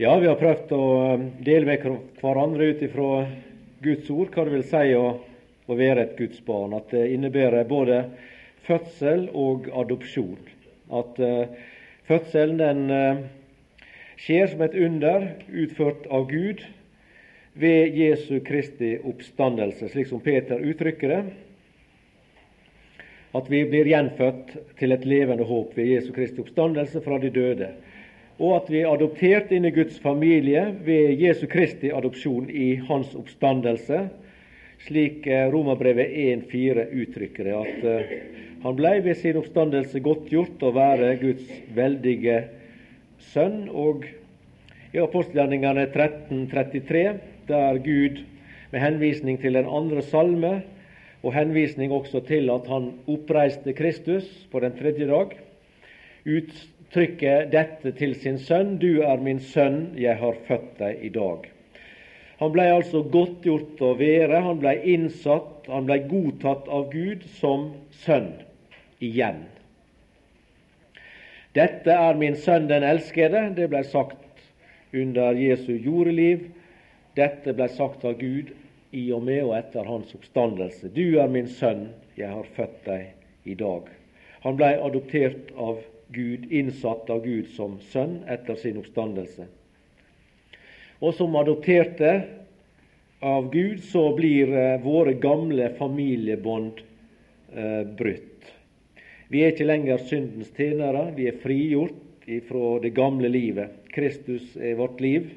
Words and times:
Ja, 0.00 0.14
vi 0.16 0.30
har 0.30 0.38
prøvd 0.40 0.70
å 0.72 0.84
um, 1.12 1.24
dele 1.44 1.66
med 1.68 1.82
hverandre 2.22 2.70
ut 2.70 2.82
ifra 2.86 3.26
Guds 3.84 4.06
ord 4.08 4.30
hva 4.32 4.46
det 4.46 4.54
vil 4.54 4.62
si 4.70 4.94
å, 4.96 5.02
å 5.68 5.76
være 5.76 6.06
et 6.06 6.14
Guds 6.16 6.38
barn. 6.46 6.72
At 6.72 6.94
det 6.94 7.02
innebærer 7.12 7.68
både 7.68 7.98
fødsel 8.64 9.26
og 9.36 9.68
adopsjon. 9.82 10.38
At 10.88 11.20
uh, 11.20 11.52
fødselen 12.08 12.56
den 12.62 12.80
uh, 12.88 13.20
skjer 14.24 14.48
som 14.54 14.64
et 14.64 14.78
under 14.88 15.28
utført 15.66 16.08
av 16.08 16.24
Gud 16.32 16.64
ved 17.60 18.00
Jesu 18.00 18.38
Kristi 18.48 18.94
oppstandelse, 19.04 19.92
slik 19.92 20.08
som 20.08 20.24
Peter 20.24 20.64
uttrykker 20.64 21.12
det. 21.12 21.20
At 23.36 23.52
vi 23.52 23.66
blir 23.68 23.92
gjenfødt 23.92 24.56
til 24.80 24.96
et 24.96 25.04
levende 25.04 25.44
håp 25.44 25.76
ved 25.76 25.92
Jesu 25.92 26.08
Kristi 26.16 26.40
oppstandelse 26.40 27.04
fra 27.04 27.20
de 27.20 27.36
døde 27.36 27.74
og 28.40 28.54
at 28.56 28.70
vi 28.72 28.80
er 28.80 28.88
adoptert 28.88 29.50
inn 29.52 29.68
i 29.68 29.74
Guds 29.74 29.98
familie 30.00 30.62
ved 30.86 31.20
Jesu 31.20 31.44
Kristi 31.50 31.90
adopsjon 31.92 32.48
i 32.48 32.72
Hans 32.88 33.12
oppstandelse, 33.18 34.06
slik 34.86 35.26
eh, 35.28 35.50
Romerbrevet 35.52 36.14
1,4 36.48 36.86
uttrykker 37.02 37.50
det, 37.50 37.58
at 37.58 37.84
uh, 37.84 38.14
han 38.64 38.78
blei 38.78 38.94
ved 39.04 39.18
sin 39.20 39.36
oppstandelse 39.36 40.00
godtgjort 40.04 40.64
å 40.64 40.72
være 40.72 41.12
Guds 41.20 41.52
veldige 41.76 42.38
sønn. 43.30 43.66
Og 43.68 44.08
i 44.96 45.02
apostelgjerningene 45.04 45.84
1333, 45.90 47.04
der 47.50 47.84
Gud 47.84 48.24
med 48.72 48.84
henvisning 48.86 49.36
til 49.42 49.60
den 49.60 49.68
andre 49.68 50.00
salme, 50.08 50.54
og 51.20 51.36
henvisning 51.36 51.92
også 51.92 52.24
til 52.24 52.48
at 52.48 52.68
han 52.72 52.94
oppreiste 53.04 53.76
Kristus 53.76 54.28
på 54.48 54.64
den 54.64 54.72
tredje 54.80 55.12
dag, 55.12 55.36
ut, 56.24 56.52
uttrykker 56.90 57.44
dette 57.52 57.92
til 57.94 58.14
sin 58.18 58.38
sønn 58.38 58.78
'Du 58.78 59.02
er 59.02 59.20
min 59.22 59.38
sønn, 59.38 59.94
jeg 59.96 60.16
har 60.18 60.34
født 60.46 60.78
deg 60.78 60.98
i 61.02 61.08
dag'. 61.08 61.46
Han 62.40 62.52
blei 62.52 62.66
altså 62.66 63.02
godtgjort 63.02 63.80
å 63.80 63.94
være, 63.94 64.40
han 64.40 64.58
blei 64.58 64.74
innsatt, 64.94 65.68
han 65.68 65.86
blei 65.86 66.00
godtatt 66.08 66.66
av 66.68 66.90
Gud 66.90 67.22
som 67.38 67.74
sønn 67.90 68.32
igjen. 69.00 69.44
Dette 71.54 71.90
er 71.90 72.14
min 72.14 72.34
sønn 72.34 72.66
den 72.66 72.82
elskede, 72.82 73.52
det 73.54 73.68
blei 73.70 73.84
sagt 73.84 74.42
under 74.92 75.32
Jesu 75.32 75.76
jordeliv. 75.76 76.50
Dette 77.14 77.52
blei 77.52 77.68
sagt 77.68 78.04
av 78.04 78.18
Gud 78.18 78.50
i 78.90 79.12
og 79.12 79.22
med 79.22 79.44
og 79.44 79.54
etter 79.58 79.84
hans 79.84 80.14
oppstandelse. 80.14 80.88
Du 80.88 81.20
er 81.20 81.28
min 81.28 81.46
sønn, 81.46 81.90
jeg 82.16 82.28
har 82.34 82.46
født 82.56 82.84
deg 82.86 83.14
i 83.44 83.54
dag. 83.54 83.86
Han 84.42 84.56
blei 84.56 84.74
adoptert 84.74 85.54
av 85.54 85.78
Gud 86.12 86.50
innsatt 86.52 87.10
av 87.10 87.24
Gud 87.24 87.50
som 87.54 87.78
sønn 87.92 88.20
etter 88.28 88.58
sin 88.58 88.80
oppstandelse. 88.80 89.46
Og 91.00 91.14
som 91.16 91.36
adopterte 91.38 92.12
av 93.20 93.50
Gud, 93.52 93.82
så 93.84 94.10
blir 94.16 94.52
eh, 94.52 94.80
våre 94.82 95.14
gamle 95.20 95.70
familiebånd 95.78 96.80
eh, 97.52 97.84
brutt. 97.96 98.50
Vi 99.30 99.44
er 99.44 99.54
ikke 99.54 99.68
lenger 99.68 100.02
syndens 100.08 100.50
tjenere, 100.56 101.10
vi 101.16 101.28
er 101.30 101.38
frigjort 101.42 102.06
fra 102.46 102.66
det 102.82 102.92
gamle 102.94 103.30
livet. 103.30 103.78
Kristus 103.94 104.56
er 104.56 104.76
vårt 104.78 105.00
liv, 105.02 105.30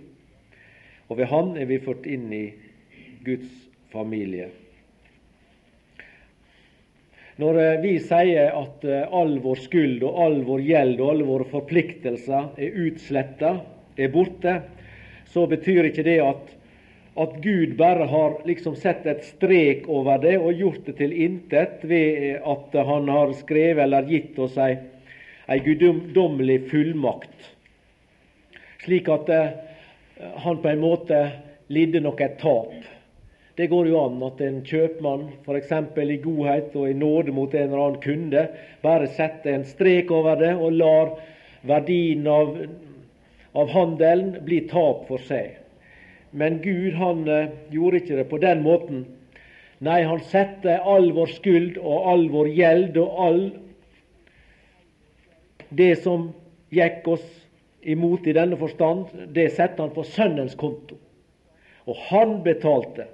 og 1.09 1.17
ved 1.17 1.29
Han 1.31 1.55
er 1.57 1.69
vi 1.69 1.81
ført 1.81 2.05
inn 2.09 2.27
i 2.33 2.45
Guds 3.25 3.49
familie. 3.94 4.49
Når 7.41 7.57
eh, 7.57 7.79
vi 7.81 7.93
sier 7.97 8.53
at 8.53 8.83
eh, 8.85 9.05
all 9.09 9.39
vår 9.41 9.61
skyld 9.65 10.03
og 10.05 10.17
all 10.21 10.35
vår 10.45 10.65
gjeld 10.67 10.99
og 11.01 11.13
alle 11.15 11.25
våre 11.25 11.47
forpliktelser 11.49 12.51
er 12.61 12.75
utsletta, 12.85 13.55
er 13.97 14.11
borte, 14.13 14.59
så 15.33 15.47
betyr 15.49 15.89
ikke 15.89 16.05
det 16.05 16.19
at, 16.21 16.51
at 17.17 17.33
Gud 17.41 17.73
bare 17.79 18.05
har 18.09 18.37
liksom 18.45 18.77
sett 18.77 19.07
et 19.09 19.25
strek 19.25 19.89
over 19.89 20.21
det 20.21 20.35
og 20.37 20.61
gjort 20.61 20.85
det 20.85 20.97
til 21.01 21.13
intet 21.25 21.81
ved 21.89 22.38
at 22.38 22.77
Han 22.85 23.09
har 23.09 23.33
skrevet 23.38 23.81
eller 23.88 24.09
gitt 24.09 24.38
oss 24.38 24.57
ei, 24.61 24.75
ei 25.49 25.57
guddommelig 25.66 26.59
fullmakt, 26.69 27.49
slik 28.85 29.09
at 29.09 29.33
eh, 29.33 29.53
han 30.45 30.61
på 30.61 30.69
en 30.69 30.85
måte 30.85 31.23
lidde 31.73 32.03
nok 32.05 32.22
et 32.22 32.38
tap. 32.38 32.77
Det 33.56 33.68
går 33.69 33.88
jo 33.88 34.00
an 34.02 34.22
at 34.25 34.40
en 34.41 34.62
kjøpmann 34.66 35.28
f.eks. 35.46 35.74
i 36.02 36.18
godhet 36.24 36.74
og 36.74 36.90
i 36.90 36.96
nåde 36.97 37.34
mot 37.36 37.53
en 37.53 37.68
eller 37.68 37.84
annen 37.84 38.02
kunde 38.02 38.47
bare 38.81 39.09
setter 39.14 39.53
en 39.53 39.66
strek 39.69 40.09
over 40.12 40.40
det 40.41 40.56
og 40.56 40.74
lar 40.80 41.12
verdien 41.62 42.25
av, 42.28 42.56
av 43.53 43.69
handelen 43.75 44.40
bli 44.47 44.64
tap 44.72 45.06
for 45.08 45.22
seg. 45.30 45.59
Men 46.34 46.64
Gud 46.64 46.97
han 46.97 47.28
uh, 47.30 47.53
gjorde 47.69 48.02
ikke 48.02 48.18
det 48.18 48.28
på 48.31 48.41
den 48.41 48.66
måten. 48.66 49.06
Nei, 49.85 50.02
han 50.02 50.25
satte 50.31 50.80
all 50.81 51.12
vår 51.14 51.38
skyld 51.38 51.78
og 51.78 52.09
all 52.09 52.28
vår 52.34 52.50
gjeld 52.58 52.97
og 52.97 53.24
all 53.28 53.41
det 55.70 55.94
som 56.02 56.31
gikk 56.74 57.06
oss 57.06 57.25
imot 57.85 58.25
i 58.25 58.34
denne 58.34 58.58
forstand, 58.58 59.12
det 59.35 59.52
satte 59.53 59.84
han 59.84 59.94
på 59.94 60.06
Sønnens 60.08 60.56
konto. 60.58 60.97
Og 61.85 62.00
han 62.09 62.40
betalte 62.46 63.09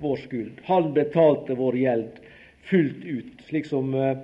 vår 0.00 0.16
skyld. 0.16 0.60
Han 0.64 0.92
betalte 0.94 1.54
vår 1.54 1.76
gjeld 1.76 2.20
fullt 2.70 3.04
ut, 3.04 3.44
slik 3.48 3.66
som 3.66 3.94
eh, 3.94 4.18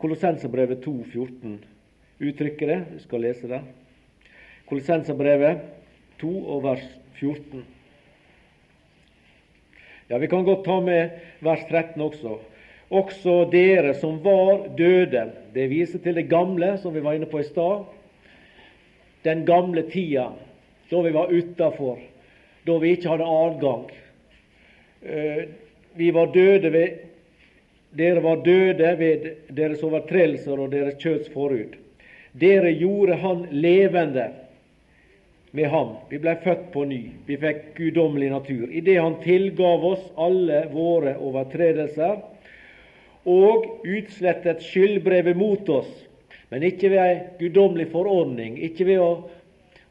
Kolossenserbrevet 0.00 0.84
2,14 0.84 1.58
uttrykker 2.18 2.66
det. 2.66 2.80
Vi 2.92 2.98
skal 2.98 3.20
lese 3.20 3.48
det. 3.50 3.60
Kolossenserbrevet 4.68 5.66
2 6.20 6.30
og 6.54 6.62
vers 6.64 6.86
14. 7.18 7.64
Ja, 10.08 10.18
Vi 10.18 10.28
kan 10.28 10.44
godt 10.44 10.64
ta 10.64 10.80
med 10.80 11.10
vers 11.40 11.66
13 11.68 12.02
også. 12.02 12.38
Også 12.90 13.34
dere 13.52 13.94
som 13.94 14.18
var 14.24 14.68
døde. 14.78 15.30
Det 15.54 15.68
viser 15.70 15.98
til 15.98 16.14
det 16.14 16.28
gamle, 16.30 16.78
som 16.78 16.94
vi 16.94 17.02
var 17.04 17.14
inne 17.14 17.28
på 17.30 17.40
i 17.40 17.46
stad. 17.46 17.84
Den 19.24 19.44
gamle 19.46 19.84
tida, 19.90 20.30
da 20.90 21.02
vi 21.04 21.12
var 21.14 21.30
utafor, 21.30 21.98
da 22.66 22.78
vi 22.78 22.96
ikke 22.96 23.12
hadde 23.12 23.28
adgang 23.28 23.90
vi 25.00 26.10
var 26.12 26.32
døde 26.34 26.72
ved 26.72 26.98
dere 27.90 28.20
var 28.22 28.36
døde 28.44 28.90
ved 28.98 29.24
deres 29.50 29.82
overtredelser 29.82 30.60
og 30.62 30.70
deres 30.70 30.98
kjøtts 31.02 31.30
forhud. 31.34 31.74
Dere 32.38 32.70
gjorde 32.78 33.16
Han 33.18 33.46
levende 33.50 34.28
med 35.52 35.66
ham. 35.72 35.96
Vi 36.10 36.20
ble 36.22 36.36
født 36.44 36.68
på 36.72 36.84
ny. 36.86 37.00
Vi 37.26 37.38
fikk 37.40 37.72
guddommelig 37.74 38.30
natur. 38.30 38.68
Idet 38.70 39.00
Han 39.02 39.18
tilgav 39.24 39.84
oss 39.84 40.04
alle 40.16 40.68
våre 40.70 41.16
overtredelser 41.18 42.20
og 43.30 43.66
utslettet 43.84 44.62
skyldbrevet 44.64 45.36
mot 45.36 45.68
oss, 45.68 45.90
men 46.48 46.62
ikke 46.64 46.88
ved 46.88 47.00
ei 47.02 47.18
guddommelig 47.42 47.90
forordning, 47.92 48.54
ikke 48.56 48.86
ved 48.88 49.02
å, 49.02 49.10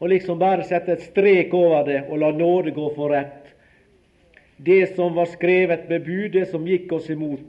å 0.02 0.10
liksom 0.10 0.40
bare 0.42 0.66
sette 0.66 0.96
et 0.96 1.06
strek 1.12 1.54
over 1.54 1.86
det 1.86 2.00
og 2.08 2.18
la 2.24 2.32
nåde 2.34 2.74
gå 2.74 2.88
for 2.96 3.14
rett 3.14 3.39
det 4.64 4.96
som 4.96 5.16
var 5.16 5.26
skrevet 5.26 5.90
med 5.90 6.06
bud, 6.06 6.32
det 6.32 6.46
som 6.52 6.68
gikk 6.68 6.92
oss 6.92 7.10
imot. 7.10 7.46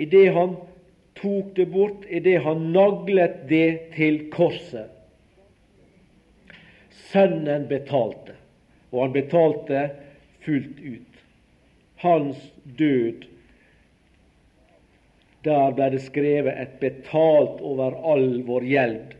Idet 0.00 0.32
han 0.32 0.56
tok 1.20 1.54
det 1.56 1.66
bort, 1.66 2.06
idet 2.08 2.40
han 2.42 2.70
naglet 2.72 3.42
det 3.50 3.92
til 3.96 4.22
korset. 4.32 4.88
Sønnen 7.08 7.66
betalte, 7.68 8.36
og 8.92 9.02
han 9.06 9.16
betalte 9.16 9.82
fullt 10.44 10.80
ut. 10.80 11.20
Hans 12.00 12.40
død 12.78 13.28
der 15.46 15.70
ble 15.76 15.86
det 15.94 16.02
skrevet 16.02 16.56
et 16.60 16.74
betalt 16.80 17.60
over 17.64 17.94
all 18.12 18.40
vår 18.46 18.66
gjeld. 18.68 19.14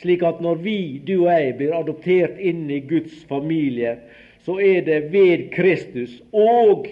Slik 0.00 0.22
at 0.26 0.40
når 0.42 0.60
vi, 0.62 0.78
du 1.06 1.24
og 1.24 1.30
jeg, 1.32 1.54
blir 1.58 1.74
adoptert 1.76 2.38
inn 2.38 2.66
i 2.70 2.80
Guds 2.84 3.22
familie, 3.28 3.96
så 4.44 4.58
er 4.60 4.84
det 4.84 5.00
ved 5.12 5.50
Kristus 5.54 6.18
og 6.32 6.88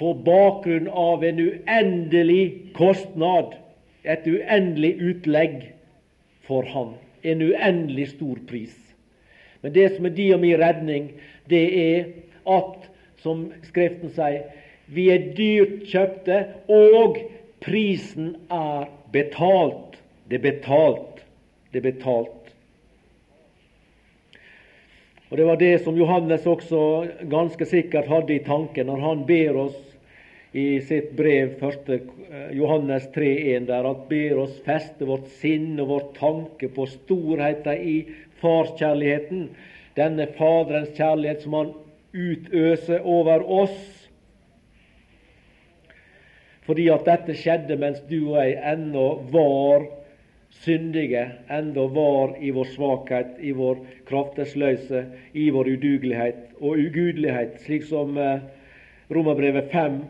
på 0.00 0.12
bakgrunn 0.24 0.88
av 0.88 1.24
en 1.24 1.40
uendelig 1.40 2.72
kostnad, 2.76 3.56
et 4.04 4.24
uendelig 4.28 4.94
utlegg 5.10 5.58
for 6.48 6.64
Han. 6.72 6.94
En 7.22 7.42
uendelig 7.44 8.14
stor 8.14 8.38
pris. 8.48 8.72
Men 9.60 9.74
det 9.74 9.90
som 9.96 10.08
er 10.08 10.16
de 10.16 10.30
og 10.34 10.40
min 10.40 10.56
redning, 10.60 11.10
det 11.52 11.64
er 11.82 12.04
at, 12.48 12.88
som 13.20 13.50
Skriften 13.68 14.12
sier, 14.16 14.48
vi 14.90 15.10
er 15.12 15.30
dyrt 15.36 15.84
kjøpte, 15.90 16.38
og 16.72 17.20
prisen 17.62 18.32
er 18.50 18.88
betalt. 19.12 20.00
Det 20.30 20.40
er 20.40 20.46
betalt. 20.48 21.24
Det 21.70 21.82
er 21.82 21.90
betalt. 21.92 22.39
Og 25.30 25.36
Det 25.36 25.44
var 25.44 25.56
det 25.56 25.78
som 25.84 25.94
Johannes 25.94 26.46
også 26.46 27.06
ganske 27.30 27.66
sikkert 27.68 28.08
hadde 28.10 28.34
i 28.34 28.42
tanken 28.42 28.88
når 28.90 29.02
han 29.04 29.20
ber 29.28 29.58
oss 29.62 29.76
i 30.50 30.80
sitt 30.82 31.12
brev, 31.14 31.52
1. 31.62 31.90
Eh, 31.94 32.48
Johannes 32.58 33.06
3,1, 33.14 33.68
der 33.68 33.86
han 33.86 34.00
ber 34.08 34.40
oss 34.42 34.56
feste 34.66 35.06
vårt 35.06 35.28
sinn 35.38 35.78
og 35.78 35.92
vår 35.92 36.08
tanke 36.16 36.72
på 36.74 36.88
storheten 36.90 37.78
i 37.78 37.94
farskjærligheten, 38.42 39.46
denne 39.94 40.26
Faderens 40.34 40.90
kjærlighet 40.98 41.46
som 41.46 41.54
Han 41.54 41.72
utøser 42.10 43.06
over 43.06 43.46
oss. 43.46 43.78
Fordi 46.66 46.90
at 46.90 47.06
dette 47.06 47.38
skjedde 47.38 47.78
mens 47.78 48.02
du 48.10 48.32
og 48.32 48.40
jeg 48.42 48.58
ennå 48.72 49.06
var 49.30 49.86
syndige, 50.50 51.30
enda 51.48 51.86
var 51.86 52.36
i 52.40 52.50
vår 52.50 52.64
svakhet, 52.74 53.36
i 53.40 53.52
vår 53.52 53.78
kraftesløse, 54.08 55.04
i 55.32 55.50
vår 55.50 55.68
udugelighet 55.76 56.50
og 56.60 56.78
ugudelighet, 56.78 57.60
slik 57.64 57.86
som 57.88 58.18
eh, 58.18 58.40
Romerbrevet 59.10 59.70
5 59.72 60.00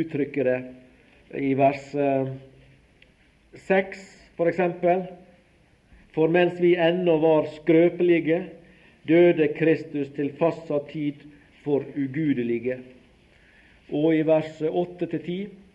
uttrykker 0.00 0.44
det 0.50 0.58
i 1.42 1.52
vers 1.58 1.90
6 1.92 1.96
eh, 3.68 4.02
f.eks. 4.36 4.60
For 6.16 6.32
mens 6.32 6.60
vi 6.60 6.74
ennå 6.80 7.18
var 7.20 7.46
skrøpelige, 7.58 8.40
døde 9.06 9.48
Kristus 9.54 10.08
til 10.16 10.32
fastsatt 10.38 10.88
tid 10.90 11.20
for 11.64 11.84
ugudelige. 11.96 12.78
Og 13.92 14.16
i 14.16 14.22
vers 14.26 14.62
8-10 14.62 15.65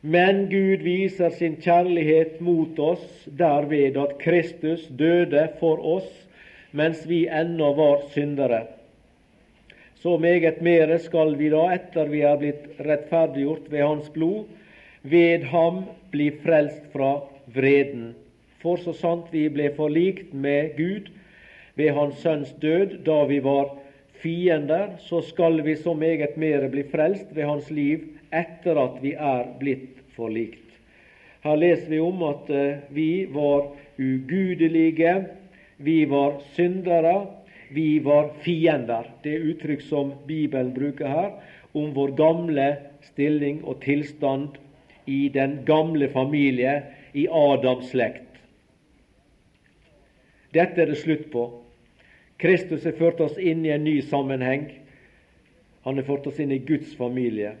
Men 0.00 0.46
Gud 0.48 0.80
viser 0.80 1.30
sin 1.36 1.58
kjærlighet 1.60 2.38
mot 2.40 2.78
oss 2.80 3.26
derved 3.36 3.98
at 4.00 4.14
Kristus 4.22 4.86
døde 4.88 5.42
for 5.60 5.82
oss 5.84 6.08
mens 6.72 7.02
vi 7.08 7.26
ennå 7.28 7.72
var 7.76 8.06
syndere. 8.14 8.62
Så 10.00 10.16
meget 10.16 10.62
mere 10.64 10.96
skal 10.98 11.34
vi 11.36 11.50
da, 11.52 11.66
etter 11.74 12.08
vi 12.08 12.22
er 12.24 12.38
blitt 12.40 12.80
rettferdiggjort 12.80 13.68
ved 13.68 13.84
Hans 13.84 14.08
blod, 14.14 14.46
ved 15.02 15.44
ham 15.52 15.82
bli 16.10 16.30
frelst 16.40 16.86
fra 16.94 17.18
vreden. 17.52 18.14
For 18.64 18.80
så 18.80 18.94
sant 18.96 19.28
vi 19.32 19.48
ble 19.52 19.68
forlikt 19.76 20.32
med 20.32 20.76
Gud 20.78 21.12
ved 21.76 21.92
Hans 21.96 22.24
Sønns 22.24 22.54
død 22.62 23.02
da 23.04 23.24
vi 23.28 23.42
var 23.44 23.74
fiender, 24.20 24.96
så 25.00 25.22
skal 25.24 25.62
vi 25.64 25.76
så 25.76 25.94
meget 25.94 26.36
mere 26.36 26.68
bli 26.68 26.84
frelst 26.92 27.34
ved 27.36 27.48
Hans 27.48 27.70
liv 27.70 28.06
etter 28.32 28.78
at 28.78 29.00
vi 29.02 29.14
er 29.16 29.48
blitt 29.60 30.00
forlikt. 30.16 30.66
Her 31.44 31.56
leser 31.56 31.88
vi 31.88 32.00
om 32.04 32.22
at 32.28 32.50
eh, 32.52 32.82
vi 32.92 33.26
var 33.32 33.70
ugudelige, 33.98 35.14
vi 35.76 36.04
var 36.04 36.40
syndere, 36.52 37.26
vi 37.70 37.98
var 38.04 38.28
fiender. 38.44 39.08
Det 39.24 39.34
er 39.34 39.46
uttrykk 39.52 39.82
som 39.86 40.12
Bibelen 40.26 40.74
bruker 40.76 41.08
her 41.08 41.30
om 41.72 41.94
vår 41.96 42.12
gamle 42.18 42.66
stilling 43.06 43.62
og 43.64 43.80
tilstand 43.84 44.58
i 45.06 45.28
den 45.32 45.60
gamle 45.66 46.10
familie 46.12 46.82
i 47.14 47.26
Adams 47.26 47.88
slekt. 47.94 48.26
Dette 50.54 50.82
er 50.82 50.90
det 50.90 50.98
slutt 50.98 51.28
på. 51.32 51.46
Kristus 52.40 52.84
har 52.84 52.96
ført 52.96 53.20
oss 53.20 53.38
inn 53.38 53.66
i 53.66 53.72
en 53.74 53.84
ny 53.84 53.98
sammenheng. 54.02 54.70
Han 55.84 55.98
har 56.00 56.06
ført 56.08 56.28
oss 56.30 56.40
inn 56.40 56.52
i 56.52 56.62
Guds 56.64 56.94
familie. 56.96 57.54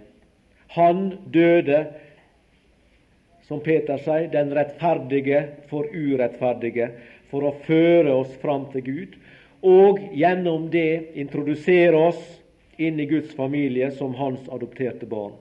Han 0.76 1.10
døde, 1.28 1.82
som 3.44 3.60
Peter 3.60 4.00
sier, 4.00 4.30
den 4.32 4.54
rettferdige 4.56 5.42
for 5.68 5.88
urettferdige, 5.92 6.92
for 7.30 7.48
å 7.48 7.54
føre 7.66 8.14
oss 8.22 8.32
fram 8.42 8.68
til 8.72 8.86
Gud, 8.86 9.18
og 9.60 10.00
gjennom 10.16 10.70
det 10.72 11.12
introdusere 11.20 11.98
oss 12.10 12.22
inn 12.80 13.00
i 13.00 13.08
Guds 13.10 13.34
familie 13.36 13.90
som 13.92 14.14
hans 14.16 14.48
adopterte 14.48 15.08
barn. 15.10 15.36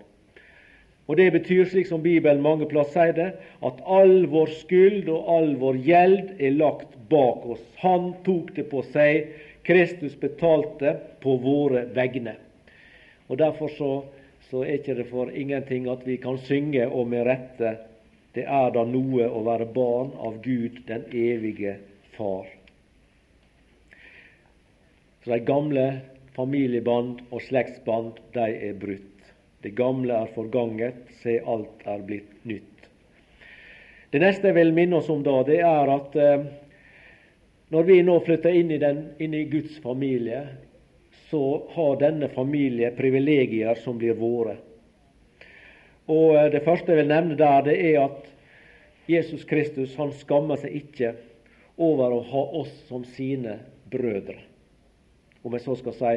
Og 1.09 1.17
Det 1.17 1.31
betyr, 1.33 1.65
slik 1.65 1.88
som 1.89 2.03
Bibelen 2.06 2.41
mange 2.45 2.67
plass 2.69 2.91
sier 2.94 3.15
det, 3.17 3.31
at 3.65 3.79
all 3.89 4.27
vår 4.29 4.51
skyld 4.59 5.09
og 5.09 5.31
all 5.33 5.56
vår 5.57 5.79
gjeld 5.81 6.35
er 6.38 6.53
lagt 6.53 6.94
bak 7.09 7.47
oss. 7.50 7.63
Han 7.81 8.11
tok 8.27 8.53
det 8.53 8.67
på 8.69 8.83
seg. 8.94 9.31
Kristus 9.65 10.13
betalte 10.21 10.94
på 11.23 11.33
våre 11.41 11.88
vegne. 11.97 12.35
Og 13.27 13.41
Derfor 13.41 13.73
så, 13.73 13.91
så 14.51 14.61
er 14.61 14.77
ikke 14.77 15.00
det 15.01 15.07
for 15.09 15.33
ingenting 15.33 15.89
at 15.89 16.06
vi 16.06 16.19
kan 16.21 16.38
synge, 16.45 16.85
og 16.85 17.09
med 17.09 17.25
rette 17.25 17.73
det 18.38 18.45
er 18.45 18.69
da 18.73 18.85
noe 18.85 19.25
å 19.25 19.41
være 19.45 19.65
barn 19.73 20.13
av 20.13 20.38
Gud, 20.45 20.83
den 20.85 21.09
evige 21.09 21.79
Far. 22.13 22.45
Så 25.23 25.31
de 25.33 25.39
gamle 25.45 25.85
familieband 26.35 27.23
og 27.31 27.41
slektsband, 27.47 28.19
de 28.38 28.45
er 28.69 28.77
brutt. 28.77 29.19
Det 29.61 29.75
gamle 29.75 30.15
er 30.15 30.31
forganget, 30.35 30.95
se 31.19 31.39
alt 31.44 31.83
er 31.88 32.03
blitt 32.07 32.45
nytt. 32.47 32.88
Det 34.09 34.21
neste 34.23 34.50
jeg 34.50 34.57
vil 34.57 34.71
minne 34.73 35.01
oss 35.01 35.09
om 35.11 35.21
da, 35.25 35.41
det 35.45 35.59
er 35.61 35.91
at 35.94 36.15
eh, 36.17 36.45
når 37.69 37.85
vi 37.85 38.00
nå 38.01 38.15
flytter 38.25 38.56
inn 38.56 38.71
i, 38.73 38.79
den, 38.81 39.03
inn 39.21 39.35
i 39.38 39.44
Guds 39.51 39.75
familie, 39.83 40.41
så 41.29 41.44
har 41.75 42.00
denne 42.01 42.31
familie 42.33 42.89
privilegier 42.97 43.77
som 43.83 44.00
blir 44.01 44.17
våre. 44.17 44.56
Og 46.09 46.38
eh, 46.39 46.50
Det 46.56 46.63
første 46.65 46.94
jeg 46.94 47.03
vil 47.03 47.11
nevne 47.11 47.38
der, 47.38 47.61
det 47.67 47.77
er 47.91 48.06
at 48.07 48.25
Jesus 49.09 49.45
Kristus 49.50 49.95
han 50.00 50.13
skammer 50.17 50.57
seg 50.61 50.79
ikke 50.79 51.13
over 51.77 52.15
å 52.15 52.25
ha 52.31 52.44
oss 52.63 52.73
som 52.88 53.06
sine 53.17 53.59
brødre. 53.91 54.39
Om 55.44 55.56
jeg 55.56 55.65
så 55.65 55.75
skal 55.79 55.95
si 56.00 56.15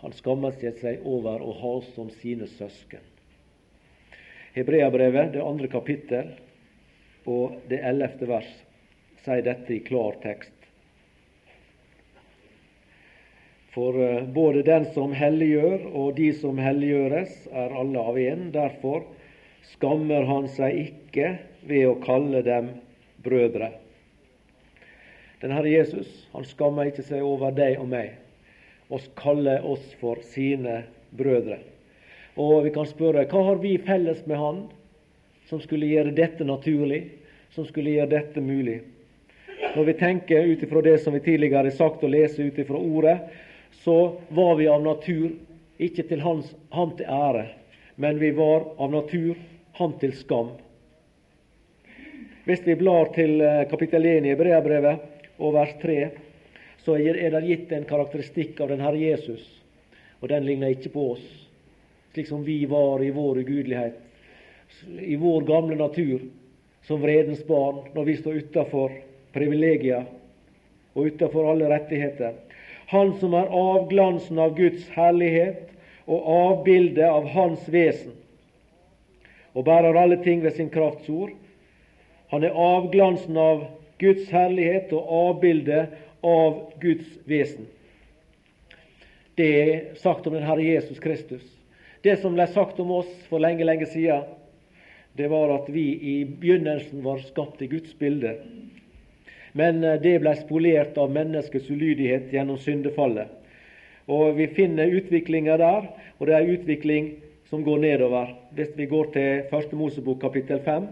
han 0.00 0.12
skammer 0.16 0.54
seg 0.56 1.02
over 1.04 1.42
å 1.44 1.52
ha 1.60 1.72
oss 1.80 1.90
som 1.94 2.08
sine 2.22 2.48
søsken. 2.48 3.02
Hebreabrevet, 4.54 5.34
det 5.34 5.42
andre 5.44 5.68
kapittel 5.70 6.32
og 7.28 7.60
det 7.68 7.82
ellevte 7.86 8.26
vers, 8.26 8.48
sier 9.24 9.44
dette 9.44 9.74
i 9.76 9.82
klar 9.84 10.16
tekst. 10.22 10.56
For 13.70 13.94
eh, 14.02 14.24
både 14.24 14.64
den 14.66 14.88
som 14.96 15.12
helliggjør 15.14 15.84
og 15.92 16.16
de 16.16 16.30
som 16.34 16.58
helliggjøres, 16.58 17.36
er 17.52 17.76
alle 17.76 18.02
av 18.02 18.18
én. 18.18 18.48
Derfor 18.56 19.04
skammer 19.76 20.26
han 20.26 20.48
seg 20.50 20.80
ikke 20.88 21.36
ved 21.68 21.86
å 21.86 22.00
kalle 22.02 22.40
dem 22.42 22.72
brødre. 23.22 23.70
Den 25.44 25.54
Herre 25.54 25.70
Jesus 25.70 26.08
han 26.32 26.48
skammer 26.48 26.90
ikke 26.90 27.04
seg 27.06 27.22
over 27.24 27.54
deg 27.54 27.78
og 27.78 27.92
meg 27.92 28.16
og 28.90 29.06
kaller 29.18 29.64
oss 29.66 29.84
for 30.00 30.20
sine 30.26 30.82
brødre. 31.16 31.60
Og 32.40 32.64
vi 32.64 32.72
kan 32.74 32.88
spørre 32.88 33.26
hva 33.30 33.42
har 33.50 33.60
vi 33.62 33.76
felles 33.82 34.22
med 34.26 34.38
Han 34.38 34.62
som 35.50 35.60
skulle 35.62 35.88
gjøre 35.90 36.14
dette 36.14 36.46
naturlig, 36.46 37.02
som 37.54 37.66
skulle 37.66 37.96
gjøre 37.96 38.12
dette 38.14 38.42
mulig? 38.42 38.80
Når 39.74 39.84
vi 39.86 39.98
tenker 39.98 40.46
ut 40.46 40.62
ifra 40.62 40.82
det 40.82 40.98
som 41.02 41.14
vi 41.14 41.22
tidligere 41.22 41.62
har 41.62 41.70
sagt 41.74 42.04
og 42.04 42.10
leser 42.14 42.50
ut 42.50 42.58
ifra 42.58 42.78
Ordet, 42.78 43.18
så 43.82 44.16
var 44.28 44.56
vi 44.58 44.68
av 44.68 44.82
natur 44.82 45.30
ikke 45.78 46.06
til 46.08 46.22
hans, 46.24 46.54
Han 46.70 46.96
til 46.96 47.06
ære, 47.06 47.46
men 47.96 48.18
vi 48.18 48.32
var 48.34 48.66
av 48.78 48.90
natur 48.90 49.38
Han 49.78 49.94
til 50.00 50.12
skam. 50.16 50.50
Hvis 52.44 52.66
vi 52.66 52.74
blar 52.74 53.12
til 53.14 53.40
eh, 53.44 53.66
kapittel 53.70 54.06
1 54.06 54.26
i 54.26 54.32
Hebreabrevet 54.32 55.38
og 55.38 55.54
vers 55.54 55.74
3, 55.82 55.98
så 56.84 56.96
er 56.96 57.30
det 57.34 57.46
gitt 57.46 57.72
en 57.72 57.88
karakteristikk 57.88 58.60
av 58.60 58.72
den 58.72 58.82
Herre 58.84 59.00
Jesus, 59.00 59.42
og 60.20 60.28
den 60.32 60.46
ligner 60.48 60.72
ikke 60.72 60.92
på 60.94 61.06
oss, 61.14 61.26
slik 62.14 62.28
som 62.28 62.44
vi 62.44 62.62
var 62.68 63.02
i 63.04 63.12
vår 63.14 63.42
ugudelighet, 63.42 63.98
i 65.00 65.16
vår 65.20 65.44
gamle 65.48 65.76
natur, 65.76 66.22
som 66.88 67.02
vredens 67.02 67.42
barn, 67.46 67.84
når 67.94 68.04
vi 68.08 68.16
står 68.20 68.40
utafor 68.44 68.94
privilegier 69.34 70.06
og 70.94 71.10
utafor 71.12 71.50
alle 71.52 71.68
rettigheter. 71.70 72.38
Han 72.90 73.12
som 73.20 73.36
er 73.38 73.52
avglansen 73.54 74.40
av 74.42 74.56
Guds 74.56 74.88
herlighet 74.96 75.68
og 76.10 76.24
avbildet 76.34 77.06
av 77.06 77.28
Hans 77.34 77.68
vesen, 77.70 78.16
og 79.54 79.66
bærer 79.66 79.98
alle 79.98 80.18
ting 80.24 80.42
ved 80.42 80.56
sin 80.56 80.70
kraftsord. 80.70 81.34
Han 82.30 82.46
er 82.46 82.56
avglansen 82.56 83.36
av 83.38 83.66
Guds 84.00 84.30
herlighet 84.32 84.92
og 84.96 85.10
avbildet 85.14 85.98
av 86.20 86.72
Guds 86.80 87.06
vesen. 87.24 87.66
Det 89.34 89.48
er 89.60 89.94
sagt 90.00 90.26
om 90.26 90.34
den 90.36 90.44
Herre 90.44 90.64
Jesus 90.64 91.00
Kristus. 91.00 91.44
Det 92.02 92.16
som 92.20 92.34
ble 92.36 92.46
sagt 92.48 92.80
om 92.80 92.90
oss 93.00 93.10
for 93.28 93.42
lenge, 93.42 93.64
lenge 93.64 93.88
siden, 93.88 94.24
det 95.16 95.28
var 95.28 95.52
at 95.54 95.68
vi 95.72 95.86
i 95.96 96.16
begynnelsen 96.24 97.02
var 97.04 97.20
skapt 97.24 97.62
i 97.62 97.68
Guds 97.68 97.94
bilde. 97.98 98.36
Men 99.52 99.84
eh, 99.84 99.98
det 100.00 100.20
ble 100.22 100.34
spolert 100.38 100.98
av 101.00 101.12
menneskets 101.12 101.70
ulydighet 101.70 102.32
gjennom 102.32 102.60
syndefallet. 102.62 103.28
Og 104.10 104.36
Vi 104.38 104.46
finner 104.56 104.90
utviklinga 104.90 105.56
der, 105.60 105.90
og 106.18 106.26
det 106.26 106.34
er 106.34 106.46
en 106.46 106.56
utvikling 106.56 107.10
som 107.50 107.62
går 107.66 107.78
nedover. 107.82 108.34
Hvis 108.54 108.72
vi 108.76 108.86
går 108.90 109.12
til 109.14 109.44
Første 109.50 109.76
Mosebok 109.76 110.20
kapittel 110.22 110.60
5. 110.64 110.88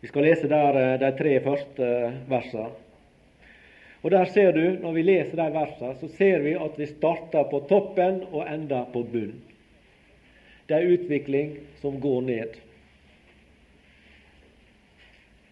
Vi 0.00 0.08
skal 0.08 0.28
lese 0.28 0.50
der 0.50 0.78
eh, 0.78 0.98
de 1.00 1.10
tre 1.18 1.40
første 1.42 1.84
eh, 1.84 2.20
versene. 2.30 2.87
Og 4.02 4.10
der 4.10 4.24
ser 4.24 4.52
du, 4.52 4.78
Når 4.82 4.92
vi 4.92 5.02
leser 5.02 5.36
de 5.36 5.52
versene, 5.52 5.94
så 6.00 6.08
ser 6.08 6.38
vi 6.38 6.54
at 6.54 6.78
vi 6.78 6.86
starter 6.86 7.44
på 7.50 7.64
toppen 7.68 8.22
og 8.32 8.46
ender 8.46 8.86
på 8.92 9.02
bunn. 9.02 9.34
Det 10.68 10.76
er 10.76 10.92
utvikling 10.94 11.56
som 11.80 12.00
går 12.00 12.20
ned. 12.20 12.58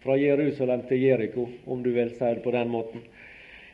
fra 0.07 0.15
Jerusalem 0.15 0.85
til 0.87 1.01
Jeriko, 1.03 1.49
om 1.67 1.81
du 1.83 1.89
vil 1.91 2.13
si 2.15 2.29
det 2.31 2.43
på 2.43 2.51
den 2.55 2.69
måten. 2.71 3.01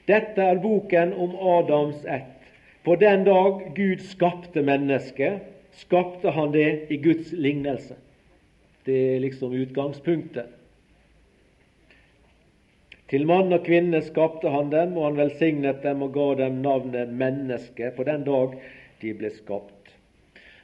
Dette 0.10 0.42
er 0.42 0.62
boken 0.63 1.13
om 1.13 1.36
Adams 1.38 2.06
ett. 2.10 2.32
På 2.84 2.96
den 3.00 3.22
dag 3.27 3.62
Gud 3.75 4.01
skapte 4.10 4.63
mennesket, 4.65 5.46
skapte 5.77 6.34
han 6.34 6.51
det 6.51 6.88
i 6.89 6.98
Guds 6.98 7.32
lignelse. 7.32 7.96
Det 8.86 8.98
er 9.13 9.22
liksom 9.22 9.53
utgangspunktet. 9.53 10.50
Til 13.13 13.27
mann 13.29 13.53
og 13.53 13.62
kvinne 13.62 14.00
skapte 14.01 14.50
han 14.50 14.72
dem, 14.72 14.96
og 14.98 15.03
han 15.05 15.20
velsignet 15.20 15.84
dem 15.84 16.00
og 16.01 16.15
ga 16.15 16.32
dem 16.39 16.55
navnet 16.63 17.12
menneske 17.13 17.91
på 17.93 18.08
den 18.08 18.24
dag 18.25 18.55
de 19.03 19.12
ble 19.20 19.29
skapt. 19.36 19.91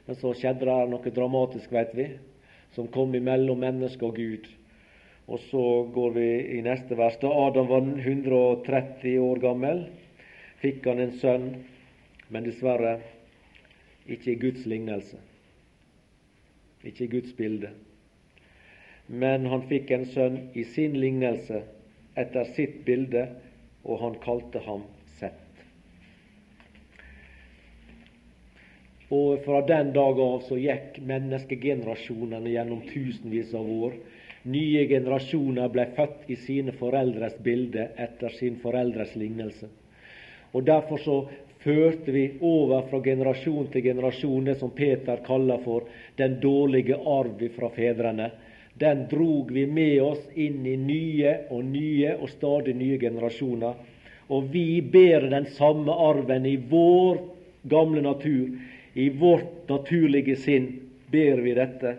Men 0.08 0.18
så 0.18 0.32
skjedde 0.34 0.66
det 0.66 0.88
noe 0.90 1.12
dramatisk, 1.14 1.70
vet 1.70 1.94
vi, 1.94 2.08
som 2.74 2.90
kom 2.90 3.14
imellom 3.14 3.62
menneske 3.62 4.02
og 4.02 4.18
Gud. 4.18 4.50
Og 5.30 5.38
så 5.46 5.64
går 5.94 6.18
vi 6.18 6.26
i 6.58 6.60
neste 6.66 6.98
vers. 6.98 7.22
Da 7.22 7.30
Adam 7.30 7.70
var 7.70 7.86
130 7.86 9.14
år 9.22 9.44
gammel, 9.46 9.86
fikk 10.58 10.90
han 10.90 11.06
en 11.06 11.16
sønn, 11.22 11.48
men 12.34 12.50
dessverre 12.50 12.98
ikke 14.10 14.34
i 14.34 14.38
Guds 14.42 14.66
lignelse, 14.66 15.22
ikke 16.82 17.06
i 17.06 17.12
Guds 17.14 17.38
bilde. 17.38 17.76
Men 19.06 19.46
han 19.54 19.68
fikk 19.70 19.94
en 19.94 20.10
sønn 20.10 20.48
i 20.58 20.66
sin 20.66 20.98
lignelse, 20.98 21.68
etter 22.20 22.50
sitt 22.56 22.82
bilde, 22.86 23.26
og 23.84 24.00
han 24.04 24.18
kalte 24.24 24.62
ham 24.66 24.86
Sett. 25.20 25.64
Og 29.10 29.42
fra 29.44 29.60
den 29.66 29.90
dag 29.92 30.20
av 30.22 30.44
så 30.46 30.56
gikk 30.56 31.00
menneskegenerasjonene 31.04 32.52
gjennom 32.54 32.84
tusenvis 32.86 33.52
av 33.58 33.68
år. 33.68 33.98
Nye 34.48 34.86
generasjoner 34.88 35.68
ble 35.74 35.84
født 35.96 36.30
i 36.32 36.38
sine 36.40 36.72
foreldres 36.78 37.34
bilde 37.44 37.90
etter 38.00 38.32
sin 38.38 38.56
foreldres 38.62 39.12
lignelse. 39.18 39.68
Og 40.54 40.64
Derfor 40.64 41.02
så 41.02 41.16
førte 41.60 42.14
vi 42.14 42.24
over 42.40 42.86
fra 42.88 43.02
generasjon 43.04 43.68
til 43.72 43.84
generasjon 43.90 44.46
det 44.48 44.56
som 44.62 44.72
Peter 44.72 45.20
kaller 45.26 45.60
for 45.64 45.90
den 46.16 46.38
dårlige 46.40 46.96
arv 46.96 47.42
fra 47.56 47.68
fedrene. 47.74 48.30
Den 48.80 49.06
drog 49.10 49.50
vi 49.52 49.66
med 49.66 50.02
oss 50.02 50.22
inn 50.34 50.64
i 50.66 50.76
nye 50.80 51.34
og 51.52 51.64
nye 51.68 52.14
og 52.16 52.30
stadig 52.32 52.74
nye 52.78 52.96
generasjoner. 53.00 53.74
Og 54.32 54.46
vi 54.54 54.80
bærer 54.80 55.28
den 55.28 55.48
samme 55.52 55.92
arven 55.92 56.46
i 56.48 56.56
vår 56.70 57.20
gamle 57.68 58.00
natur, 58.02 58.54
i 58.94 59.08
vårt 59.20 59.68
naturlige 59.68 60.36
sinn 60.40 60.70
ber 61.12 61.42
vi 61.44 61.54
dette. 61.58 61.92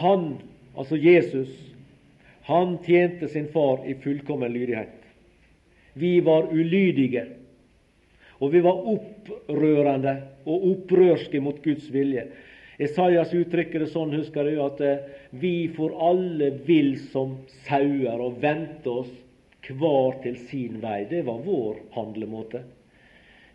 Han, 0.00 0.26
altså 0.76 0.96
Jesus, 0.96 1.52
han 2.48 2.78
tjente 2.84 3.28
sin 3.28 3.48
far 3.52 3.84
i 3.88 3.94
fullkommen 3.94 4.52
lydighet. 4.52 4.96
Vi 5.92 6.20
var 6.20 6.48
ulydige, 6.52 7.26
og 8.40 8.52
vi 8.52 8.60
var 8.64 8.82
opprørende 8.92 10.16
og 10.46 10.66
opprørske 10.72 11.40
mot 11.40 11.62
Guds 11.64 11.88
vilje. 11.92 12.26
Esaias 12.76 13.32
uttrykker 13.32 13.80
det 13.82 13.92
sånn, 13.92 14.12
husker 14.18 14.44
du, 14.44 14.58
at 14.60 14.80
eh, 14.84 15.04
vi 15.40 15.68
for 15.76 15.94
alle 16.10 16.50
vil 16.66 16.98
som 17.12 17.38
sauer 17.64 18.20
og 18.20 18.36
vente 18.42 18.92
oss 18.92 19.12
hver 19.66 20.18
til 20.22 20.36
sin 20.50 20.80
vei. 20.82 21.06
Det 21.10 21.24
var 21.26 21.40
vår 21.42 21.80
handlemåte. 21.96 22.62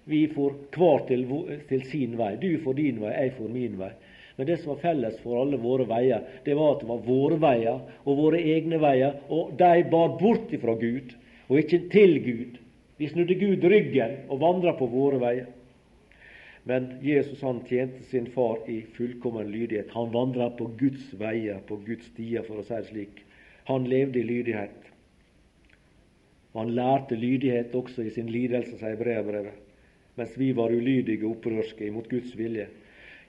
Vi 0.10 0.26
for 0.34 0.58
hver 0.74 1.06
til, 1.08 1.28
til 1.70 1.86
sin 1.88 2.18
vei. 2.20 2.34
Du 2.42 2.50
for 2.64 2.76
din 2.76 3.00
vei, 3.04 3.14
jeg 3.14 3.36
for 3.38 3.54
min 3.54 3.78
vei. 3.80 3.92
Men 4.36 4.48
det 4.48 4.58
som 4.62 4.74
var 4.74 4.82
felles 4.82 5.20
for 5.22 5.38
alle 5.38 5.60
våre 5.62 5.86
veier, 5.86 6.24
det 6.46 6.56
var 6.58 6.76
at 6.76 6.84
det 6.84 6.90
var 6.90 7.06
våre 7.06 7.38
veier 7.42 7.82
og 8.02 8.18
våre 8.18 8.40
egne 8.42 8.80
veier, 8.82 9.20
og 9.30 9.54
de 9.60 9.86
bar 9.92 10.16
bort 10.18 10.54
ifra 10.56 10.74
Gud, 10.80 11.14
og 11.52 11.60
ikke 11.62 11.84
til 11.94 12.18
Gud. 12.26 12.61
Vi 13.02 13.08
snudde 13.10 13.34
Gud 13.34 13.64
ryggen 13.66 14.12
og 14.30 14.44
vandra 14.44 14.76
på 14.78 14.86
våre 14.86 15.18
veier. 15.18 15.48
Men 16.70 17.00
Jesus 17.02 17.40
han 17.42 17.64
tjente 17.66 18.04
sin 18.06 18.28
far 18.30 18.60
i 18.70 18.84
fullkommen 18.94 19.48
lydighet. 19.50 19.90
Han 19.96 20.12
vandra 20.14 20.52
på 20.54 20.68
Guds 20.78 21.08
veier, 21.18 21.64
på 21.66 21.80
Guds 21.82 22.12
stier, 22.12 22.44
for 22.46 22.62
å 22.62 22.66
si 22.68 22.76
det 22.76 22.90
slik. 22.92 23.24
Han 23.66 23.88
levde 23.90 24.20
i 24.22 24.28
lydighet. 24.28 24.92
Han 26.54 26.76
lærte 26.78 27.18
lydighet 27.18 27.74
også 27.74 28.06
i 28.06 28.12
sin 28.14 28.30
lidelse, 28.30 28.78
sier 28.78 29.00
brevbrevet, 29.00 29.56
mens 30.20 30.36
vi 30.38 30.52
var 30.54 30.70
ulydige 30.70 31.26
og 31.26 31.40
opprørske 31.40 31.88
imot 31.88 32.10
Guds 32.12 32.36
vilje. 32.38 32.68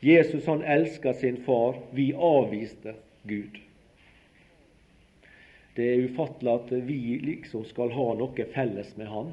Jesus 0.05 0.51
han 0.51 0.67
elska 0.69 1.15
sin 1.17 1.39
far. 1.47 1.79
Vi 1.97 2.11
avviste 2.13 2.93
Gud. 3.25 3.57
Det 5.81 5.89
er 5.95 6.05
ufattelig 6.11 6.53
at 6.59 6.77
vi 6.91 7.01
liksom 7.25 7.65
skal 7.65 7.97
ha 7.97 8.07
noe 8.21 8.47
felles 8.53 8.93
med 9.01 9.09
Han. 9.09 9.33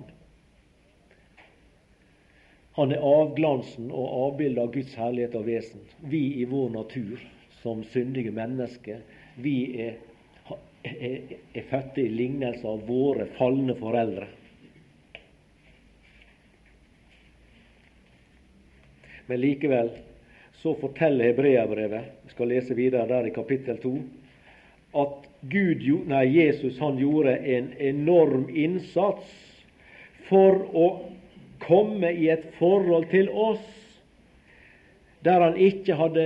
Han 2.79 2.93
er 2.95 3.01
avglansen 3.03 3.89
og 3.91 4.11
avbildet 4.23 4.61
av 4.63 4.69
Guds 4.71 4.93
herlighet 4.95 5.33
og 5.35 5.49
vesen. 5.49 5.81
Vi 5.99 6.21
i 6.39 6.45
vår 6.47 6.69
natur, 6.71 7.19
som 7.59 7.81
syndige 7.91 8.31
mennesker, 8.31 9.01
vi 9.35 9.55
er, 9.83 9.97
er, 10.87 11.33
er 11.51 11.65
fødte 11.67 12.05
i 12.05 12.13
lignelse 12.13 12.63
av 12.63 12.85
våre 12.87 13.27
falne 13.35 13.75
foreldre. 13.75 14.29
Men 19.27 19.43
likevel 19.43 19.91
så 20.63 20.71
forteller 20.79 21.33
Hebreabrevet, 21.33 22.15
vi 22.23 22.31
skal 22.31 22.53
lese 22.53 22.79
videre 22.79 23.11
der 23.11 23.27
i 23.27 23.35
kapittel 23.35 23.83
2, 23.83 23.95
at 25.03 25.29
Gud, 25.51 25.83
nei, 26.07 26.23
Jesus 26.31 26.79
han 26.79 26.95
gjorde 27.03 27.35
en 27.43 27.73
enorm 27.91 28.47
innsats 28.55 29.35
for 30.31 30.63
å 30.71 30.87
komme 31.69 32.11
i 32.11 32.27
et 32.33 32.49
forhold 32.59 33.07
til 33.13 33.29
oss 33.29 33.65
der 35.25 35.43
han 35.43 35.57
ikke 35.59 35.97
hadde 35.99 36.25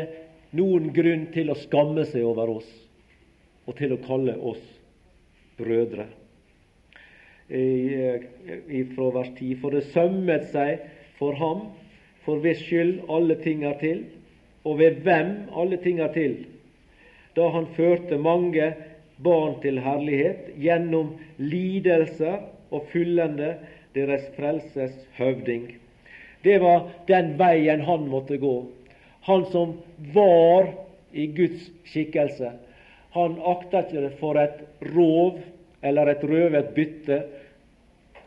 noen 0.53 0.91
grunn 0.93 1.27
til 1.33 1.49
å 1.49 1.59
skamme 1.63 2.05
seg 2.09 2.25
over 2.29 2.57
oss 2.59 2.69
og 3.65 3.77
til 3.79 3.95
å 3.95 4.01
kalle 4.03 4.35
oss 4.37 4.61
brødre. 5.57 6.07
I, 7.49 7.63
i, 8.67 8.81
fra 8.95 9.09
vers 9.13 9.31
10. 9.37 9.55
For 9.61 9.75
det 9.75 9.85
sømmet 9.93 10.49
seg 10.53 10.83
for 11.19 11.37
ham, 11.39 11.67
for 12.25 12.41
hvis 12.43 12.63
skyld 12.65 13.03
alle 13.11 13.37
ting 13.43 13.65
er 13.67 13.77
til, 13.81 14.03
og 14.63 14.79
ved 14.79 15.01
hvem 15.03 15.33
alle 15.59 15.79
ting 15.83 15.99
er 16.03 16.13
til, 16.15 16.37
da 17.35 17.49
han 17.55 17.67
førte 17.75 18.19
mange 18.21 18.71
barn 19.23 19.57
til 19.63 19.79
herlighet 19.83 20.53
gjennom 20.61 21.15
lidelser 21.41 22.43
og 22.73 22.87
fullende 22.93 23.55
deres 23.95 24.25
frelses 24.37 24.93
høvding. 25.17 25.67
Det 26.43 26.59
var 26.61 26.89
den 27.07 27.33
veien 27.39 27.83
han 27.87 28.07
måtte 28.11 28.37
gå. 28.41 28.55
Han 29.29 29.45
som 29.51 29.77
var 30.13 30.73
i 31.11 31.27
Guds 31.35 31.69
skikkelse. 31.87 32.51
Han 33.13 33.37
akta 33.45 33.85
ikke 33.85 34.07
det 34.07 34.15
for 34.19 34.39
et 34.41 34.59
rov 34.95 35.39
eller 35.85 36.11
et 36.11 36.25
røvet 36.25 36.73
bytte 36.75 37.21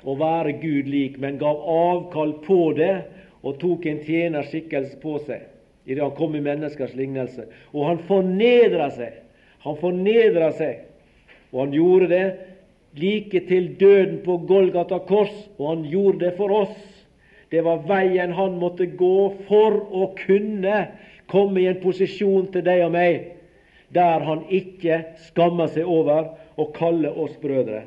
å 0.07 0.15
være 0.17 0.57
Gud 0.63 0.89
lik, 0.89 1.19
men 1.19 1.41
gav 1.41 1.61
avkall 1.67 2.37
på 2.47 2.61
det 2.79 2.95
og 3.43 3.59
tok 3.61 3.87
en 3.91 4.03
tjenerskikkelse 4.07 5.01
på 5.03 5.19
seg 5.27 5.53
idet 5.87 6.03
han 6.03 6.17
kom 6.19 6.35
i 6.35 6.43
menneskers 6.43 6.95
lignelse. 6.99 7.47
Og 7.71 7.87
han 7.87 8.01
fornedra 8.09 8.89
seg. 8.95 9.21
Han 9.63 9.79
fornedra 9.79 10.51
seg, 10.55 10.83
og 11.51 11.61
han 11.65 11.75
gjorde 11.75 12.09
det 12.11 12.25
like 12.97 13.41
til 13.49 13.73
døden 13.81 14.21
på 14.25 14.39
Golgata 14.49 14.99
kors, 15.09 15.35
og 15.59 15.69
han 15.75 15.87
gjorde 15.91 16.25
det 16.25 16.35
for 16.39 16.53
oss. 16.65 16.77
Det 17.51 17.63
var 17.65 17.85
veien 17.87 18.33
han 18.35 18.59
måtte 18.59 18.89
gå 18.99 19.31
for 19.47 19.79
å 19.95 20.11
kunne 20.19 20.87
komme 21.31 21.63
i 21.63 21.69
en 21.71 21.81
posisjon 21.83 22.49
til 22.55 22.65
deg 22.67 22.87
og 22.87 22.95
meg 22.97 23.33
der 23.95 24.25
han 24.27 24.43
ikke 24.51 25.03
skammer 25.29 25.71
seg 25.71 25.87
over 25.87 26.33
å 26.59 26.67
kalle 26.75 27.13
oss 27.15 27.37
brødre. 27.43 27.85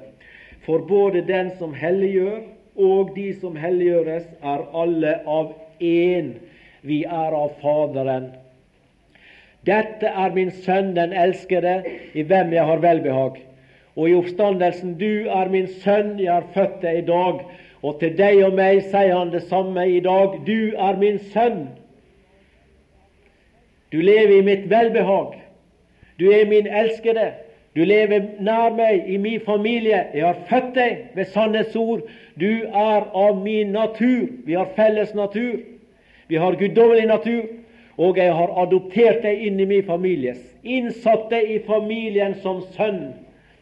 For 0.63 0.85
både 0.87 1.25
den 1.27 1.51
som 1.59 1.73
helliggjør 1.75 2.45
og 2.79 3.11
de 3.15 3.33
som 3.41 3.57
helliggjøres, 3.59 4.29
er 4.39 4.63
alle 4.71 5.17
av 5.27 5.51
én 5.83 6.37
vi 6.87 7.01
er 7.03 7.35
av 7.35 7.57
Faderen. 7.59 8.29
Dette 9.67 10.07
er 10.07 10.31
min 10.31 10.53
sønn, 10.63 10.93
den 10.95 11.11
elskede, 11.11 11.81
i 12.15 12.23
hvem 12.23 12.53
jeg 12.55 12.63
har 12.69 12.79
velbehag. 12.83 13.41
Og 13.99 14.07
i 14.07 14.15
oppstandelsen, 14.15 14.93
du 14.95 15.27
er 15.27 15.49
min 15.51 15.67
sønn, 15.83 16.13
jeg 16.23 16.31
har 16.31 16.45
født 16.53 16.77
deg 16.85 17.01
i 17.01 17.07
dag. 17.09 17.41
Og 17.83 17.97
til 17.99 18.13
deg 18.15 18.39
og 18.47 18.55
meg 18.55 18.79
sier 18.87 19.11
han 19.11 19.33
det 19.33 19.43
samme 19.49 19.83
i 19.91 19.99
dag. 20.03 20.37
Du 20.47 20.71
er 20.79 20.95
min 21.01 21.19
sønn. 21.33 21.65
Du 23.91 23.99
lever 23.99 24.37
i 24.37 24.45
mitt 24.47 24.69
velbehag. 24.71 25.35
Du 26.19 26.29
er 26.31 26.47
min 26.47 26.67
elskede. 26.67 27.33
Du 27.75 27.83
lever 27.83 28.23
nær 28.39 28.71
meg 28.75 29.09
i 29.11 29.17
min 29.19 29.43
familie. 29.43 30.05
Jeg 30.13 30.25
har 30.25 30.39
født 30.47 30.71
deg 30.79 31.03
ved 31.15 31.31
sannhetsord. 31.35 32.07
Du 32.39 32.51
er 32.71 33.09
av 33.11 33.43
min 33.43 33.75
natur. 33.75 34.31
Vi 34.47 34.55
har 34.55 34.71
felles 34.79 35.11
natur. 35.15 35.59
Vi 36.29 36.35
har 36.35 36.55
guddommelig 36.55 37.05
natur, 37.05 37.45
og 37.97 38.17
jeg 38.17 38.33
har 38.33 38.51
adoptert 38.61 39.23
deg 39.25 39.39
inn 39.47 39.59
i 39.59 39.65
min 39.65 39.85
familie, 39.87 40.35
innsatt 40.63 41.25
deg 41.31 41.49
i 41.49 41.57
familien 41.65 42.35
som 42.43 42.61
sønn. 42.75 43.15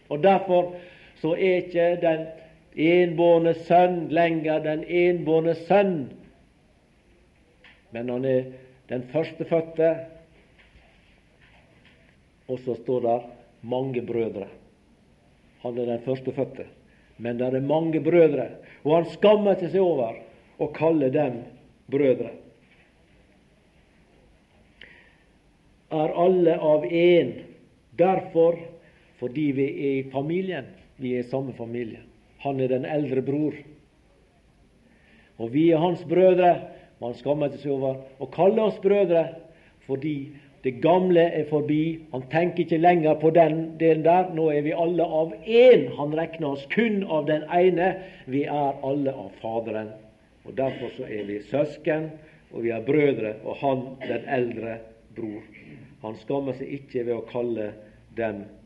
Og 0.09 0.23
Derfor 0.23 0.75
så 1.21 1.33
er 1.33 1.63
ikke 1.63 1.87
den 2.01 2.27
enbårne 2.77 3.55
sønn 3.65 4.05
lenger 4.13 4.61
den 4.61 4.83
enbårne 4.85 5.55
sønn, 5.65 5.95
men 7.91 8.09
han 8.13 8.25
er 8.25 8.51
den 8.91 9.03
førstefødte. 9.11 9.89
Og 12.47 12.59
så 12.63 12.77
står 12.83 13.01
det 13.03 13.17
mange 13.61 14.03
brødre. 14.05 14.47
Han 15.65 15.77
er 15.77 15.89
den 15.89 16.03
førstefødte, 16.05 16.67
men 17.17 17.39
det 17.39 17.49
er 17.49 17.65
mange 17.65 17.99
brødre, 18.03 18.49
og 18.85 18.95
han 18.95 19.09
skammer 19.17 19.57
ikke 19.57 19.73
seg 19.73 19.81
over 19.83 20.21
å 20.61 20.69
kalle 20.75 21.09
dem 21.11 21.41
brødre. 21.91 22.35
er 25.89 26.13
alle 26.15 26.57
av 26.59 26.85
én. 26.85 27.33
Derfor, 27.97 28.59
fordi 29.19 29.51
vi 29.57 29.65
er 29.65 29.93
i 30.00 30.09
familien, 30.12 30.65
vi 30.97 31.15
er 31.15 31.25
i 31.25 31.29
samme 31.29 31.53
familie. 31.57 32.03
Han 32.39 32.59
er 32.59 32.67
den 32.67 32.86
eldre 32.86 33.21
bror. 33.21 33.53
Og 35.38 35.53
vi 35.53 35.69
er 35.71 35.81
hans 35.81 36.03
brødre. 36.09 36.55
Man 37.01 37.13
skammer 37.17 37.53
seg 37.53 37.71
over 37.74 38.01
å 38.21 38.29
kalle 38.33 38.69
oss 38.69 38.77
brødre, 38.81 39.24
fordi 39.86 40.31
det 40.65 40.79
gamle 40.81 41.21
er 41.21 41.45
forbi. 41.50 42.00
Han 42.13 42.25
tenker 42.31 42.65
ikke 42.65 42.81
lenger 42.81 43.19
på 43.21 43.29
den 43.33 43.77
delen 43.81 44.05
der. 44.05 44.31
Nå 44.33 44.50
er 44.53 44.65
vi 44.65 44.74
alle 44.74 45.05
av 45.05 45.33
én. 45.45 45.88
Han 45.97 46.15
regner 46.17 46.50
oss 46.55 46.65
kun 46.74 47.03
av 47.03 47.27
den 47.29 47.45
ene. 47.53 47.93
Vi 48.25 48.43
er 48.50 48.81
alle 48.86 49.13
av 49.13 49.31
Faderen. 49.41 49.93
Og 50.45 50.57
Derfor 50.57 50.93
så 50.95 51.05
er 51.05 51.25
vi 51.27 51.41
søsken, 51.50 52.09
og 52.53 52.63
vi 52.63 52.71
er 52.71 52.86
brødre, 52.86 53.33
og 53.43 53.57
han 53.59 53.81
den 54.07 54.29
eldre 54.31 54.77
bror. 55.15 55.43
Han 56.01 56.15
skammer 56.21 56.55
seg 56.55 56.71
ikke 56.79 57.03
ved 57.03 57.17
å 57.17 57.25
kalle 57.27 57.74
dem 58.17 58.45
brødre. 58.45 58.56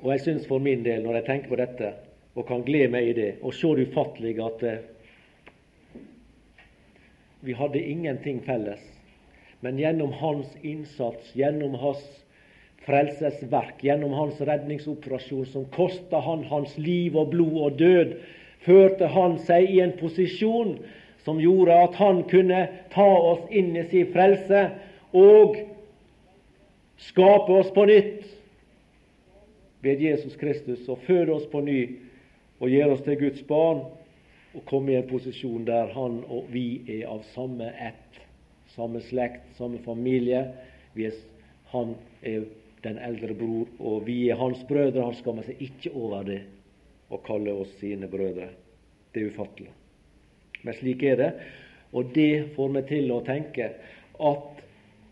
Og 0.00 0.12
jeg 0.12 0.20
syns 0.24 0.46
for 0.48 0.62
min 0.62 0.84
del, 0.84 1.02
når 1.04 1.20
jeg 1.20 1.26
tenker 1.26 1.48
på 1.52 1.58
dette, 1.60 1.92
og 2.38 2.46
kan 2.46 2.62
glede 2.64 2.92
meg 2.92 3.10
i 3.10 3.16
det, 3.16 3.30
og 3.42 3.54
se 3.54 3.68
det 3.76 3.88
ufattelige 3.90 4.46
at 4.46 4.62
eh, 4.62 4.84
vi 7.42 7.56
hadde 7.56 7.82
ingenting 7.82 8.38
felles, 8.46 8.82
men 9.60 9.78
gjennom 9.80 10.12
hans 10.20 10.54
innsats, 10.62 11.32
gjennom 11.36 11.74
hans 11.82 12.04
frelsesverk, 12.86 13.82
gjennom 13.84 14.14
hans 14.16 14.40
redningsoperasjon, 14.40 15.46
som 15.50 15.66
kosta 15.74 16.20
han 16.24 16.46
hans 16.48 16.78
liv 16.78 17.16
og 17.18 17.34
blod 17.34 17.58
og 17.66 17.78
død, 17.80 18.14
førte 18.64 19.08
han 19.10 19.38
seg 19.44 19.68
i 19.72 19.82
en 19.84 19.96
posisjon 19.98 20.76
som 21.24 21.40
gjorde 21.40 21.76
at 21.76 21.98
han 22.00 22.22
kunne 22.28 22.62
ta 22.92 23.08
oss 23.32 23.42
inn 23.52 23.74
i 23.76 23.84
sin 23.90 24.08
frelse 24.14 24.68
og 25.16 25.56
skape 27.08 27.52
oss 27.52 27.70
på 27.74 27.86
nytt 27.88 28.26
ved 29.80 30.02
Jesus 30.04 30.36
Kristus 30.36 30.88
og 30.88 31.00
føde 31.06 31.32
oss 31.32 31.48
på 31.52 31.62
ny 31.64 31.80
og 32.60 32.68
gjøre 32.68 32.96
oss 32.96 33.04
til 33.06 33.18
Guds 33.20 33.42
barn 33.48 33.84
og 34.54 34.64
komme 34.68 34.92
i 34.92 34.98
en 34.98 35.08
posisjon 35.08 35.64
der 35.68 35.92
han 35.94 36.20
og 36.28 36.50
vi 36.52 36.82
er 36.90 37.06
av 37.08 37.22
samme 37.34 37.70
ett, 37.70 38.20
samme 38.74 39.00
slekt, 39.08 39.46
samme 39.58 39.78
familie. 39.84 40.42
Er, 40.98 41.14
han 41.70 41.94
er 42.26 42.48
den 42.82 42.98
eldre 42.98 43.34
bror, 43.38 43.68
og 43.78 44.06
vi 44.08 44.24
er 44.30 44.40
hans 44.40 44.62
brødre. 44.68 45.04
Han 45.04 45.16
skammer 45.20 45.46
seg 45.46 45.60
ikke 45.62 45.92
over 45.94 46.26
det 46.26 46.40
og 47.10 47.22
kaller 47.26 47.62
oss 47.62 47.72
sine 47.80 48.08
brødre. 48.10 48.50
Det 49.14 49.22
er 49.22 49.30
ufattelig. 49.30 49.70
Men 50.62 50.76
slik 50.78 51.02
er 51.06 51.16
det. 51.18 51.30
Og 51.92 52.10
det 52.14 52.52
får 52.56 52.74
meg 52.74 52.90
til 52.90 53.10
å 53.14 53.22
tenke 53.26 53.70
at 54.20 54.60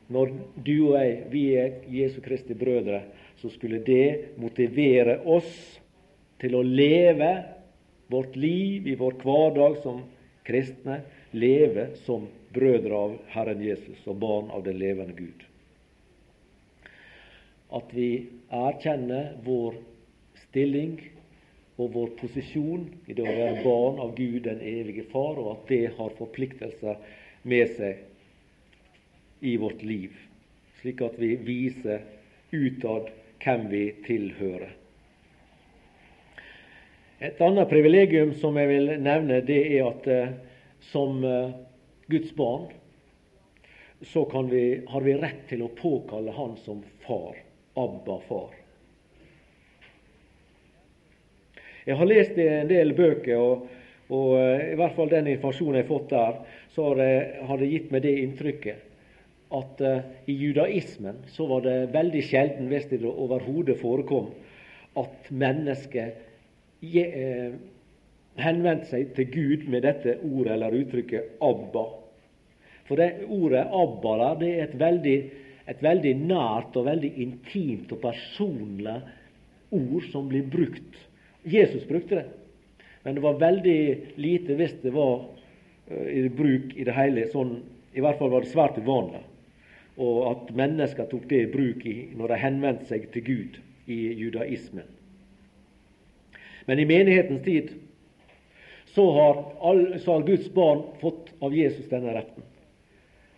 når 0.09 0.33
du 0.65 0.75
og 0.89 0.97
jeg, 0.97 1.17
vi 1.33 1.43
er 1.61 1.75
Jesu 1.93 2.21
Kristi 2.25 2.57
brødre, 2.57 3.03
så 3.39 3.51
skulle 3.53 3.83
det 3.85 4.39
motivere 4.41 5.19
oss 5.29 5.51
til 6.41 6.57
å 6.57 6.65
leve 6.65 7.31
vårt 8.09 8.37
liv 8.41 8.89
i 8.89 8.97
vår 8.99 9.19
hverdag 9.21 9.77
som 9.85 10.01
kristne, 10.49 11.03
leve 11.37 11.91
som 12.07 12.25
brødre 12.55 12.97
av 12.97 13.15
Herren 13.35 13.61
Jesus 13.63 14.01
og 14.09 14.17
barn 14.23 14.49
av 14.55 14.65
den 14.65 14.79
levende 14.81 15.17
Gud. 15.19 15.45
At 17.69 17.93
vi 17.93 18.11
erkjenner 18.49 19.35
vår 19.45 19.77
stilling 20.47 20.97
og 21.79 21.93
vår 21.95 22.15
posisjon 22.19 22.89
i 23.07 23.15
det 23.15 23.27
å 23.27 23.37
være 23.37 23.65
barn 23.67 24.01
av 24.03 24.15
Gud 24.17 24.41
den 24.49 24.65
evige 24.65 25.05
Far, 25.13 25.37
og 25.37 25.53
at 25.53 25.69
det 25.69 25.85
har 25.99 26.17
forpliktelser 26.17 26.97
med 27.49 27.77
seg 27.77 28.08
i 29.41 29.57
vårt 29.57 29.83
liv, 29.83 30.17
slik 30.81 31.03
at 31.03 31.19
vi 31.19 31.35
viser 31.37 32.03
utad 32.51 33.11
hvem 33.45 33.69
vi 33.71 33.85
tilhører. 34.07 34.75
Et 37.19 37.41
annet 37.43 37.71
privilegium 37.71 38.31
som 38.39 38.57
jeg 38.59 38.71
vil 38.71 38.93
nevne, 39.03 39.41
det 39.43 39.59
er 39.75 39.89
at 39.89 40.05
eh, 40.07 40.37
som 40.93 41.19
eh, 41.27 41.57
Guds 42.07 42.31
barn 42.37 42.69
så 44.07 44.45
vi, 44.51 44.81
har 44.87 45.01
vi 45.03 45.15
rett 45.19 45.49
til 45.49 45.65
å 45.67 45.73
påkalle 45.75 46.31
Han 46.31 46.55
som 46.63 46.85
far, 47.03 47.35
Abba 47.75 48.21
far. 48.29 48.55
Jeg 51.85 51.97
har 51.97 52.07
lest 52.07 52.39
en 52.39 52.69
del 52.71 52.95
bøker, 52.95 53.39
og, 53.41 53.67
og 54.13 54.37
eh, 54.39 54.75
i 54.75 54.79
hvert 54.79 54.95
fall 54.95 55.11
den 55.11 55.33
informasjonen 55.35 55.81
jeg 55.81 55.89
har 55.89 55.91
fått 55.91 56.11
der, 56.15 56.39
så 56.77 56.93
har 56.93 57.59
det, 57.59 57.73
gitt 57.73 57.91
meg 57.91 58.07
det 58.07 58.15
inntrykket 58.23 58.88
at 59.55 59.81
uh, 59.81 60.01
i 60.29 60.35
judaismen 60.37 61.23
så 61.33 61.47
var 61.49 61.65
det 61.65 61.77
veldig 61.95 62.23
sjelden, 62.27 62.69
hvis 62.69 62.89
det 62.91 63.01
overhodet 63.09 63.79
forekom, 63.81 64.31
at 64.99 65.31
mennesket 65.31 66.19
uh, 66.85 67.57
henvendte 68.39 68.91
seg 68.93 69.15
til 69.17 69.31
Gud 69.33 69.69
med 69.73 69.87
dette 69.89 70.19
ordet 70.23 70.55
eller 70.55 70.79
uttrykket 70.83 71.39
'Abba'. 71.41 71.87
For 72.89 72.97
det 72.97 73.25
ordet 73.29 73.67
'Abba' 73.67 74.35
det 74.41 74.53
er 74.55 74.65
et 74.69 74.79
veldig, 74.81 75.19
et 75.69 75.83
veldig 75.83 76.15
nært 76.17 76.77
og 76.77 76.87
veldig 76.87 77.13
intimt 77.17 77.93
og 77.93 78.01
personlig 78.05 79.01
ord 79.71 80.05
som 80.13 80.29
blir 80.29 80.47
brukt 80.49 81.09
Jesus 81.45 81.89
brukte 81.89 82.15
det, 82.15 82.25
men 83.03 83.15
det 83.15 83.23
var 83.23 83.41
veldig 83.41 83.81
lite 84.17 84.57
hvis 84.59 84.75
det 84.83 84.93
var 84.93 85.25
uh, 85.91 86.09
i 86.09 86.29
bruk 86.29 86.75
i 86.77 86.85
det 86.85 86.95
hele. 86.97 87.27
Sånn, 87.33 87.59
I 87.95 88.05
hvert 88.05 88.19
fall 88.21 88.33
var 88.33 88.45
det 88.45 88.53
svært 88.53 88.81
uvanlig. 88.83 89.23
Og 89.99 90.19
at 90.31 90.53
mennesker 90.57 91.09
tok 91.11 91.27
det 91.31 91.43
i 91.43 91.51
bruk 91.51 91.85
når 92.19 92.33
de 92.33 92.41
henvendte 92.43 92.89
seg 92.91 93.09
til 93.15 93.25
Gud 93.27 93.59
i 93.91 93.99
judaismen. 94.21 94.87
Men 96.69 96.79
i 96.79 96.87
menighetens 96.87 97.43
tid 97.45 97.73
så 98.93 99.05
har, 99.15 99.41
all, 99.65 99.83
så 100.01 100.17
har 100.17 100.27
Guds 100.27 100.49
barn 100.53 100.85
fått 101.01 101.33
av 101.45 101.55
Jesus 101.57 101.89
denne 101.91 102.13
retten. 102.15 102.45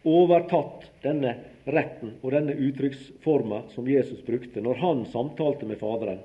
Overtatt 0.08 0.86
denne 1.04 1.36
retten 1.70 2.16
og 2.20 2.32
denne 2.34 2.56
uttrykksforma 2.56 3.64
som 3.74 3.88
Jesus 3.88 4.22
brukte 4.26 4.62
når 4.64 4.80
han 4.80 5.02
samtalte 5.12 5.68
med 5.68 5.80
Faderen 5.80 6.22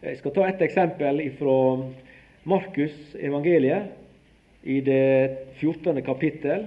jeg 0.00 0.16
skal 0.16 0.32
ta 0.32 0.46
et 0.48 0.62
eksempel 0.64 1.18
fra 1.36 1.54
Markus 2.48 2.94
evangeliet 3.20 3.90
i 4.64 4.78
det 4.80 5.50
14. 5.60 6.00
kapittel, 6.00 6.64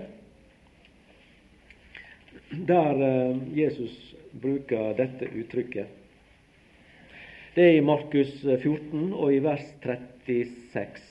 der 2.68 3.02
eh, 3.02 3.38
Jesus 3.58 4.16
bruker 4.32 4.94
dette 4.98 5.30
uttrykket. 5.34 5.88
Det 7.54 7.64
er 7.64 7.78
i 7.78 7.86
Markus 7.86 8.32
14 8.42 9.14
og 9.14 9.34
i 9.34 9.42
vers 9.46 9.66
36. 9.84 11.02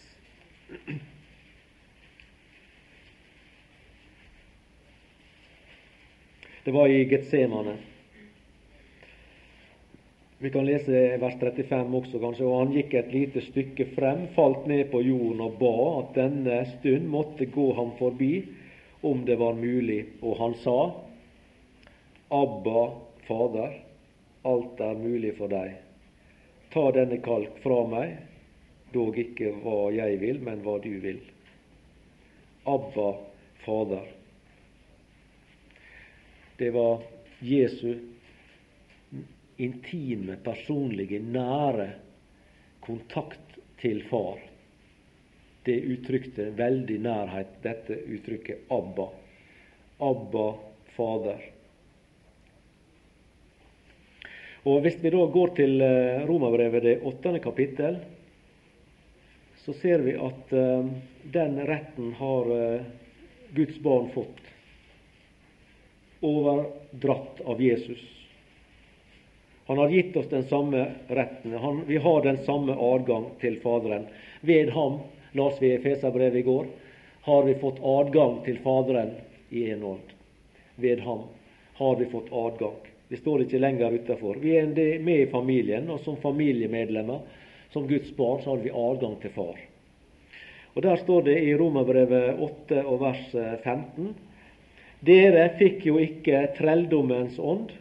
Det 6.65 6.75
var 6.75 6.91
i 6.91 7.05
Getsemane. 7.11 7.77
Vi 10.43 10.51
kan 10.51 10.67
lese 10.67 11.19
vers 11.23 11.37
35 11.39 11.95
også, 11.95 12.19
kanskje. 12.19 12.47
Og 12.47 12.59
han 12.59 12.75
gikk 12.75 12.95
et 12.99 13.15
lite 13.15 13.43
stykke 13.47 13.87
frem, 13.95 14.25
falt 14.35 14.67
ned 14.67 14.89
på 14.91 14.99
jorden 15.07 15.43
og 15.45 15.61
ba 15.61 15.75
at 16.01 16.17
denne 16.19 16.59
stund 16.73 17.07
måtte 17.11 17.47
gå 17.47 17.69
ham 17.79 17.93
forbi, 17.99 18.33
om 19.07 19.23
det 19.27 19.39
var 19.39 19.55
mulig. 19.59 20.01
Og 20.23 20.35
han 20.43 20.59
sa, 20.65 20.77
Abba, 22.33 22.83
Fader, 23.27 23.75
alt 24.43 24.81
er 24.81 24.95
mulig 24.97 25.35
for 25.37 25.53
deg. 25.53 25.75
Ta 26.73 26.87
denne 26.97 27.19
kalk 27.21 27.59
fra 27.61 27.83
meg, 27.85 28.15
dog 28.95 29.19
ikke 29.21 29.51
hva 29.61 29.91
jeg 29.93 30.17
vil, 30.23 30.41
men 30.41 30.63
hva 30.65 30.79
du 30.81 30.95
vil. 31.05 31.21
Abba, 32.65 33.11
Fader. 33.67 34.09
Det 36.57 36.71
var 36.73 37.05
Jesu 37.45 37.99
intime, 39.61 40.39
personlige, 40.41 41.21
nære 41.21 41.91
kontakt 42.81 43.61
til 43.83 44.03
Far. 44.09 44.39
det 45.65 45.77
uttrykte 45.87 46.49
veldig 46.59 46.97
nærhet, 47.05 47.51
dette 47.63 47.95
uttrykket 48.11 48.71
Abba. 48.75 49.05
Abba, 50.03 50.47
Fader. 50.97 51.45
Og 54.63 54.83
Hvis 54.83 54.99
vi 55.03 55.11
da 55.11 55.25
går 55.27 55.55
til 55.59 55.81
eh, 55.83 56.23
Romerbrevet, 56.29 56.83
det 56.85 57.01
åttende 57.03 57.41
kapittel, 57.43 57.97
så 59.65 59.73
ser 59.79 60.03
vi 60.03 60.15
at 60.19 60.53
uh, 60.59 60.89
den 61.35 61.59
retten 61.67 62.09
har 62.19 62.49
uh, 62.51 62.83
Guds 63.55 63.77
barn 63.79 64.09
fått, 64.11 64.41
overdratt 66.23 67.43
av 67.47 67.63
Jesus. 67.63 68.03
Han 69.71 69.79
har 69.79 69.95
gitt 69.95 70.17
oss 70.19 70.27
den 70.31 70.49
samme 70.51 70.83
retten. 71.07 71.55
Han, 71.63 71.85
vi 71.87 72.01
har 72.03 72.23
den 72.27 72.43
samme 72.47 72.75
adgang 72.75 73.29
til 73.41 73.61
Faderen. 73.63 74.09
Ved 74.41 74.75
ham, 74.75 74.99
las 75.39 75.63
vi 75.63 75.75
i 75.77 75.83
Feserbrevet 75.83 76.43
i 76.43 76.47
går, 76.47 76.67
har 77.23 77.47
vi 77.47 77.55
fått 77.63 77.79
adgang 77.87 78.41
til 78.47 78.59
Faderen 78.67 79.15
i 79.51 79.69
en 79.71 79.85
ånd. 79.95 80.17
Ved 80.75 81.07
ham 81.07 81.29
har 81.79 81.97
vi 82.03 82.11
fått 82.11 82.35
adgang. 82.35 82.92
Vi 83.13 83.19
står 83.21 83.43
ikke 83.45 83.59
lenger 83.61 83.93
utafor. 83.93 84.39
Vi 84.41 84.55
er 84.57 84.71
med 85.05 85.19
i 85.21 85.29
familien, 85.29 85.91
og 85.93 85.99
som 86.01 86.17
familiemedlemmer, 86.17 87.19
som 87.69 87.85
Guds 87.85 88.09
barn, 88.17 88.39
så 88.41 88.55
har 88.55 88.61
vi 88.63 88.71
adgang 88.73 89.19
til 89.21 89.33
Far. 89.35 89.59
Og 90.73 90.83
Der 90.83 90.97
står 90.97 91.27
det 91.27 91.35
i 91.45 91.51
Romerbrevet 91.53 92.41
8 92.41 92.79
og 92.89 93.03
vers 93.03 93.27
15.: 93.65 94.15
Dere 95.05 95.43
fikk 95.59 95.85
jo 95.87 95.99
ikke 96.01 96.55
trelldommens 96.57 97.37
ånd, 97.39 97.75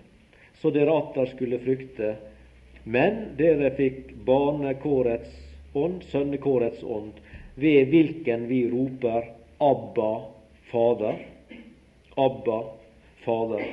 så 0.60 0.70
dere 0.70 0.98
atter 1.00 1.30
skulle 1.32 1.60
frykte. 1.64 2.10
Men 2.84 3.38
dere 3.40 3.70
fikk 3.78 4.12
barnekårets 4.28 5.32
ånd, 5.74 6.02
sønnekårets 6.12 6.84
ånd, 6.84 7.14
ved 7.56 7.88
hvilken 7.94 8.50
vi 8.52 8.66
roper 8.74 9.32
Abba, 9.64 10.12
Fader. 10.74 11.24
Abba, 12.18 12.60
Fader. 13.24 13.64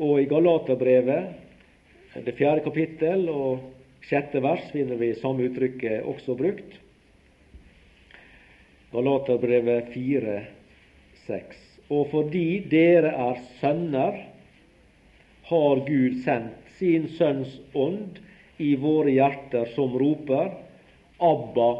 Og 0.00 0.22
i 0.22 0.28
Galaterbrevet, 0.28 1.32
det 2.24 2.34
fjerde 2.38 2.64
kapittel 2.64 3.26
og 3.28 3.60
sjette 4.08 4.40
vers, 4.42 4.64
finner 4.72 4.96
vi 5.00 5.12
samme 5.20 5.44
uttrykket 5.50 6.06
også 6.08 6.36
brukt. 6.38 6.78
Galaterbrevet 8.92 9.92
4, 9.92 10.38
6. 11.26 11.62
Og 11.92 12.08
fordi 12.12 12.46
dere 12.72 13.12
er 13.28 13.40
sønner, 13.60 14.20
har 15.52 15.82
Gud 15.84 16.20
sendt 16.24 16.76
sin 16.78 17.08
Sønns 17.12 17.58
ånd 17.76 18.20
i 18.62 18.72
våre 18.80 19.12
hjerter, 19.12 19.68
som 19.74 19.92
roper 19.98 20.54
Abba, 21.20 21.70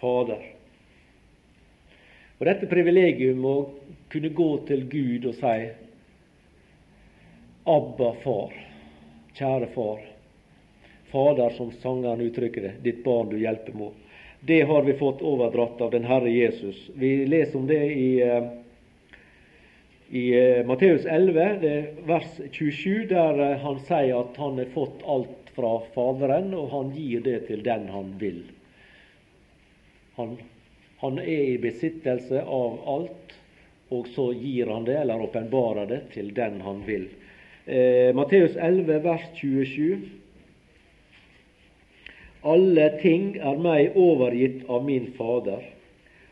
Fader. 0.00 0.46
Og 2.38 2.46
Dette 2.48 2.70
privilegium 2.70 3.44
å 3.44 3.56
kunne 4.08 4.32
gå 4.32 4.48
til 4.70 4.86
Gud 4.88 5.28
og 5.28 5.36
si 5.36 5.68
Abba, 7.68 8.12
far, 8.22 8.54
kjære 9.38 9.68
far. 9.74 10.04
Fader, 11.12 11.50
som 11.56 11.72
sangeren 11.82 12.20
uttrykker 12.20 12.64
det, 12.66 12.74
ditt 12.84 13.02
barn 13.04 13.30
du 13.32 13.38
hjelper 13.40 13.76
må. 13.76 13.92
Det 14.40 14.60
har 14.68 14.82
vi 14.86 14.94
fått 14.98 15.22
overdratt 15.24 15.80
av 15.80 15.90
den 15.94 16.04
Herre 16.08 16.30
Jesus. 16.30 16.90
Vi 16.94 17.26
leser 17.26 17.58
om 17.58 17.66
det 17.66 17.80
i 17.92 18.08
eh, 18.22 18.50
i 20.10 20.58
eh, 20.58 20.66
Matteus 20.66 21.04
11, 21.04 21.84
vers 22.04 22.40
27, 22.52 23.06
der 23.08 23.38
eh, 23.38 23.58
han 23.58 23.80
sier 23.80 24.20
at 24.22 24.36
han 24.40 24.58
har 24.58 24.70
fått 24.72 25.02
alt 25.04 25.50
fra 25.52 25.72
Faderen, 25.94 26.54
og 26.56 26.70
han 26.72 26.94
gir 26.96 27.20
det 27.20 27.42
til 27.50 27.60
den 27.62 27.88
han 27.92 28.14
vil. 28.20 28.38
Han, 30.16 30.38
han 31.02 31.20
er 31.20 31.42
i 31.52 31.58
besittelse 31.60 32.40
av 32.40 32.78
alt, 32.88 33.36
og 33.92 34.08
så 34.14 34.30
gir 34.32 34.72
han 34.72 34.88
det, 34.88 34.96
eller 35.02 35.28
åpenbarer 35.28 35.90
det, 35.92 36.00
til 36.14 36.32
den 36.34 36.62
han 36.64 36.80
vil. 36.88 37.04
Eh, 37.68 38.14
Matteus 38.14 38.56
11, 38.56 38.98
vers 38.98 39.20
27. 39.34 39.98
Alle 42.40 42.86
ting 43.02 43.34
er 43.36 43.58
meg 43.60 43.96
overgitt 43.98 44.62
av 44.72 44.86
min 44.86 45.10
Fader. 45.18 45.66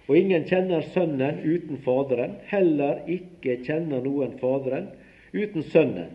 Og 0.06 0.16
ingen 0.16 0.46
kjenner 0.48 0.86
Sønnen 0.94 1.42
uten 1.44 1.82
Faderen, 1.84 2.38
heller 2.48 3.02
ikke 3.10 3.58
kjenner 3.66 4.00
noen 4.00 4.38
Faderen 4.40 4.86
uten 5.34 5.66
Sønnen, 5.74 6.14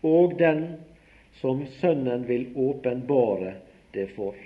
og 0.00 0.38
den 0.40 0.62
som 1.42 1.66
Sønnen 1.82 2.24
vil 2.30 2.46
åpenbare 2.56 3.58
det 3.92 4.06
for. 4.14 4.38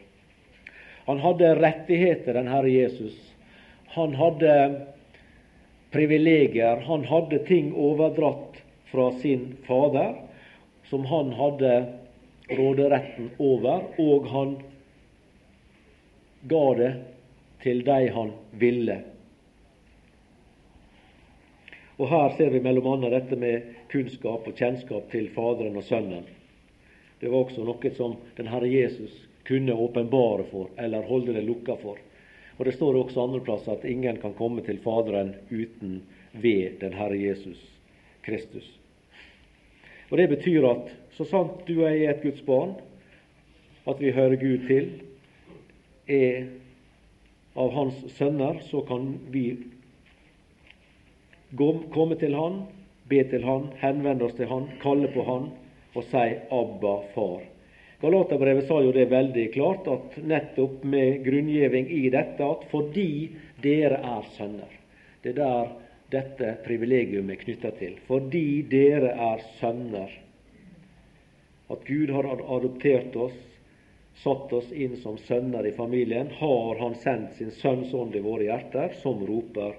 Han 1.07 1.22
hadde 1.22 1.54
rettigheter, 1.61 2.35
den 2.35 2.50
Herre 2.50 2.72
Jesus. 2.72 3.14
Han 3.94 4.18
hadde 4.18 4.57
privilegier. 5.94 6.83
Han 6.88 7.07
hadde 7.07 7.44
ting 7.46 7.70
overdratt 7.78 8.53
fra 8.94 9.12
sin 9.12 9.57
Fader, 9.66 10.14
som 10.85 11.04
han 11.04 11.33
hadde 11.33 11.72
råderetten 12.48 13.30
over, 13.42 13.83
og 13.98 14.28
han 14.30 14.52
ga 16.46 16.66
det 16.78 16.92
til 17.64 17.83
de 17.83 17.96
han 18.14 18.30
ville. 18.62 19.00
Og 21.96 22.07
Her 22.11 22.37
ser 22.37 22.54
vi 22.54 22.61
bl.a. 22.62 22.94
dette 23.16 23.38
med 23.38 23.74
kunnskap 23.90 24.46
og 24.46 24.62
kjennskap 24.62 25.11
til 25.11 25.26
Faderen 25.35 25.78
og 25.78 25.87
Sønnen. 25.90 26.30
Det 27.18 27.30
var 27.30 27.48
også 27.48 27.66
noe 27.66 27.94
som 27.98 28.14
den 28.38 28.50
Herre 28.50 28.70
Jesus 28.70 29.14
kunne 29.46 29.74
åpenbare 29.74 30.46
for, 30.50 30.70
eller 30.78 31.07
holde 31.11 31.35
det 31.35 31.46
lukka 31.50 31.80
for. 31.83 31.98
Og 32.59 32.64
Det 32.64 32.78
står 32.78 33.02
også 33.02 33.26
andre 33.26 33.42
plasser 33.42 33.74
at 33.74 33.90
ingen 33.90 34.22
kan 34.22 34.38
komme 34.38 34.62
til 34.62 34.78
Faderen 34.87 35.35
uten 35.50 36.02
ved 36.30 36.78
den 36.78 36.94
Herre 36.94 37.18
Jesus 37.18 37.59
Kristus. 38.22 38.83
Og 40.10 40.18
Det 40.18 40.28
betyr 40.28 40.66
at 40.68 40.90
så 41.16 41.24
sant 41.24 41.62
du 41.68 41.78
og 41.78 41.88
jeg 41.88 42.04
er 42.04 42.14
et 42.14 42.22
Guds 42.22 42.42
barn, 42.42 42.74
at 43.86 44.00
vi 44.00 44.12
hører 44.12 44.36
Gud 44.40 44.66
til, 44.68 44.90
er 46.08 46.46
av 47.56 47.70
Hans 47.74 48.00
sønner, 48.16 48.58
så 48.66 48.82
kan 48.88 49.14
vi 49.30 49.46
komme 51.94 52.18
til 52.18 52.34
Han, 52.34 52.64
be 53.08 53.22
til 53.30 53.44
Han, 53.46 53.70
henvende 53.80 54.26
oss 54.26 54.36
til 54.36 54.50
Han, 54.50 54.68
kalle 54.82 55.10
på 55.14 55.24
Han 55.28 55.50
og 55.94 56.02
si 56.10 56.24
'Abba, 56.50 56.94
Far'. 57.14 57.46
Galaterbrevet 58.02 58.66
sa 58.68 58.80
jo 58.82 58.92
det 58.92 59.06
veldig 59.10 59.46
klart, 59.54 59.86
at 59.88 60.16
nettopp 60.20 60.82
med 60.84 61.22
grunngjeving 61.24 61.86
i 61.88 62.10
dette 62.12 62.44
at 62.44 62.66
fordi 62.68 63.30
dere 63.62 64.00
er 64.02 64.26
sønner 64.36 64.72
Det 65.22 65.30
er 65.32 65.38
der 65.38 65.70
dette 66.14 66.55
privilegium 66.64 67.31
er 67.31 67.40
knytta 67.40 67.74
til. 67.79 67.98
Fordi 68.09 68.62
dere 68.70 69.11
er 69.33 69.42
sønner. 69.59 70.12
At 71.72 71.85
Gud 71.88 72.12
har 72.14 72.31
adoptert 72.38 73.16
oss 73.16 73.37
satt 74.22 74.53
oss 74.53 74.72
inn 74.72 74.96
som 74.96 75.18
sønner 75.18 75.66
i 75.66 75.72
familien, 75.72 76.31
har 76.38 76.79
Han 76.79 76.94
sendt 77.03 77.35
sin 77.38 77.50
Sønns 77.50 77.94
ånd 77.94 78.14
i 78.16 78.22
våre 78.22 78.46
hjerter, 78.46 78.94
som 79.03 79.27
roper 79.27 79.74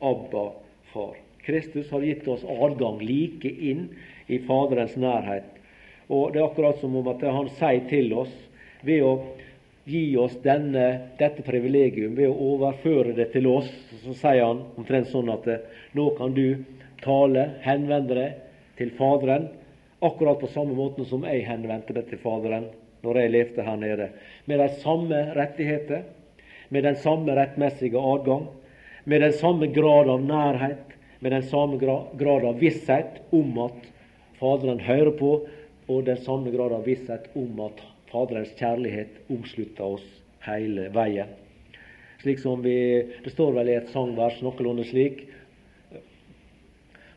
'Abba, 0.00 0.52
Far'. 0.92 1.18
Kristus 1.42 1.90
har 1.90 2.00
gitt 2.04 2.28
oss 2.28 2.44
adgang 2.44 3.00
like 3.00 3.48
inn 3.48 3.88
i 4.28 4.38
Faderens 4.38 4.96
nærhet. 4.96 5.48
Og 6.08 6.32
Det 6.32 6.40
er 6.40 6.46
akkurat 6.46 6.78
som 6.80 6.96
om 6.96 7.08
at 7.08 7.22
Han 7.22 7.48
sier 7.48 7.88
til 7.88 8.12
oss, 8.12 8.32
ved 8.82 9.02
å 9.02 9.22
gi 9.90 10.16
oss 10.18 10.36
denne, 10.44 11.14
dette 11.18 11.42
privilegium, 11.46 12.14
ved 12.18 12.30
å 12.30 12.52
overføre 12.54 13.14
det 13.16 13.30
til 13.34 13.48
oss, 13.50 13.70
så 14.04 14.14
sier 14.16 14.44
Han 14.46 14.62
omtrent 14.78 15.10
sånn 15.10 15.30
at 15.32 15.48
nå 15.96 16.10
kan 16.18 16.34
du 16.36 16.62
tale, 17.02 17.46
henvende 17.64 18.16
deg 18.16 18.38
til 18.78 18.92
Faderen, 18.98 19.48
akkurat 20.00 20.40
på 20.40 20.48
samme 20.54 20.76
måten 20.76 21.04
som 21.08 21.26
jeg 21.28 21.44
henvendte 21.48 21.96
meg 21.96 22.08
til 22.08 22.20
Faderen 22.22 22.70
når 23.04 23.20
jeg 23.20 23.32
levde 23.32 23.64
her 23.64 23.78
nede, 23.80 24.08
med 24.46 24.60
de 24.60 24.68
samme 24.82 25.20
rettigheter, 25.36 26.02
med 26.70 26.84
den 26.86 26.98
samme 27.00 27.34
rettmessige 27.36 28.00
adgang, 28.00 28.46
med 29.04 29.24
den 29.24 29.32
samme 29.32 29.70
grad 29.72 30.08
av 30.12 30.20
nærhet, 30.24 30.92
med 31.20 31.32
den 31.32 31.46
samme 31.48 31.78
grad 31.80 32.44
av 32.44 32.60
visshet 32.60 33.20
om 33.36 33.56
at 33.66 33.88
Faderen 34.40 34.80
hører 34.80 35.12
på, 35.16 35.32
og 35.90 36.04
den 36.06 36.20
samme 36.24 36.52
grad 36.54 36.72
av 36.72 36.86
visshet 36.86 37.26
om 37.36 37.58
at 37.66 37.80
Faderens 38.10 38.52
kjærlighet 38.58 39.20
omslutter 39.30 39.96
oss 39.96 40.06
hele 40.46 40.88
veien. 40.94 41.30
Slik 42.20 42.40
som 42.42 42.62
vi, 42.62 42.76
Det 43.24 43.32
står 43.32 43.52
vel 43.52 43.68
i 43.68 43.76
et 43.78 43.88
sangvers 43.92 44.40
noenlunde 44.42 44.84
slik, 44.84 45.28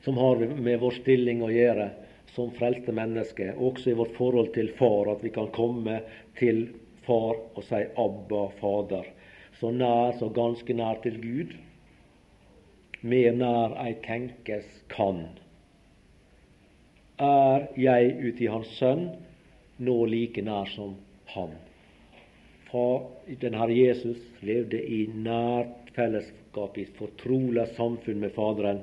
som 0.03 0.17
har 0.17 0.37
med 0.37 0.79
vår 0.79 0.95
stilling 1.01 1.43
å 1.43 1.51
gjøre 1.51 1.89
som 2.35 2.51
frelste 2.55 2.91
mennesker, 2.91 3.53
også 3.57 3.91
i 3.91 3.97
vårt 3.97 4.15
forhold 4.17 4.53
til 4.55 4.71
Far, 4.77 5.11
at 5.11 5.23
vi 5.23 5.31
kan 5.33 5.51
komme 5.55 5.99
til 6.39 6.65
Far 7.05 7.37
og 7.55 7.63
si 7.63 7.75
'Abba, 7.75 8.47
Fader'. 8.59 9.11
Så 9.59 9.71
nær, 9.71 10.11
så 10.19 10.29
ganske 10.29 10.73
nær 10.73 11.01
til 11.03 11.21
Gud. 11.21 11.53
Mer 13.01 13.31
nær 13.31 13.75
ei 13.85 13.93
tenkes 13.93 14.65
kan. 14.89 15.27
Er 17.19 17.67
jeg 17.77 18.15
uti 18.27 18.45
Hans 18.45 18.67
Sønn 18.79 19.09
nå 19.77 20.05
like 20.05 20.41
nær 20.41 20.65
som 20.75 20.95
Han? 21.33 21.53
den 23.41 23.53
Herre 23.53 23.73
Jesus 23.73 24.17
levde 24.41 24.79
i 24.81 25.05
nært 25.07 25.91
fellesskap, 25.93 26.77
i 26.77 26.87
fortrolig 26.97 27.67
samfunn 27.77 28.19
med 28.23 28.33
Faderen. 28.33 28.81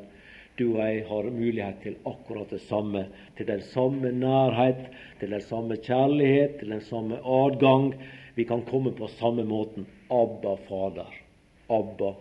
Du 0.58 0.76
og 0.76 0.82
jeg 0.84 1.04
har 1.08 1.30
mulighet 1.32 1.80
til 1.82 1.96
akkurat 2.06 2.50
det 2.52 2.60
samme, 2.68 3.06
til 3.36 3.48
den 3.48 3.62
samme 3.72 4.12
nærhet, 4.12 4.90
til 5.20 5.30
den 5.34 5.42
samme 5.42 5.78
kjærlighet, 5.82 6.58
til 6.60 6.74
den 6.74 6.84
samme 6.86 7.18
adgang. 7.24 7.94
Vi 8.36 8.44
kan 8.44 8.62
komme 8.68 8.92
på 8.92 9.08
samme 9.18 9.44
måten. 9.44 9.86
Abba, 10.10 10.54
Fader. 10.68 11.10
Abba, 11.70 12.12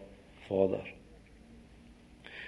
Fader. 0.48 0.88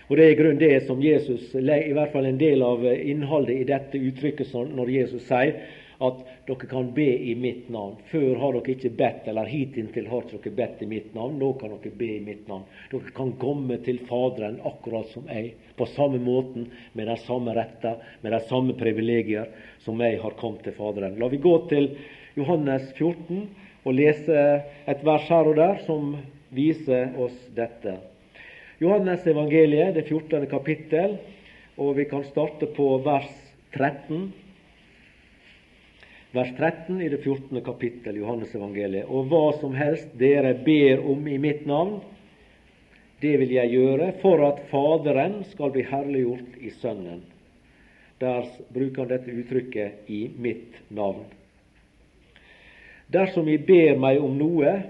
Og 0.10 0.18
Det 0.18 0.26
er 0.26 0.32
i 0.34 0.36
grunnen 0.36 0.60
det 0.60 0.88
som 0.88 1.04
Jesus, 1.04 1.54
i 1.56 1.94
hvert 1.96 2.12
fall 2.12 2.26
en 2.26 2.40
del 2.40 2.64
av 2.68 2.82
innholdet 2.84 3.62
i 3.62 3.68
dette 3.70 4.00
uttrykket 4.00 4.50
når 4.76 4.90
Jesus 4.92 5.24
sier 5.24 5.62
at 6.02 6.22
dere 6.48 6.68
kan 6.70 6.90
be 6.96 7.08
i 7.30 7.36
mitt 7.38 7.70
navn. 7.70 7.96
Før 8.10 8.40
har 8.42 8.56
dere 8.58 8.74
ikke 8.74 8.94
bedt, 8.98 9.28
eller 9.30 9.50
hittil 9.50 10.08
har 10.10 10.26
dere 10.32 10.54
bedt 10.58 10.82
i 10.82 10.90
mitt 10.90 11.14
navn. 11.16 11.38
Nå 11.40 11.54
kan 11.62 11.76
dere 11.76 11.94
be 11.98 12.10
i 12.16 12.24
mitt 12.26 12.48
navn. 12.50 12.66
Dere 12.92 13.14
kan 13.16 13.36
komme 13.42 13.78
til 13.86 14.02
Faderen 14.10 14.60
akkurat 14.66 15.12
som 15.14 15.30
jeg, 15.30 15.54
på 15.78 15.86
samme 15.94 16.22
måten, 16.22 16.72
med 16.98 17.08
de 17.12 17.18
samme 17.26 17.54
retter, 17.58 18.02
med 18.22 18.34
de 18.34 18.42
samme 18.50 18.76
privilegier 18.80 19.52
som 19.86 20.02
jeg 20.02 20.20
har 20.24 20.38
kommet 20.42 20.66
til 20.66 20.78
Faderen. 20.78 21.20
La 21.22 21.30
vi 21.30 21.42
gå 21.42 21.56
til 21.70 21.92
Johannes 22.40 22.90
14 22.98 23.46
og 23.86 23.98
lese 23.98 24.38
et 24.90 25.06
vers 25.06 25.30
her 25.30 25.50
og 25.50 25.58
der 25.58 25.82
som 25.86 26.16
viser 26.54 27.14
oss 27.22 27.38
dette. 27.56 27.98
Johannes 28.82 29.26
evangeliet, 29.30 29.94
det 29.94 30.08
14. 30.10 30.48
kapittel, 30.50 31.20
og 31.78 31.96
vi 31.98 32.08
kan 32.10 32.24
starte 32.26 32.66
på 32.74 32.96
vers 33.06 33.30
13 33.78 34.32
vers 36.32 36.52
13 36.58 37.02
i 37.02 37.10
det 37.10 37.18
14. 37.18 37.62
kapittel 37.62 38.18
Johannes 38.18 38.56
evangeliet. 38.56 39.10
Og 39.10 39.28
hva 39.32 39.52
som 39.60 39.76
helst 39.76 40.14
dere 40.20 40.54
ber 40.66 41.04
om 41.12 41.28
i 41.28 41.38
mitt 41.42 41.66
navn, 41.68 42.00
det 43.22 43.36
vil 43.38 43.52
jeg 43.54 43.74
gjøre, 43.76 44.14
for 44.22 44.42
at 44.48 44.64
Faderen 44.72 45.42
skal 45.52 45.74
bli 45.76 45.84
herliggjort 45.86 46.56
i 46.58 46.72
Sønnen. 46.82 47.22
Der 48.22 48.48
bruker 48.74 49.04
han 49.04 49.12
dette 49.12 49.34
uttrykket 49.34 50.10
'i 50.10 50.32
mitt 50.38 50.80
navn'. 50.90 51.26
Dersom 53.12 53.48
I 53.48 53.58
ber 53.58 53.98
meg 54.00 54.22
om 54.22 54.38
noe 54.38 54.84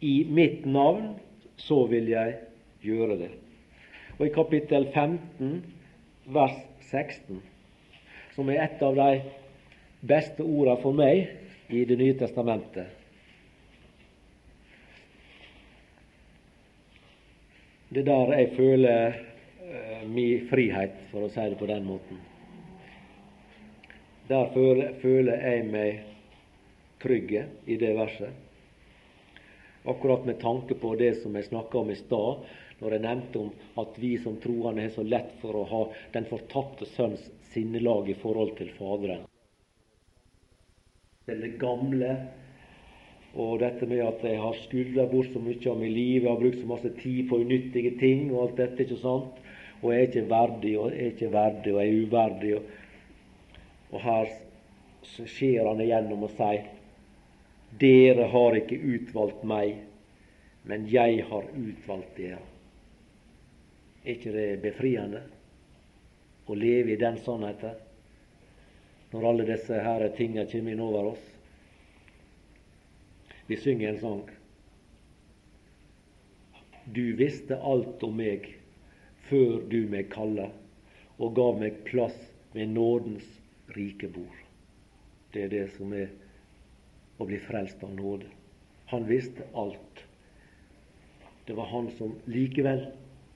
i 0.00 0.24
mitt 0.24 0.66
navn, 0.66 1.14
så 1.56 1.86
vil 1.86 2.08
jeg 2.08 2.38
gjøre 2.82 3.18
det. 3.18 3.30
Og 4.18 4.26
i 4.26 4.32
kapittel 4.32 4.86
15, 4.94 5.62
vers 6.26 6.56
16, 6.80 7.42
som 8.34 8.48
er 8.48 8.64
et 8.64 8.82
av 8.82 8.94
de 8.94 9.20
beste 10.00 10.42
orda 10.42 10.76
for 10.80 10.96
meg 10.96 11.28
i 11.70 11.84
Det 11.84 11.96
nye 11.96 12.16
testamentet. 12.18 12.96
Det 17.90 18.02
er 18.02 18.08
der 18.08 18.32
jeg 18.38 18.50
føler 18.56 19.16
uh, 19.16 20.02
min 20.06 20.46
frihet, 20.50 20.98
for 21.10 21.26
å 21.26 21.30
si 21.30 21.46
det 21.50 21.58
på 21.58 21.68
den 21.70 21.86
måten. 21.86 22.20
Der 24.30 24.50
føler, 24.54 25.34
jeg 25.42 25.64
meg 25.66 26.04
trygge 27.02 27.46
i 27.66 27.78
det 27.78 27.90
verset. 27.98 28.30
Akkurat 29.90 30.26
med 30.26 30.38
tanke 30.42 30.76
på 30.78 30.94
det 30.98 31.16
som 31.22 31.34
jeg 31.34 31.48
snakka 31.48 31.80
om 31.80 31.90
i 31.90 31.98
stad, 31.98 32.46
når 32.78 32.94
jeg 32.94 33.06
nevnte 33.06 33.42
om 33.42 33.82
at 33.82 33.98
vi 33.98 34.12
som 34.22 34.38
troende 34.42 34.86
har 34.86 34.94
så 34.94 35.02
lett 35.06 35.34
for 35.42 35.58
å 35.58 35.66
ha 35.72 35.82
den 36.14 36.30
fortapte 36.30 36.86
sønns 36.94 37.26
sinnelag 37.50 38.10
i 38.10 38.18
forhold 38.22 38.54
til 38.60 38.70
Faderen 38.78 39.29
det 41.38 41.54
gamle. 41.60 42.16
Og 43.38 43.60
dette 43.62 43.86
med 43.86 44.02
at 44.02 44.24
jeg 44.26 44.40
har 44.42 44.56
skuldra 44.64 45.06
bort 45.06 45.30
så 45.30 45.38
mye 45.42 45.70
av 45.70 45.78
mitt 45.78 45.94
liv, 45.94 46.24
jeg 46.24 46.30
har 46.30 46.40
brukt 46.40 46.58
så 46.58 46.66
masse 46.66 46.90
tid 46.98 47.28
på 47.30 47.38
unyttige 47.44 47.94
ting 48.00 48.32
og 48.32 48.42
alt 48.42 48.56
dette, 48.58 48.82
ikke 48.82 48.98
sant? 48.98 49.38
Og 49.80 49.92
jeg 49.92 50.00
er 50.00 50.08
ikke 50.08 50.30
verdig, 50.30 50.72
og 50.78 50.90
jeg 50.90 51.00
er 51.00 51.12
ikke 51.14 51.32
verdig, 51.32 51.74
og 51.74 51.80
jeg 51.80 51.92
er 51.92 52.06
uverdig. 52.06 52.54
Og, 52.56 52.62
og 53.90 54.02
her 54.04 54.32
skjer 55.30 55.68
han 55.68 55.82
igjennom 55.84 56.26
og 56.26 56.34
sier 56.34 56.68
dere 57.80 58.26
har 58.32 58.56
ikke 58.58 58.80
utvalgt 58.82 59.44
meg, 59.46 59.76
men 60.66 60.88
jeg 60.90 61.22
har 61.28 61.46
utvalgt 61.54 62.16
dere. 62.18 62.40
Er 64.02 64.16
ikke 64.16 64.32
det 64.34 64.48
befriende 64.64 65.22
å 66.50 66.56
leve 66.58 66.96
i 66.96 66.98
den 67.00 67.18
sannheten? 67.22 67.78
Når 69.10 69.26
alle 69.26 69.46
disse 69.48 69.82
her 69.82 70.06
tinga 70.16 70.46
kommer 70.50 70.74
inn 70.74 70.82
over 70.84 71.12
oss. 71.14 71.26
Vi 73.50 73.58
synger 73.58 73.88
en 73.88 74.00
sang. 74.00 74.22
Du 76.84 77.16
visste 77.18 77.58
alt 77.58 78.02
om 78.06 78.16
meg 78.18 78.46
før 79.28 79.60
du 79.70 79.84
meg 79.90 80.10
kalla, 80.12 80.48
og 81.18 81.34
gav 81.38 81.58
meg 81.60 81.82
plass 81.86 82.16
ved 82.54 82.72
nådens 82.74 83.26
rike 83.76 84.08
bord. 84.10 84.38
Det 85.30 85.46
er 85.46 85.52
det 85.52 85.66
som 85.76 85.92
er 85.94 86.10
å 87.20 87.26
bli 87.28 87.38
frelst 87.42 87.82
av 87.86 87.92
nåde. 87.94 88.30
Han 88.90 89.06
visste 89.06 89.46
alt. 89.54 90.04
Det 91.46 91.54
var 91.58 91.70
han 91.70 91.90
som 91.98 92.16
likevel, 92.30 92.88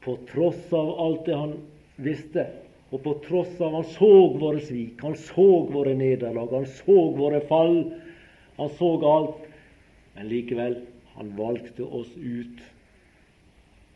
på 0.03 0.17
tross 0.31 0.73
av 0.75 0.91
alt 1.01 1.27
det 1.27 1.37
han 1.39 1.55
visste, 1.97 2.47
og 2.95 3.03
på 3.03 3.15
tross 3.25 3.57
av 3.59 3.73
Han 3.75 3.87
så 3.91 4.11
våre 4.39 4.61
svik, 4.63 5.01
han 5.03 5.17
så 5.19 5.49
våre 5.67 5.97
nederlag, 5.99 6.53
han 6.53 6.67
så 6.79 6.99
våre 7.17 7.41
fall. 7.49 7.81
Han 8.57 8.71
så 8.79 8.91
alt. 9.11 9.49
Men 10.15 10.29
likevel, 10.31 10.77
han 11.17 11.33
valgte 11.37 11.83
oss 11.83 12.13
ut 12.15 12.63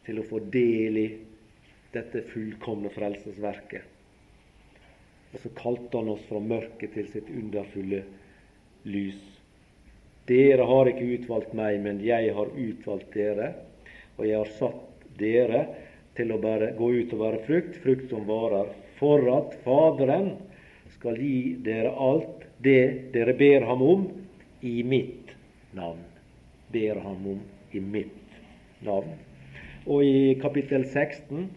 til 0.07 0.19
å 0.19 0.27
få 0.27 0.41
del 0.51 0.99
i 0.99 1.07
dette 1.95 2.25
fullkomne 2.33 2.91
frelsesverket. 2.91 3.87
Og 5.31 5.43
så 5.45 5.53
kalte 5.55 6.01
han 6.01 6.11
oss 6.17 6.25
fra 6.27 6.41
mørket 6.43 6.97
til 6.97 7.07
sitt 7.13 7.31
underfulle 7.31 8.03
lys. 8.89 9.21
Dere 10.27 10.67
har 10.67 10.91
ikke 10.91 11.13
utvalgt 11.15 11.55
meg, 11.57 11.79
men 11.85 12.03
jeg 12.03 12.33
har 12.35 12.51
utvalgt 12.51 13.15
dere, 13.15 13.53
og 14.19 14.27
jeg 14.27 14.41
har 14.41 14.53
satt 14.59 15.07
dere 15.21 15.63
til 16.19 16.35
å 16.35 16.43
bare 16.43 16.73
gå 16.77 16.91
ut 16.99 17.15
og 17.15 17.23
være 17.23 17.45
frukt, 17.47 17.79
frukt 17.85 18.11
som 18.11 18.27
varer 18.27 18.75
for 18.99 19.25
at 19.37 19.57
Faderen 19.65 20.35
skal 20.97 21.19
gi 21.21 21.57
dere 21.65 21.93
alt 21.95 22.45
det 22.63 23.13
dere 23.15 23.35
ber 23.39 23.67
ham 23.69 23.83
om 23.83 24.05
i 24.67 24.83
mitt 24.83 25.35
navn. 25.75 26.03
Ber 26.73 27.01
ham 27.05 27.27
om 27.35 27.41
i 27.73 27.81
mitt 27.81 28.39
navn. 28.85 29.15
Og 29.87 30.05
i 30.05 30.35
kapittel 30.43 30.85
16 30.85 31.49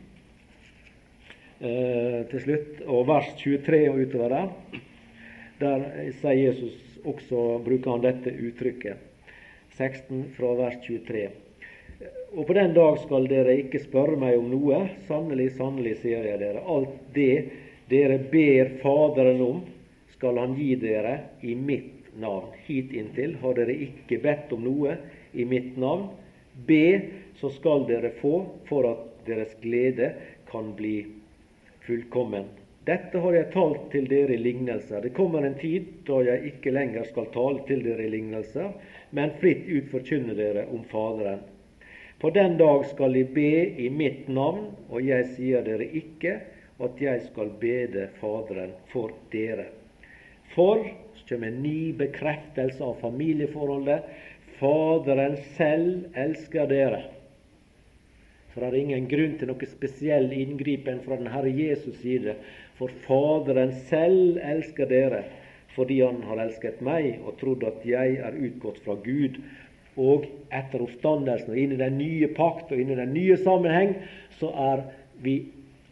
eh, 1.60 2.21
til 2.32 2.43
slutt, 2.45 2.82
og 2.86 3.08
vers 3.10 3.34
23 3.41 3.82
og 3.89 4.01
utover 4.06 4.36
der, 4.36 4.49
der 5.62 5.88
sier 6.21 6.38
Jesus 6.38 6.77
også, 7.01 7.60
bruker 7.65 7.95
han 7.95 8.06
dette 8.06 8.34
uttrykket. 8.34 9.08
16 9.77 10.27
fra 10.38 10.54
vers 10.60 10.77
23. 10.86 11.30
Og 12.31 12.47
på 12.47 12.55
den 12.55 12.73
dag 12.73 12.99
skal 13.01 13.27
dere 13.27 13.57
ikke 13.65 13.81
spørre 13.83 14.15
meg 14.19 14.37
om 14.39 14.47
noe. 14.53 14.77
Sannelig, 15.07 15.51
sannelig, 15.57 15.97
sier 15.99 16.23
jeg 16.29 16.39
dere, 16.39 16.63
alt 16.63 16.93
det 17.15 17.33
dere 17.91 18.17
ber 18.31 18.77
Faderen 18.81 19.41
om, 19.43 19.63
skal 20.15 20.39
Han 20.39 20.55
gi 20.55 20.75
dere 20.79 21.17
i 21.43 21.55
mitt 21.57 22.13
navn. 22.21 22.53
Hit 22.67 22.93
inntil 22.95 23.35
har 23.41 23.57
dere 23.59 23.75
ikke 23.87 24.21
bedt 24.23 24.53
om 24.55 24.63
noe 24.63 24.95
i 25.33 25.45
mitt 25.47 25.75
navn. 25.81 26.07
Be, 26.67 27.01
så 27.39 27.51
skal 27.51 27.87
dere 27.89 28.13
få, 28.21 28.45
for 28.69 28.87
at 28.87 29.05
deres 29.27 29.53
glede 29.63 30.13
kan 30.51 30.71
bli 30.77 31.03
fullkommen. 31.85 32.47
Dette 32.85 33.19
har 33.21 33.35
jeg 33.35 33.51
talt 33.53 33.89
til 33.93 34.07
dere 34.09 34.33
i 34.33 34.41
lignelser. 34.41 35.03
Det 35.03 35.13
kommer 35.13 35.45
en 35.45 35.57
tid 35.59 35.85
da 36.07 36.21
jeg 36.25 36.55
ikke 36.55 36.73
lenger 36.73 37.05
skal 37.11 37.27
tale 37.33 37.61
til 37.67 37.83
dere 37.85 38.07
i 38.07 38.13
lignelser, 38.15 38.71
men 39.13 39.35
fritt 39.41 39.67
ut 39.69 39.91
forkynne 39.91 40.33
dere 40.37 40.65
om 40.73 40.81
Faderen. 40.89 41.43
På 42.21 42.29
den 42.29 42.57
dag 42.57 42.86
skal 42.86 43.13
de 43.13 43.23
be 43.25 43.53
i 43.81 43.88
mitt 43.89 44.27
navn, 44.29 44.67
og 44.93 45.01
jeg 45.01 45.25
sier 45.34 45.63
dere 45.65 45.88
ikke 45.89 46.36
at 46.86 46.99
jeg 47.01 47.23
skal 47.31 47.49
bede 47.62 48.03
Faderen 48.19 48.75
for 48.91 49.10
dere. 49.34 49.71
For 50.53 50.84
så 51.17 51.25
kommer 51.31 51.49
en 51.49 51.63
ny 51.63 51.95
bekreftelse 51.97 52.84
av 52.86 52.99
familieforholdet. 53.01 54.05
Faderen 54.60 55.39
selv 55.55 56.13
elsker 56.13 56.69
dere. 56.69 57.01
For 58.53 58.62
det 58.62 58.69
er 58.69 58.79
ingen 58.84 59.10
grunn 59.10 59.34
til 59.39 59.49
noe 59.49 59.71
spesiell 59.71 60.29
inngripen 60.36 61.01
fra 61.01 61.17
den 61.17 61.31
Herre 61.34 61.49
Jesus' 61.49 62.03
side. 62.03 62.36
For 62.77 62.93
Faderen 63.07 63.73
selv 63.89 64.38
elsker 64.38 64.93
dere 64.93 65.23
fordi 65.71 66.01
Han 66.03 66.17
har 66.27 66.41
elsket 66.43 66.81
meg 66.84 67.21
og 67.23 67.38
trodd 67.39 67.62
at 67.63 67.86
jeg 67.88 68.17
er 68.19 68.36
utgått 68.36 68.81
fra 68.84 68.97
Gud 68.99 69.38
og 69.99 70.27
etter 70.54 70.84
oppstandelsen 70.84 71.51
og 71.51 71.60
inn 71.60 71.73
i 71.75 71.80
den 71.82 71.97
nye 71.99 72.30
pakt 72.36 72.71
og 72.71 72.80
inn 72.80 72.93
i 72.93 72.99
den 72.99 73.12
nye 73.15 73.38
sammenheng, 73.39 73.95
så 74.39 74.51
er 74.56 74.86
vi 75.23 75.36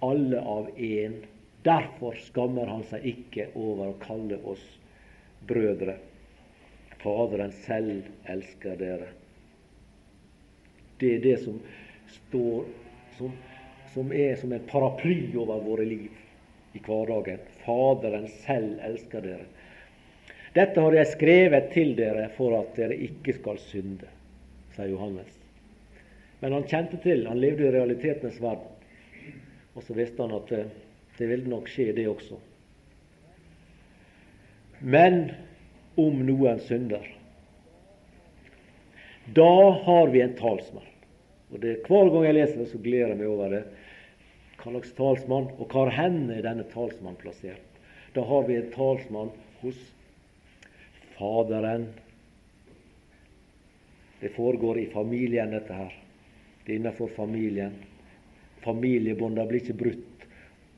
alle 0.05 0.39
av 0.39 0.69
én. 0.77 1.19
Derfor 1.63 2.15
skammer 2.23 2.69
han 2.71 2.85
seg 2.87 3.03
ikke 3.09 3.49
over 3.59 3.91
å 3.91 3.99
kalle 3.99 4.39
oss 4.47 4.63
brødre. 5.47 5.97
Faderen 6.99 7.51
selv 7.65 8.07
elsker 8.31 8.79
dere. 8.79 9.11
Det 10.99 11.13
er 11.15 11.21
det 11.23 11.37
som 11.43 11.59
står 12.11 12.65
som, 13.17 13.35
som 13.93 14.11
er 14.15 14.35
som 14.39 14.51
en 14.55 14.65
paraply 14.67 15.29
over 15.35 15.61
våre 15.63 15.85
liv 15.87 16.75
i 16.75 16.81
hverdagen. 16.83 17.43
Faderen 17.65 18.27
selv 18.43 18.79
elsker 18.87 19.23
dere. 19.23 19.47
Dette 20.55 20.81
har 20.81 20.95
jeg 20.97 21.11
skrevet 21.11 21.69
til 21.73 21.93
dere 21.97 22.29
for 22.37 22.55
at 22.57 22.73
dere 22.77 22.97
ikke 22.97 23.35
skal 23.37 23.59
synde, 23.61 24.09
sier 24.73 24.89
Johannes. 24.89 25.29
Men 26.39 26.55
han 26.55 26.67
kjente 26.69 26.97
til, 27.03 27.27
han 27.27 27.41
levde 27.41 27.67
i 27.67 27.73
realitetenes 27.75 28.39
verden. 28.41 28.75
Og 29.75 29.85
så 29.85 29.95
visste 29.95 30.23
han 30.23 30.33
at 30.35 30.49
det, 30.49 30.63
det 31.19 31.27
ville 31.29 31.51
nok 31.51 31.69
skje, 31.69 31.91
det 31.95 32.07
også. 32.09 32.39
Men 34.79 35.29
om 35.99 36.21
noen 36.25 36.61
synder, 36.63 37.05
da 39.35 39.51
har 39.85 40.09
vi 40.09 40.23
en 40.23 40.35
talsmann. 40.39 40.87
Og 41.51 41.61
det, 41.61 41.79
Hver 41.85 42.09
gang 42.13 42.25
jeg 42.25 42.37
leser 42.37 42.61
det, 42.61 42.69
så 42.71 42.81
gleder 42.81 43.13
jeg 43.13 43.19
meg 43.19 43.29
over 43.29 43.53
det. 43.53 43.63
Hva 44.59 44.73
slags 44.73 44.95
talsmann, 44.97 45.51
og 45.59 45.71
hvor 45.71 45.91
er 45.91 46.41
denne 46.43 46.65
talsmannen 46.73 47.19
plassert? 47.19 47.81
Da 48.15 48.25
har 48.25 48.47
vi 48.47 48.57
en 48.57 48.71
talsmann 48.73 49.31
hos 49.61 49.77
Faderen. 51.19 51.87
Det 54.19 54.29
foregår 54.29 54.79
i 54.79 54.85
familien, 54.85 55.51
dette 55.51 55.73
her. 55.73 55.93
Det 56.65 56.73
er 56.73 56.79
innenfor 56.79 57.11
familien. 57.15 57.73
Familiebåndene 58.63 59.47
blir 59.47 59.63
ikke 59.63 59.79
brutt 59.81 60.25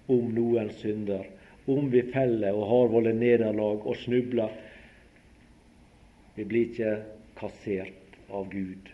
om 0.10 0.32
noen 0.34 0.72
synder. 0.82 1.28
Om 1.70 1.92
vi 1.94 2.02
feller 2.10 2.58
og 2.58 2.70
har 2.72 2.94
våre 2.94 3.14
nederlag 3.14 3.86
og 3.86 3.98
snubler. 4.02 4.54
Vi 6.36 6.46
blir 6.50 6.72
ikke 6.72 6.96
kassert 7.38 8.18
av 8.34 8.50
Gud. 8.50 8.90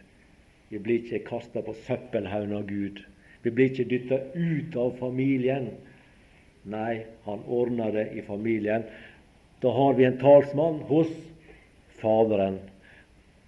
Vi 0.67 0.79
blir 0.83 0.99
ikke 0.99 1.23
kasta 1.29 1.63
på 1.63 1.75
søppelhaugen 1.87 2.57
av 2.59 2.67
Gud. 2.67 2.99
Vi 3.43 3.53
blir 3.55 3.71
ikke 3.71 3.87
dytta 3.87 4.19
ut 4.35 4.75
av 4.75 4.97
familien. 4.99 5.69
Nei, 6.67 7.05
han 7.23 7.45
ordner 7.47 7.93
det 7.95 8.09
i 8.19 8.25
familien. 8.27 8.83
Da 9.63 9.71
har 9.71 9.95
vi 9.95 10.05
en 10.07 10.19
talsmann 10.19 10.81
hos 10.89 11.13
Faderen. 12.01 12.59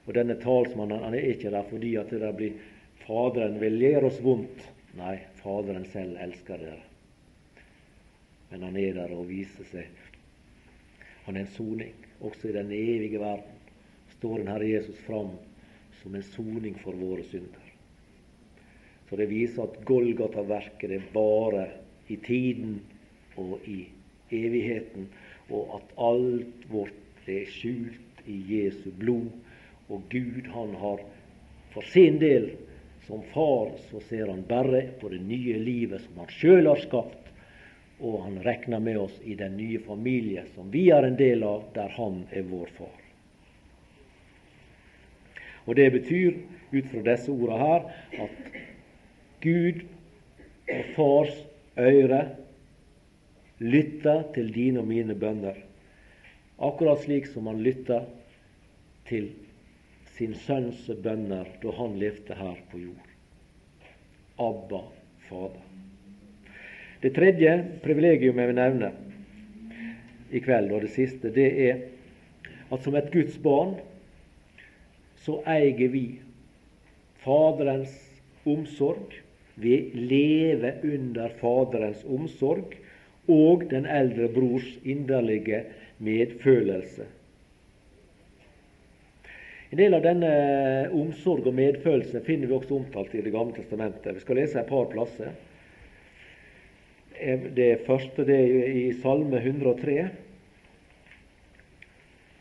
Og 0.08 0.14
denne 0.18 0.40
talsmannen 0.42 1.04
han 1.06 1.16
er 1.18 1.32
ikke 1.34 1.54
der 1.54 1.66
fordi 1.70 1.96
at 2.02 2.14
det 2.14 2.34
blir 2.38 2.60
Faderen 3.06 3.58
vil 3.62 3.80
gjøre 3.82 4.10
oss 4.10 4.20
vondt. 4.22 4.62
Nei, 4.98 5.16
Faderen 5.42 5.86
selv 5.90 6.18
elsker 6.22 6.62
dere. 6.62 6.84
Men 8.50 8.66
han 8.66 8.78
er 8.82 8.96
der 8.98 9.14
og 9.14 9.28
viser 9.30 9.66
seg. 9.70 9.90
Han 11.26 11.38
er 11.38 11.46
en 11.46 11.56
soning. 11.56 11.94
Også 12.26 12.50
i 12.50 12.56
den 12.56 12.72
evige 12.74 13.22
verden 13.22 13.58
står 14.18 14.42
den 14.42 14.52
Herre 14.52 14.68
Jesus 14.68 14.98
fram 15.06 15.32
som 16.02 16.16
en 16.16 16.26
soning 16.34 16.78
for 16.82 16.98
våre 16.98 17.24
synder. 17.30 17.66
Så 19.10 19.18
det 19.18 19.30
viser 19.32 19.66
at 19.66 19.80
Golgata-verket 19.90 20.92
er 20.94 21.06
bare 21.14 21.66
i 22.10 22.18
tiden 22.26 22.80
og 23.40 23.64
i 23.70 23.84
evigheten, 24.36 25.08
og 25.50 25.80
at 25.80 25.94
alt 25.98 26.68
vårt 26.70 27.30
er 27.30 27.50
skjult 27.50 28.09
i 28.30 28.40
Jesu 28.54 28.92
blod. 28.98 29.30
Og 29.90 30.06
Gud, 30.12 30.46
han 30.54 30.76
har 30.82 31.02
for 31.74 31.86
sin 31.90 32.20
del 32.22 32.52
som 33.08 33.24
far 33.34 33.72
så 33.90 34.00
ser 34.00 34.28
han 34.28 34.44
bare 34.48 34.82
på 35.02 35.10
det 35.10 35.22
nye 35.26 35.58
livet 35.58 36.02
som 36.02 36.22
han 36.22 36.30
sjøl 36.30 36.68
har 36.70 36.82
skapt, 36.82 37.30
og 38.00 38.22
han 38.24 38.38
regner 38.46 38.80
med 38.80 39.00
oss 39.02 39.16
i 39.26 39.34
den 39.36 39.58
nye 39.58 39.80
familie 39.82 40.46
som 40.54 40.70
vi 40.72 40.88
er 40.94 41.08
en 41.08 41.18
del 41.18 41.44
av, 41.44 41.66
der 41.74 41.90
han 41.98 42.22
er 42.32 42.46
vår 42.48 42.70
far. 42.78 43.00
Og 45.66 45.76
Det 45.76 45.90
betyr 45.94 46.38
ut 46.72 46.86
fra 46.92 47.02
disse 47.06 47.32
ordene 47.32 47.58
her 47.60 47.90
at 48.26 48.62
Gud 49.42 49.82
og 50.70 50.94
Fars 50.96 51.36
øre 51.78 52.22
lytter 53.60 54.24
til 54.34 54.54
dine 54.54 54.82
og 54.82 54.88
mine 54.90 55.18
bønner, 55.18 55.58
akkurat 56.62 57.02
slik 57.04 57.28
som 57.30 57.50
han 57.50 57.62
lytter 57.66 58.06
til 59.10 59.32
sin 60.18 60.36
sønns 60.36 60.88
bønner 61.04 61.48
da 61.64 61.74
han 61.78 61.98
levde 62.00 62.36
her 62.36 62.58
på 62.72 62.82
jord. 62.82 63.10
Abba, 64.40 64.82
Fader. 65.28 65.66
Det 67.02 67.14
tredje 67.16 67.54
privilegium 67.84 68.40
jeg 68.40 68.52
vil 68.52 68.60
nevne 68.60 68.90
i 70.32 70.42
kveld, 70.44 70.72
og 70.72 70.84
det 70.84 70.92
siste, 70.94 71.32
det 71.34 71.48
er 71.70 71.80
at 72.70 72.84
som 72.84 72.96
et 73.00 73.12
Guds 73.14 73.38
barn 73.42 73.78
så 75.24 75.40
eier 75.50 75.92
vi 75.92 76.04
Faderens 77.24 77.96
omsorg. 78.48 79.16
Vi 79.60 79.76
lever 79.96 80.84
under 80.88 81.32
Faderens 81.40 82.04
omsorg 82.08 82.76
og 83.30 83.66
den 83.72 83.88
eldre 83.90 84.30
brors 84.34 84.70
inderlige 84.84 85.64
medfølelse. 86.00 87.08
En 89.70 89.78
del 89.78 89.94
av 89.94 90.02
denne 90.02 90.30
omsorg 90.98 91.46
og 91.46 91.54
medfølelse 91.54 92.24
finner 92.26 92.50
vi 92.50 92.56
også 92.58 92.80
omtalt 92.80 93.14
i 93.14 93.22
Det 93.22 93.34
gamle 93.34 93.54
testamentet. 93.54 94.16
Vi 94.16 94.24
skal 94.24 94.40
lese 94.42 94.60
et 94.62 94.70
par 94.70 94.88
plasser. 94.90 95.36
Det 97.54 97.84
første 97.86 98.26
det 98.26 98.40
er 98.40 98.72
i 98.80 98.88
Salme 98.98 99.38
103. 99.44 99.98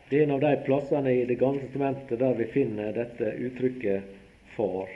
Det 0.09 0.17
er 0.17 0.25
en 0.25 0.33
av 0.39 0.41
de 0.41 0.55
plassene 0.65 1.13
i 1.13 1.27
Det 1.29 1.37
gamle 1.37 1.61
testamentet 1.67 2.17
der 2.17 2.33
vi 2.39 2.49
finner 2.49 2.97
dette 2.97 3.35
uttrykket 3.45 4.01
'far'. 4.55 4.89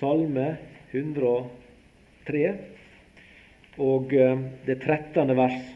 Salme 0.00 0.56
103 0.90 2.42
og 3.78 4.12
eh, 4.14 4.38
det 4.66 4.80
13. 4.82 5.36
vers. 5.36 5.75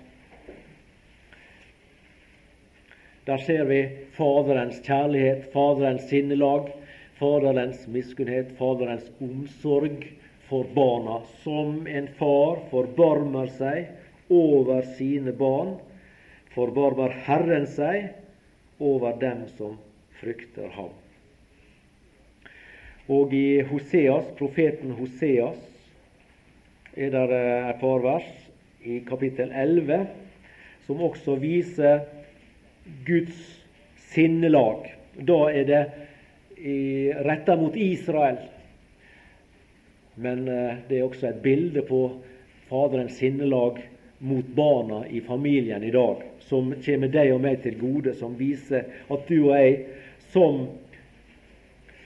Der 3.31 3.38
ser 3.38 3.64
vi 3.64 3.85
Faderens 4.16 4.81
kjærlighet, 4.83 5.45
Faderens 5.53 6.09
sinnelag, 6.11 6.73
Faderens 7.14 7.85
miskunnhet, 7.87 8.49
Faderens 8.59 9.07
omsorg 9.23 10.03
for 10.49 10.66
barna. 10.75 11.21
Som 11.45 11.87
en 11.87 12.09
far 12.19 12.59
forbarmer 12.73 13.47
seg 13.55 13.87
over 14.35 14.83
sine 14.99 15.31
barn, 15.31 15.77
forbarmer 16.57 17.14
Herren 17.29 17.71
seg 17.71 18.11
over 18.83 19.14
dem 19.23 19.47
som 19.55 19.79
frykter 20.19 20.66
ham. 20.75 20.90
Og 23.07 23.31
i 23.31 23.61
Hoseas, 23.71 24.27
profeten 24.43 24.99
Hoseas 24.99 25.62
er 26.99 27.14
det 27.14 27.45
et 27.47 27.79
par 27.79 28.03
vers 28.03 28.33
i 28.83 29.05
kapittel 29.07 29.55
11 29.55 30.09
som 30.88 31.07
også 31.07 31.38
viser 31.38 32.09
Guds 33.07 33.62
sinnelag. 34.12 34.88
Da 35.16 35.40
er 35.50 35.64
det 35.68 35.83
retta 37.24 37.57
mot 37.57 37.76
Israel. 37.76 38.37
Men 40.14 40.48
eh, 40.48 40.74
det 40.88 40.98
er 40.98 41.07
også 41.07 41.31
et 41.31 41.42
bilde 41.42 41.83
på 41.88 42.03
Faderens 42.68 43.16
sinnelag 43.18 43.81
mot 44.18 44.46
barna 44.55 45.07
i 45.09 45.20
familien 45.24 45.85
i 45.85 45.90
dag, 45.90 46.20
som 46.44 46.74
kommer 46.85 47.09
deg 47.09 47.33
og 47.33 47.40
meg 47.40 47.62
til 47.64 47.79
gode, 47.81 48.12
som 48.14 48.37
viser 48.37 48.85
at 49.09 49.31
du 49.31 49.38
og 49.38 49.55
jeg, 49.57 49.79
som 50.35 50.66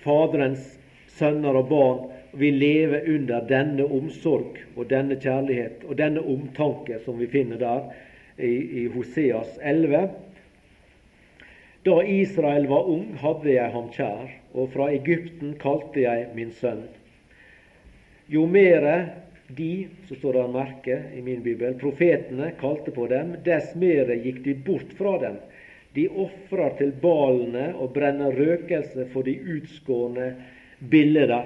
Faderens 0.05 0.77
sønner 1.18 1.59
og 1.59 1.68
barn, 1.73 2.05
vil 2.35 2.57
leve 2.59 3.03
under 3.14 3.44
denne 3.47 3.85
omsorg 3.87 4.57
og 4.75 4.88
denne 4.90 5.14
kjærlighet 5.23 5.85
og 5.87 5.99
denne 5.99 6.23
omtanke 6.23 6.99
som 7.05 7.18
vi 7.20 7.29
finner 7.31 7.61
der 7.61 7.85
i, 8.38 8.83
i 8.83 8.87
Hoseas 8.90 9.53
11. 9.62 10.09
Da 11.85 12.03
Israel 12.03 12.66
var 12.66 12.87
ung, 12.88 13.11
hadde 13.20 13.51
jeg 13.53 13.73
ham 13.75 13.90
kjær, 13.92 14.31
og 14.57 14.70
fra 14.73 14.88
Egypten 14.94 15.53
kalte 15.61 16.01
jeg 16.07 16.31
min 16.37 16.53
sønn. 16.57 16.87
Jo 18.32 18.47
mere 18.49 18.95
de, 19.53 19.89
så 20.09 20.16
står 20.16 20.39
det 20.39 20.45
merke 20.55 20.97
i 21.12 21.20
min 21.20 21.43
bibel, 21.45 21.76
profetene 21.76 22.55
kalte 22.61 22.95
på 22.95 23.05
dem, 23.12 23.35
dess 23.45 23.74
mere 23.76 24.16
gikk 24.24 24.41
de 24.47 24.57
bort 24.64 24.97
fra 24.97 25.18
dem. 25.26 25.37
De 25.95 26.09
ofrer 26.09 26.72
til 26.80 26.97
balene 27.05 27.68
og 27.76 27.93
brenner 27.95 28.32
røkelse 28.32 29.05
for 29.12 29.28
de 29.28 29.37
utskårne 29.59 30.32
bilder. 30.91 31.45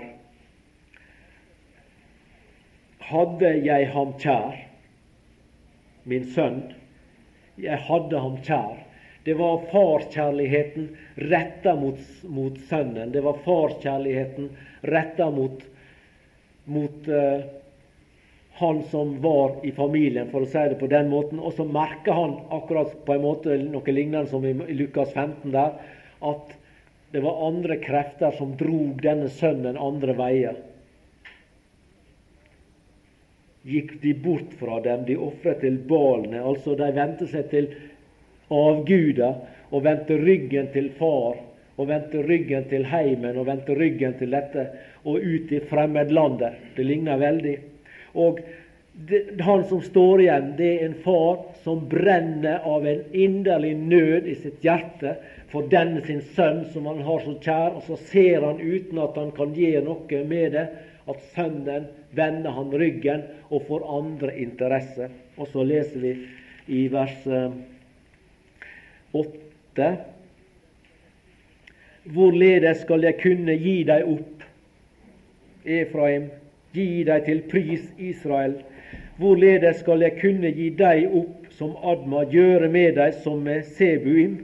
Hadde 3.10 3.54
jeg 3.66 3.90
ham 3.90 4.14
kjær, 4.22 4.54
min 6.08 6.30
sønn, 6.30 6.62
jeg 7.58 7.82
hadde 7.90 8.22
ham 8.22 8.38
kjær, 8.46 8.84
det 9.28 9.34
var 9.34 9.58
farkjærligheten 9.70 10.88
retta 11.14 11.76
mot, 11.76 11.98
mot, 12.22 12.60
sønnen. 12.60 13.10
Det 13.12 13.20
var 13.20 13.36
farkjærligheten 13.44 14.46
retta 14.80 15.26
mot, 15.30 15.64
mot 16.64 17.08
uh, 17.08 17.42
han 18.52 18.80
som 18.88 19.20
var 19.20 19.58
i 19.68 19.72
familien, 19.76 20.30
for 20.32 20.46
å 20.46 20.48
si 20.48 20.62
det 20.72 20.78
på 20.80 20.88
den 20.88 21.10
måten. 21.12 21.42
Og 21.44 21.52
så 21.58 21.66
merker 21.68 22.16
han 22.16 22.38
akkurat 22.56 22.94
på 23.04 23.18
en 23.18 23.26
måte 23.26 23.58
noe 23.66 23.92
lignende 23.92 24.32
som 24.32 24.46
i 24.48 24.78
Lukas 24.78 25.12
15 25.12 25.52
der, 25.52 25.76
at 26.24 26.56
det 27.12 27.20
var 27.20 27.44
andre 27.50 27.76
krefter 27.84 28.32
som 28.40 28.56
drog 28.56 28.96
denne 29.04 29.28
sønnen 29.28 29.76
andre 29.76 30.16
veier. 30.16 30.56
Gikk 33.68 33.92
de 34.00 34.16
bort 34.24 34.56
fra 34.56 34.80
dem, 34.88 35.04
de 35.04 35.20
ofret 35.20 35.60
til 35.60 35.76
balene, 35.92 36.40
altså 36.40 36.78
de 36.80 36.88
vendte 36.96 37.28
seg 37.28 37.52
til 37.52 37.70
avguder 38.54 39.38
og 39.70 39.84
vendte 39.84 40.16
ryggen 40.20 40.70
til 40.72 40.90
far 40.98 41.36
og 41.78 41.88
vendte 41.88 42.22
ryggen 42.26 42.66
til 42.70 42.86
heimen 42.90 43.38
og 43.38 43.46
vendte 43.46 43.76
ryggen 43.78 44.16
til 44.18 44.32
dette 44.34 44.64
og 45.04 45.22
ut 45.22 45.52
i 45.54 45.60
fremmedlandet. 45.70 46.74
Det 46.76 46.86
ligner 46.86 47.20
veldig. 47.20 47.58
Og 48.18 48.40
det, 48.92 49.20
han 49.46 49.62
som 49.68 49.82
står 49.82 50.24
igjen, 50.24 50.48
det 50.58 50.70
er 50.72 50.86
en 50.88 50.96
far 51.04 51.44
som 51.62 51.84
brenner 51.90 52.64
av 52.66 52.86
en 52.86 53.04
inderlig 53.14 53.76
nød 53.78 54.26
i 54.26 54.34
sitt 54.40 54.64
hjerte 54.64 55.14
for 55.52 55.68
denne 55.70 56.02
sin 56.06 56.24
sønn 56.34 56.64
som 56.72 56.88
han 56.90 57.04
har 57.06 57.22
så 57.22 57.36
kjær, 57.38 57.78
og 57.78 57.86
så 57.86 57.98
ser 58.10 58.42
han 58.42 58.58
uten 58.58 58.98
at 59.04 59.16
han 59.20 59.30
kan 59.36 59.54
gjøre 59.54 59.84
noe 59.86 60.24
med 60.26 60.56
det, 60.56 60.66
at 61.08 61.22
sønnen 61.36 61.86
vender 62.16 62.52
han 62.52 62.74
ryggen 62.74 63.22
og 63.48 63.64
får 63.70 63.86
andre 64.00 64.34
interesser. 64.42 65.14
Og 65.38 65.48
så 65.52 65.62
leser 65.64 66.02
vi 66.02 66.14
i 66.74 66.88
vers 66.92 67.22
eh, 69.12 69.20
åtte 69.20 69.90
Hvorledes 72.08 72.80
skal 72.86 73.04
jeg 73.04 73.18
kunne 73.20 73.52
gi 73.60 73.82
deg 73.84 74.06
opp, 74.08 74.44
Efraim, 75.68 76.30
gi 76.72 77.02
deg 77.04 77.26
til 77.26 77.42
pris, 77.50 77.82
Israel? 78.00 78.54
Hvorledes 79.20 79.82
skal 79.82 80.04
jeg 80.06 80.16
kunne 80.22 80.52
gi 80.56 80.70
deg 80.78 81.10
opp 81.12 81.50
som 81.58 81.74
Adma, 81.84 82.22
gjøre 82.32 82.70
med 82.72 82.96
deg 82.96 83.18
som 83.24 83.42
med 83.44 83.66
Sebuim? 83.76 84.38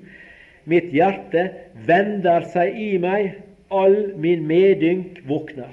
Mitt 0.68 0.90
hjerte 0.92 1.46
vender 1.88 2.44
seg 2.52 2.76
i 2.76 2.90
meg, 3.00 3.38
all 3.72 4.12
min 4.20 4.44
medynk 4.48 5.22
våkner. 5.28 5.72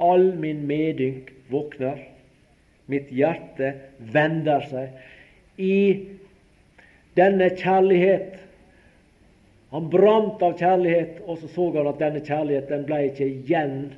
All 0.00 0.30
min 0.40 0.64
medynk 0.68 1.28
våkner. 1.52 1.98
Mitt 2.88 3.12
hjerte 3.12 3.74
vender 4.14 4.64
seg. 4.70 4.96
I 5.60 5.76
denne 7.16 7.50
kjærlighet 7.58 8.40
han 9.70 9.86
brant 9.90 10.42
av 10.42 10.56
kjærlighet, 10.58 11.20
og 11.26 11.38
så 11.38 11.48
så 11.52 11.70
han 11.76 11.86
at 11.86 12.00
denne 12.00 12.20
kjærligheten 12.26 12.86
ble 12.88 12.98
ikke 13.06 13.28
gjengjeldt. 13.46 13.96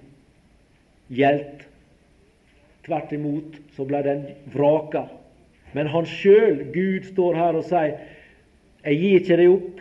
Tvert 2.84 3.12
imot 3.16 3.56
så 3.76 3.86
ble 3.88 4.02
den 4.04 4.26
vraka. 4.52 5.06
Men 5.72 5.86
han 5.88 6.04
sjøl, 6.08 6.64
Gud, 6.74 7.02
står 7.14 7.34
her 7.40 7.56
og 7.56 7.64
sier 7.70 7.96
jeg 8.82 8.98
gir 8.98 9.20
ikke 9.20 9.36
det 9.38 9.48
opp. 9.48 9.80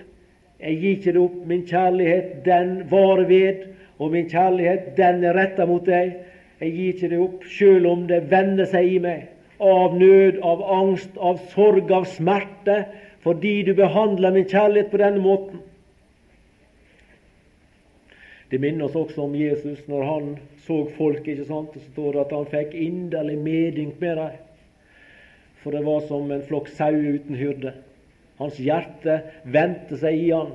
Jeg 0.62 0.74
gir 0.78 0.92
ikke 0.96 1.12
det 1.16 1.22
opp. 1.26 1.38
Min 1.50 1.68
kjærlighet, 1.68 2.28
den 2.46 2.70
varer 2.92 3.26
ved, 3.28 3.58
og 4.00 4.12
min 4.14 4.30
kjærlighet, 4.30 4.84
den 4.96 5.24
er 5.26 5.36
retta 5.36 5.66
mot 5.68 5.86
deg. 5.90 6.14
Jeg 6.62 6.72
gir 6.78 6.88
ikke 6.94 7.10
det 7.12 7.20
opp, 7.20 7.44
sjøl 7.50 7.86
om 7.90 8.08
det 8.08 8.32
vender 8.32 8.70
seg 8.70 8.86
i 8.96 9.00
meg 9.02 9.28
av 9.62 9.94
nød, 9.94 10.40
av 10.42 10.64
angst, 10.74 11.18
av 11.22 11.38
sorg, 11.52 11.92
av 11.94 12.08
smerte, 12.10 12.80
fordi 13.24 13.62
du 13.64 13.74
behandler 13.78 14.34
min 14.34 14.48
kjærlighet 14.50 14.90
på 14.92 15.00
denne 15.02 15.22
måten. 15.22 15.62
Det 18.52 18.60
minner 18.60 18.90
oss 18.90 18.98
også 19.00 19.24
om 19.24 19.36
Jesus 19.38 19.86
når 19.88 20.04
han 20.04 20.32
så 20.66 20.82
folk. 20.98 21.28
ikke 21.28 21.46
sant? 21.48 21.72
Så 21.74 21.94
står 21.94 22.12
det 22.12 22.24
at 22.26 22.34
han 22.36 22.50
fikk 22.52 22.74
inderlig 22.76 23.38
medynk 23.40 24.02
med 24.02 24.18
dem. 24.20 24.42
For 25.62 25.72
det 25.72 25.86
var 25.86 26.02
som 26.10 26.32
en 26.34 26.44
flokk 26.44 26.68
sauer 26.74 27.16
uten 27.16 27.38
hyrde. 27.38 27.74
Hans 28.42 28.58
hjerte 28.60 29.22
vendte 29.46 30.00
seg 30.02 30.18
i 30.18 30.32
han. 30.34 30.52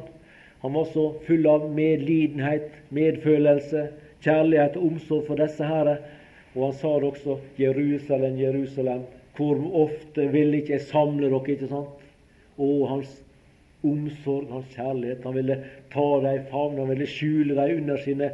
Han 0.61 0.75
var 0.75 0.89
så 0.91 1.07
full 1.27 1.47
av 1.47 1.69
medlidenhet, 1.73 2.73
medfølelse, 2.91 3.87
kjærlighet 4.25 4.77
og 4.77 4.91
omsorg 4.91 5.29
for 5.29 5.41
disse 5.41 5.65
herre. 5.65 6.01
Og 6.57 6.65
han 6.67 6.77
sa 6.81 6.93
det 6.99 7.13
også 7.13 7.39
Jerusalem, 7.61 8.41
Jerusalem, 8.41 9.07
hvor 9.37 9.61
ofte 9.87 10.27
vil 10.33 10.57
ikke 10.59 10.75
jeg 10.75 10.89
samle 10.91 11.31
dere? 11.31 11.55
ikke 11.55 11.71
sant? 11.71 12.06
Og 12.57 12.89
hans 12.89 13.11
omsorg, 13.85 14.49
hans 14.51 14.71
kjærlighet. 14.75 15.25
Han 15.25 15.37
ville 15.37 15.59
ta 15.93 16.07
dem 16.23 16.39
i 16.39 16.47
favn, 16.51 16.79
han 16.79 16.89
ville 16.93 17.09
skjule 17.11 17.57
dem 17.59 17.83
under 17.83 18.01
sine 18.03 18.31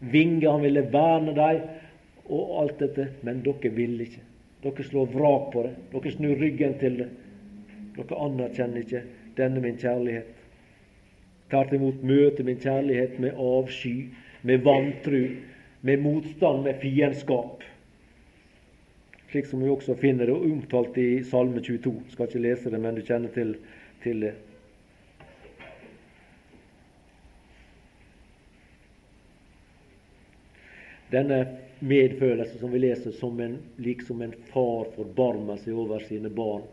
vinger, 0.00 0.50
han 0.50 0.66
ville 0.66 0.84
verne 0.92 1.34
dem 1.36 1.62
og 2.28 2.52
alt 2.62 2.78
dette. 2.82 3.08
Men 3.22 3.42
dere 3.46 3.72
ville 3.74 4.06
ikke. 4.06 4.22
Dere 4.62 4.86
slår 4.86 5.10
vrak 5.14 5.50
på 5.54 5.64
det. 5.66 5.74
Dere 5.92 6.14
snur 6.14 6.36
ryggen 6.38 6.78
til 6.78 7.00
det. 7.02 7.08
Dere 7.96 8.20
anerkjenner 8.26 8.84
ikke 8.84 9.02
denne 9.36 9.62
min 9.64 9.80
kjærlighet. 9.80 10.38
Tvert 11.52 11.74
imot 11.76 12.04
møter 12.06 12.46
min 12.46 12.60
kjærlighet 12.60 13.18
med 13.20 13.36
avsky, 13.36 14.08
med 14.42 14.62
vantru, 14.64 15.26
med 15.82 16.00
motstand, 16.00 16.62
med 16.64 16.78
fiendskap. 16.80 17.64
Slik 19.32 19.46
som 19.46 19.62
vi 19.64 19.68
også 19.72 19.94
finner 19.96 20.28
det 20.28 20.34
omtalt 20.36 20.98
i 21.00 21.24
Salme 21.24 21.62
22. 21.64 21.92
Jeg 22.04 22.12
skal 22.12 22.26
ikke 22.28 22.40
lese 22.44 22.72
det, 22.74 22.80
men 22.84 22.98
du 22.98 23.00
kjenner 23.00 23.32
til, 23.32 23.54
til 24.02 24.26
det. 24.26 24.32
Denne 31.14 31.40
medfølelse 31.80 32.60
som 32.60 32.76
vi 32.76 32.84
leser 32.84 33.16
som 33.16 33.40
en, 33.40 33.56
liksom 33.80 34.20
en 34.20 34.36
far 34.52 34.92
forbarmer 34.98 35.64
seg 35.64 35.80
over 35.80 36.04
sine 36.04 36.28
barn. 36.28 36.68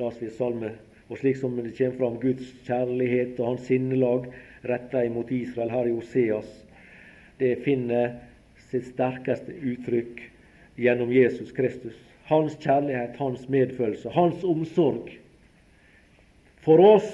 La 0.00 0.08
oss 0.08 0.24
vi 0.24 0.32
salme, 0.32 0.72
og 1.12 1.20
slik 1.20 1.36
som 1.36 1.60
det 1.60 1.76
kommer 1.76 2.00
fram 2.00 2.20
Guds 2.24 2.56
kjærlighet 2.64 3.36
og 3.36 3.50
hans 3.50 3.68
sinnelag 3.68 4.32
retta 4.64 5.04
imot 5.04 5.36
Israel 5.44 5.76
her 5.76 5.92
i 5.92 5.96
Oseas, 6.00 6.48
det 7.36 7.58
finner 7.68 8.14
sitt 8.70 8.94
sterkeste 8.94 9.60
uttrykk 9.60 10.30
gjennom 10.82 11.12
Jesus 11.14 11.52
Kristus. 11.54 11.96
Hans 12.28 12.56
kjærlighet, 12.62 13.16
hans 13.18 13.48
medfølelse, 13.50 14.10
hans 14.14 14.44
omsorg. 14.44 15.10
For 16.62 16.82
oss 16.82 17.10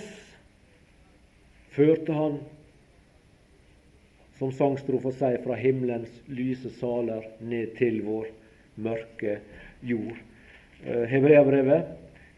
førte 1.73 2.13
han 2.13 2.39
som 4.39 4.53
sangstrofa 4.55 5.11
sier, 5.17 5.41
fra 5.43 5.57
himmelens 5.59 6.13
lyse 6.31 6.71
saler 6.79 7.25
ned 7.43 7.75
til 7.79 8.03
vår 8.07 8.29
mørke 8.79 9.41
jord. 9.83 10.19
Eh, 10.85 11.05
Hebreabrevet, 11.11 11.89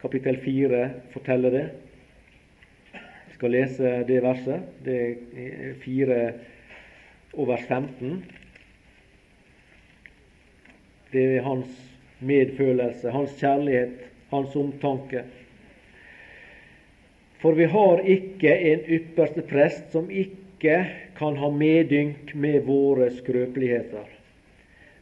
kapittel 0.00 0.38
4, 0.40 0.84
forteller 1.12 1.56
det. 1.56 1.66
Jeg 2.94 3.36
skal 3.36 3.54
lese 3.56 3.92
det 4.08 4.22
verset. 4.24 4.70
Det 4.84 5.00
er 5.36 5.74
4 5.84 6.20
og 7.36 7.50
vers 7.52 7.66
15. 7.68 8.22
Det 11.10 11.24
er 11.36 11.42
hans 11.42 11.70
medfølelse, 12.20 13.10
hans 13.10 13.34
kjærlighet, 13.40 13.96
hans 14.30 14.56
omtanke. 14.56 15.24
For 17.40 17.56
vi 17.56 17.66
har 17.72 18.02
ikke 18.04 18.52
en 18.72 18.82
ypperste 18.98 19.42
prest 19.48 19.92
som 19.94 20.10
ikke 20.12 20.76
kan 21.16 21.36
ha 21.40 21.48
medynk 21.50 22.34
med 22.36 22.66
våre 22.66 23.08
skrøpeligheter, 23.16 24.04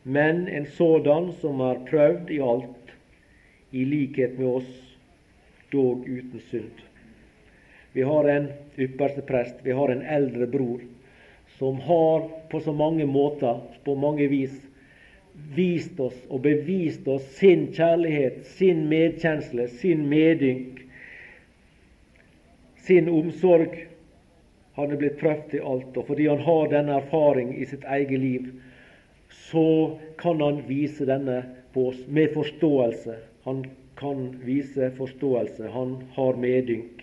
men 0.05 0.47
en 0.49 0.69
sådan 0.71 1.33
som 1.41 1.61
er 1.67 1.83
prøvd 1.91 2.31
i 2.31 2.39
alt, 2.41 2.93
i 3.75 3.85
likhet 3.85 4.39
med 4.39 4.61
oss, 4.61 4.71
dog 5.73 6.07
uten 6.07 6.41
synd. 6.49 6.85
Vi 7.93 8.07
har 8.07 8.31
en 8.31 8.49
ypperste 8.79 9.25
prest, 9.27 9.59
vi 9.67 9.75
har 9.75 9.91
en 9.93 10.07
eldre 10.07 10.47
bror, 10.47 10.81
som 11.59 11.81
har 11.83 12.29
på 12.51 12.61
så 12.63 12.73
mange 12.73 13.07
måter, 13.07 13.61
på 13.85 13.95
mange 13.99 14.29
vis, 14.31 14.55
vist 15.55 16.01
oss 16.01 16.17
og 16.29 16.43
bevist 16.45 17.07
oss 17.09 17.27
sin 17.39 17.69
kjærlighet, 17.75 18.45
sin 18.59 18.87
medkjensle, 18.91 19.69
sin 19.81 20.07
medynk, 20.11 20.83
sin 22.89 23.09
omsorg 23.13 23.77
han 24.79 24.93
er 24.95 25.01
blitt 25.01 25.19
prøvd 25.19 25.57
i 25.59 25.61
alt, 25.67 25.97
og 25.99 26.07
fordi 26.07 26.29
han 26.31 26.43
har 26.47 26.69
denne 26.71 27.01
erfaring 27.01 27.49
i 27.59 27.65
sitt 27.67 27.83
eget 27.83 28.21
liv, 28.23 28.45
så 29.51 29.99
kan 30.21 30.39
han 30.39 30.61
vise 30.69 31.03
denne 31.09 31.41
på 31.75 31.89
oss 31.91 32.05
med 32.07 32.31
forståelse. 32.37 33.17
Han 33.43 33.65
kan 33.99 34.29
vise 34.47 34.93
forståelse. 34.95 35.67
Han 35.75 35.97
har 36.15 36.39
medynk 36.39 37.03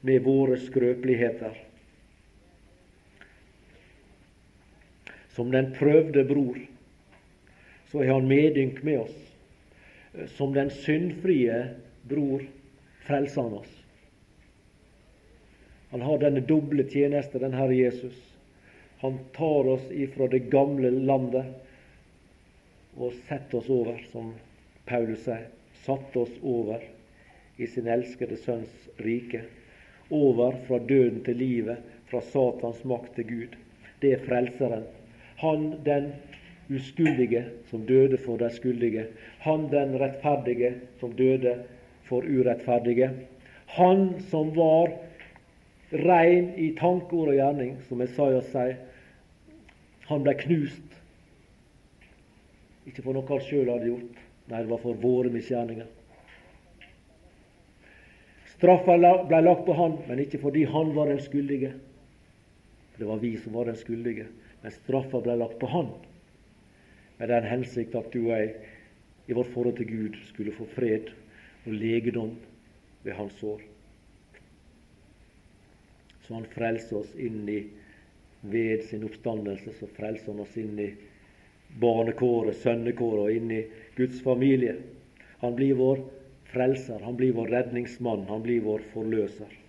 med 0.00 0.24
våre 0.24 0.56
skrøpeligheter. 0.60 1.52
Som 5.36 5.52
den 5.52 5.74
prøvde 5.76 6.24
bror, 6.24 6.56
så 7.94 7.98
har 7.98 8.14
han 8.14 8.28
medynk 8.28 8.82
med 8.82 8.98
oss. 8.98 9.34
Som 10.26 10.54
den 10.54 10.70
syndfrie 10.70 11.68
bror 12.02 12.42
frelser 13.06 13.42
han 13.42 13.52
oss. 13.52 13.84
Han 15.90 16.02
har 16.02 16.18
denne 16.18 16.42
doble 16.42 16.88
tjeneste, 16.90 17.38
den 17.38 17.54
Herre 17.54 17.74
Jesus. 17.74 18.16
Han 18.98 19.20
tar 19.36 19.70
oss 19.76 19.86
ifra 19.94 20.26
det 20.26 20.50
gamle 20.50 20.90
landet 20.90 21.54
og 22.98 23.14
setter 23.28 23.60
oss 23.60 23.70
over, 23.70 24.02
som 24.10 24.34
Paulus 24.90 25.22
sier. 25.28 25.46
Satt 25.86 26.18
oss 26.18 26.34
over 26.42 26.82
i 27.62 27.70
sin 27.70 27.86
elskede 27.86 28.40
Sønns 28.42 28.90
rike. 29.06 29.46
Over 30.10 30.58
fra 30.66 30.82
døden 30.82 31.22
til 31.22 31.38
livet, 31.38 31.78
fra 32.10 32.26
Satans 32.26 32.82
makt 32.82 33.14
til 33.20 33.30
Gud. 33.30 33.58
Det 34.02 34.16
er 34.16 34.26
Frelseren. 34.26 34.82
Han 35.46 35.76
den 35.86 36.16
uskyldige 36.70 37.44
som 37.70 37.84
døde 37.86 38.18
for 38.18 38.40
de 38.40 38.50
skyldige. 38.52 39.06
Han 39.44 39.68
den 39.72 39.96
rettferdige 40.00 40.74
som 41.00 41.12
døde 41.16 41.58
for 42.08 42.24
urettferdige. 42.24 43.10
Han 43.66 44.14
som 44.30 44.52
var 44.56 44.92
rein 45.92 46.52
i 46.56 46.72
tanke, 46.78 47.12
ord 47.16 47.32
og 47.32 47.38
gjerning, 47.38 47.76
som 47.88 48.02
Esaias 48.02 48.48
sier. 48.52 48.78
Han 50.08 50.24
ble 50.24 50.34
knust. 50.40 50.96
Ikke 52.84 53.04
for 53.04 53.16
noe 53.16 53.28
han 53.28 53.44
sjøl 53.44 53.70
hadde 53.72 53.88
gjort, 53.88 54.24
nei, 54.50 54.60
det 54.60 54.68
var 54.68 54.82
for 54.82 54.98
våre 55.00 55.30
misgjerninger. 55.32 55.86
Straffa 58.54 58.96
ble 59.00 59.40
lagt 59.40 59.64
på 59.66 59.76
han, 59.76 59.96
men 60.08 60.20
ikke 60.22 60.40
fordi 60.42 60.66
han 60.68 60.92
var 60.96 61.08
den 61.10 61.22
skyldige. 61.24 61.72
Det 62.98 63.08
var 63.08 63.18
vi 63.22 63.34
som 63.40 63.56
var 63.56 63.66
den 63.68 63.78
skyldige. 63.80 64.28
Men 64.62 64.76
straffa 64.76 65.20
ble 65.24 65.38
lagt 65.40 65.58
på 65.60 65.68
han 65.72 65.90
med 67.18 67.30
den 67.30 67.46
hensikt 67.48 67.94
at 67.98 68.10
du 68.12 68.24
og 68.24 68.34
jeg 68.34 68.54
i 69.28 69.36
vårt 69.36 69.52
forhold 69.54 69.76
til 69.76 69.88
Gud 69.88 70.18
skulle 70.28 70.52
få 70.52 70.66
fred 70.74 71.12
og 71.64 71.72
legedom 71.72 72.34
ved 73.04 73.16
hans 73.16 73.36
sår. 73.40 73.62
Så 76.24 76.34
han 76.34 76.46
frelser 76.54 77.00
oss 77.02 77.14
inn 77.20 77.44
i 77.48 77.62
ved 78.44 78.84
sin 78.88 79.04
oppstandelse, 79.04 79.72
så 79.78 79.88
frelser 79.96 80.32
han 80.32 80.44
oss 80.44 80.56
inn 80.60 80.76
i 80.80 80.90
barnekåret, 81.80 82.56
sønnekåret 82.60 83.24
og 83.24 83.38
inn 83.38 83.50
i 83.52 83.62
Guds 83.96 84.20
familie. 84.24 84.76
Han 85.40 85.56
blir 85.56 85.76
vår 85.78 86.02
frelser, 86.52 87.00
han 87.00 87.16
blir 87.16 87.34
vår 87.36 87.52
redningsmann, 87.52 88.26
han 88.28 88.44
blir 88.44 88.64
vår 88.64 88.84
forløser. 88.92 89.60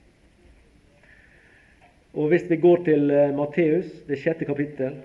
Og 2.15 2.29
Hvis 2.31 2.45
vi 2.49 2.55
går 2.63 2.83
til 2.85 3.11
eh, 3.11 3.33
Matteus, 3.35 3.89
det 4.07 4.21
sjette 4.21 4.47
kapittel, 4.47 5.01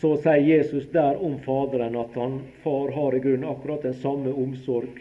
så 0.00 0.14
sier 0.16 0.40
Jesus 0.40 0.88
der 0.92 1.18
om 1.20 1.38
Faderen 1.44 1.96
at 2.00 2.14
han, 2.16 2.40
far 2.64 2.92
har 2.96 3.16
i 3.16 3.22
grunnen 3.22 3.48
akkurat 3.50 3.84
den 3.84 3.96
samme 4.00 4.32
omsorg 4.32 5.00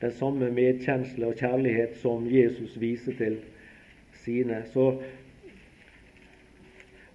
den 0.00 0.12
samme 0.16 0.48
medkjensle 0.50 1.28
og 1.28 1.40
kjærlighet 1.40 1.98
som 2.00 2.24
Jesus 2.30 2.76
viser 2.80 3.16
til 3.18 3.36
sine. 4.22 4.62
Så 4.72 4.94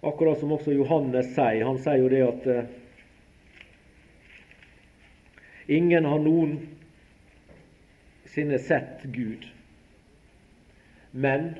akkurat 0.05 0.39
som 0.39 0.53
også 0.53 0.75
Johannes 0.75 1.31
sier, 1.33 1.65
han 1.65 1.81
sier 1.81 2.03
jo 2.03 2.11
det 2.13 2.21
at 2.27 2.45
uh, 2.45 2.59
ingen 5.65 6.05
har 6.05 6.21
noen 6.21 6.59
sine 8.29 8.59
sett 8.61 9.07
Gud, 9.15 9.47
men 11.11 11.55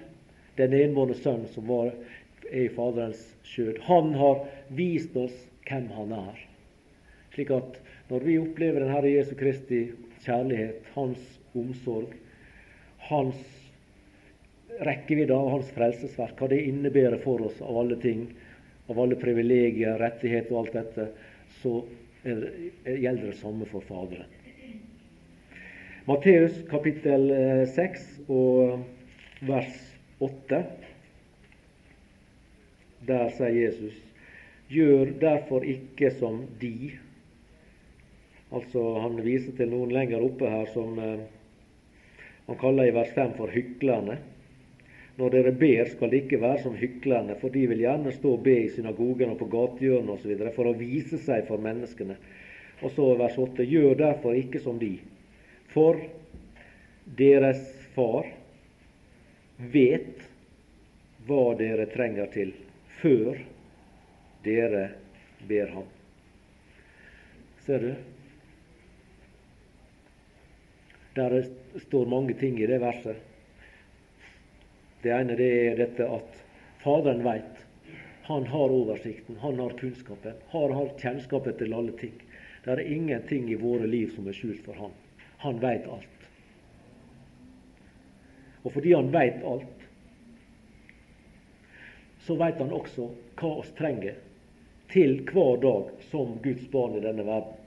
den 0.60 0.78
enbårne 0.78 1.18
Sønn 1.18 1.48
som 1.56 1.66
var, 1.72 1.90
er 2.52 2.68
i 2.68 2.70
Faderens 2.70 3.32
skjød. 3.50 3.82
Han 3.90 4.14
har 4.20 4.44
vist 4.78 5.16
oss 5.18 5.34
hvem 5.70 5.90
Han 5.96 6.14
er. 6.16 6.42
Slik 7.34 7.52
at 7.52 7.80
når 8.10 8.26
vi 8.28 8.38
opplever 8.40 8.84
den 8.84 8.94
Herre 8.94 9.12
Jesu 9.12 9.34
Kristi 9.38 9.88
kjærlighet, 10.26 10.86
hans 10.94 11.22
omsorg, 11.58 12.14
hans 13.10 13.42
rekkevidde 14.86 15.36
av 15.36 15.52
hans 15.56 15.72
frelsesverk, 15.76 16.36
hva 16.40 16.50
det 16.52 16.64
innebærer 16.68 17.20
for 17.24 17.44
oss 17.48 17.62
av 17.64 17.82
alle 17.82 17.98
ting, 18.02 18.28
av 18.92 19.00
alle 19.02 19.18
privilegier, 19.20 19.98
rettigheter 20.02 20.54
og 20.54 20.66
alt 20.66 20.80
dette, 20.80 21.10
så 21.62 21.80
gjelder 22.26 23.30
det 23.30 23.38
samme 23.40 23.68
for 23.70 23.86
Faderen. 23.86 24.32
Matteus 26.06 26.58
kapittel 26.70 27.32
6 27.74 27.78
eh, 27.82 28.26
og 28.30 29.46
vers 29.46 29.78
8. 30.22 30.60
Der 33.06 33.32
sier 33.34 33.56
Jesus 33.58 34.05
Gjør 34.72 35.12
derfor 35.22 35.66
ikke 35.66 36.10
som 36.20 36.46
de 36.62 36.96
Altså, 38.56 38.82
Han 39.02 39.18
viser 39.26 39.56
til 39.58 39.72
noen 39.72 39.92
lenger 39.92 40.24
oppe 40.24 40.48
her 40.50 40.70
som 40.72 41.00
eh, 41.02 41.26
han 42.46 42.58
kaller 42.62 42.88
i 42.88 42.94
vers 42.94 43.10
5 43.16 43.34
for 43.40 43.52
hyklerne. 43.52 44.20
Når 45.18 45.32
dere 45.34 45.54
ber, 45.56 45.90
skal 45.90 46.12
det 46.12 46.22
ikke 46.24 46.42
være 46.44 46.62
som 46.62 46.76
hyklerne, 46.78 47.36
for 47.42 47.50
de 47.50 47.64
vil 47.72 47.82
gjerne 47.82 48.14
stå 48.14 48.36
og 48.36 48.44
be 48.46 48.56
i 48.66 48.70
synagogen 48.70 49.32
og 49.34 49.40
på 49.40 49.48
gatehjørnet 49.52 50.14
osv. 50.14 50.44
for 50.56 50.70
å 50.70 50.76
vise 50.78 51.20
seg 51.24 51.48
for 51.50 51.64
menneskene. 51.64 52.18
Og 52.84 52.92
så 52.94 53.08
vers 53.18 53.38
8.: 53.40 53.66
Gjør 53.66 53.98
derfor 53.98 54.38
ikke 54.38 54.62
som 54.62 54.78
de, 54.80 54.94
for 55.74 55.98
deres 57.18 57.64
far 57.96 58.30
vet 59.58 60.26
hva 61.26 61.56
dere 61.58 61.88
trenger 61.90 62.30
til, 62.34 62.54
før 63.02 63.40
dere 64.46 64.90
ber 65.50 65.74
ham. 65.74 65.88
Ser 67.66 67.80
du? 67.80 67.94
Der 71.16 71.38
står 71.88 72.06
mange 72.06 72.34
ting 72.40 72.60
i 72.62 72.68
det 72.68 72.80
verset. 72.84 73.22
Det 75.02 75.14
ene 75.14 75.38
det 75.38 75.52
er 75.70 75.80
dette 75.80 76.08
at 76.10 76.42
Faderen 76.86 77.24
veit. 77.26 77.62
Han 78.26 78.46
har 78.50 78.74
oversikten, 78.74 79.38
han 79.42 79.60
har 79.60 79.74
kunnskapen, 79.80 80.34
han 80.50 80.74
har 80.74 80.92
kjennskapen 81.02 81.58
til 81.58 81.74
alle 81.74 81.94
ting. 81.98 82.14
Det 82.66 82.74
er 82.74 82.82
ingenting 82.82 83.50
i 83.50 83.58
våre 83.62 83.88
liv 83.90 84.12
som 84.14 84.28
er 84.28 84.38
skjult 84.38 84.62
for 84.66 84.78
han. 84.78 84.94
Han 85.46 85.62
veit 85.62 85.86
alt. 85.90 86.28
Og 88.66 88.74
fordi 88.74 88.94
han 88.94 89.12
veit 89.14 89.42
alt, 89.46 89.86
så 92.26 92.38
veit 92.38 92.58
han 92.62 92.74
også 92.74 93.12
hva 93.38 93.52
oss 93.62 93.70
trenger 93.78 94.18
til 94.94 95.20
hver 95.32 95.62
dag 95.64 95.92
som 96.12 96.38
Guds 96.44 96.66
barn 96.72 96.98
i 96.98 97.04
denne 97.04 97.26
verden. 97.28 97.62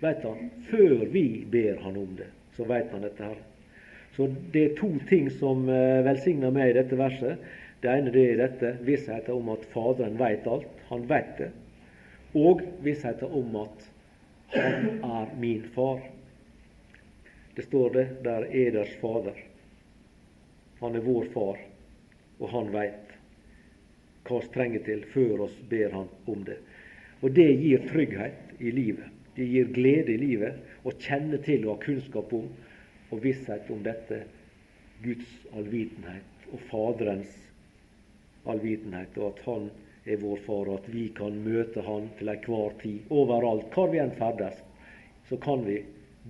Vet 0.00 0.26
han, 0.26 0.50
Før 0.70 1.06
vi 1.12 1.28
ber 1.50 1.80
han 1.82 1.96
om 1.98 2.12
det 2.18 2.32
så 2.58 2.64
vet 2.64 2.90
han 2.90 3.04
dette 3.06 3.22
her. 3.24 3.38
Så 4.16 4.26
det 4.52 4.64
er 4.64 4.76
to 4.80 4.90
ting 5.08 5.28
som 5.30 5.68
eh, 5.70 6.02
velsigner 6.02 6.50
meg 6.50 6.72
i 6.72 6.78
dette 6.80 6.98
verset. 6.98 7.44
Det 7.78 7.92
ene 7.92 8.10
det 8.10 8.24
er 8.32 8.40
dette 8.40 8.72
vissheten 8.82 9.36
om 9.36 9.52
at 9.54 9.66
Faderen 9.70 10.18
vet 10.18 10.48
alt. 10.50 10.80
Han 10.88 11.04
vet 11.06 11.36
det. 11.38 11.52
Og 12.34 12.64
vissheten 12.82 13.30
om 13.30 13.60
at 13.62 13.86
han 14.56 14.88
er 15.06 15.30
min 15.38 15.62
far. 15.76 16.02
Det 17.54 17.66
står 17.68 17.94
det 17.94 18.06
der 18.26 18.48
eders 18.50 18.90
Fader. 18.98 19.38
Han 20.82 20.98
er 20.98 21.06
vår 21.06 21.30
far, 21.34 21.62
og 22.38 22.50
han 22.50 22.68
veit 22.74 23.07
hva 24.26 24.40
vi 24.42 24.52
trenger 24.54 24.84
til 24.86 25.04
før 25.12 25.44
oss 25.46 25.56
ber 25.70 25.94
han 25.94 26.08
om 26.26 26.42
det. 26.46 26.58
Og 27.22 27.34
det 27.34 27.48
gir 27.60 27.84
trygghet 27.88 28.58
i 28.58 28.72
livet. 28.74 29.14
Det 29.34 29.46
gir 29.46 29.70
glede 29.74 30.14
i 30.14 30.20
livet 30.20 30.86
å 30.86 30.94
kjenne 30.98 31.38
til 31.44 31.66
og 31.66 31.76
ha 31.76 31.84
kunnskap 31.84 32.32
om 32.34 32.48
og 33.08 33.22
visshet 33.22 33.70
om 33.70 33.82
dette 33.84 34.24
Guds 35.02 35.30
allvitenhet 35.56 36.48
og 36.52 36.64
Faderens 36.70 37.36
allvitenhet, 38.48 39.14
og 39.18 39.32
at 39.32 39.44
Han 39.46 39.68
er 40.08 40.20
vår 40.22 40.42
Far, 40.46 40.68
og 40.68 40.80
at 40.80 40.88
vi 40.92 41.08
kan 41.14 41.36
møte 41.44 41.84
Han 41.86 42.08
til 42.18 42.32
enhver 42.32 42.74
tid, 42.82 42.98
overalt, 43.10 43.70
hvor 43.74 43.92
vi 43.92 44.00
enn 44.02 44.14
ferdes. 44.18 44.58
Så 45.28 45.38
kan 45.44 45.64
vi 45.66 45.82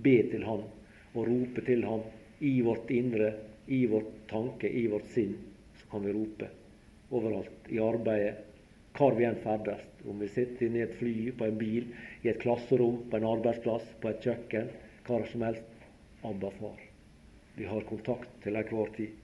be 0.03 0.17
til 0.31 0.45
Han 0.45 0.65
og 1.15 1.21
rope 1.27 1.65
til 1.65 1.85
Han 1.87 2.05
i 2.45 2.59
vårt 2.65 2.91
indre, 2.93 3.33
i 3.67 3.85
vårt 3.89 4.11
tanke, 4.29 4.69
i 4.69 4.87
vårt 4.91 5.09
sinn. 5.15 5.35
Så 5.79 5.89
kan 5.91 6.05
vi 6.05 6.15
rope 6.15 6.49
overalt. 7.09 7.69
I 7.69 7.79
arbeidet, 7.83 8.45
hvor 8.97 9.15
vi 9.17 9.27
enn 9.27 9.39
ferdes. 9.43 9.81
Om 10.07 10.21
vi 10.23 10.29
sitter 10.31 10.67
inne 10.67 10.81
i 10.81 10.85
et 10.87 10.95
fly, 10.99 11.13
på 11.35 11.47
en 11.47 11.57
bil, 11.59 11.89
i 12.23 12.31
et 12.31 12.39
klasserom, 12.41 13.01
på 13.09 13.19
en 13.19 13.27
arbeidsplass, 13.29 13.87
på 14.01 14.11
et 14.11 14.23
kjøkken, 14.23 14.69
hvor 15.07 15.25
som 15.31 15.45
helst. 15.47 15.87
Abba, 16.27 16.51
far. 16.59 16.79
Vi 17.55 17.67
har 17.67 17.87
kontakt 17.87 18.31
til 18.43 18.59
enhver 18.59 18.91
tid. 18.95 19.15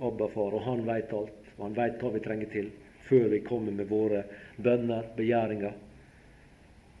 Abba, 0.00 0.28
far, 0.32 0.56
og 0.56 0.64
han 0.66 0.84
veit 0.88 1.12
alt. 1.16 1.52
Og 1.58 1.64
han 1.66 1.76
veit 1.76 2.00
hva 2.02 2.12
vi 2.14 2.24
trenger 2.24 2.52
til 2.52 2.70
før 3.08 3.30
vi 3.32 3.40
kommer 3.40 3.72
med 3.72 3.88
våre 3.88 4.24
bønner, 4.60 5.06
begjæringer 5.16 5.76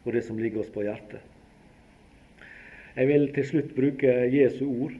og 0.04 0.14
det 0.14 0.22
som 0.24 0.38
ligger 0.40 0.62
oss 0.62 0.70
på 0.72 0.86
hjertet. 0.86 1.20
Jeg 2.96 3.08
vil 3.10 3.28
til 3.34 3.46
slutt 3.46 3.74
bruke 3.76 4.14
Jesu 4.32 4.64
ord 4.66 4.94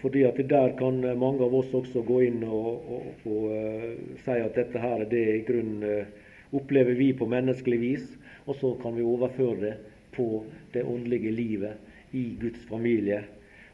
fordi 0.00 0.22
at 0.28 0.36
der 0.50 0.74
kan 0.78 1.00
mange 1.18 1.44
av 1.44 1.54
oss 1.54 1.74
også 1.74 2.02
gå 2.04 2.20
inn 2.26 2.42
og, 2.44 2.90
og, 2.92 3.06
og 3.24 3.44
uh, 3.54 4.16
si 4.24 4.36
at 4.36 4.58
dette 4.58 4.82
her 4.82 5.06
det 5.08 5.22
i 5.38 5.44
grunnen 5.48 6.06
opplever 6.52 6.98
vi 6.98 7.12
på 7.16 7.28
menneskelig 7.30 7.80
vis, 7.80 8.06
og 8.46 8.56
så 8.60 8.74
kan 8.82 8.96
vi 8.96 9.06
overføre 9.06 9.60
det 9.60 9.74
på 10.12 10.44
det 10.74 10.82
åndelige 10.84 11.32
livet 11.32 12.12
i 12.12 12.36
Guds 12.40 12.64
familie. 12.68 13.22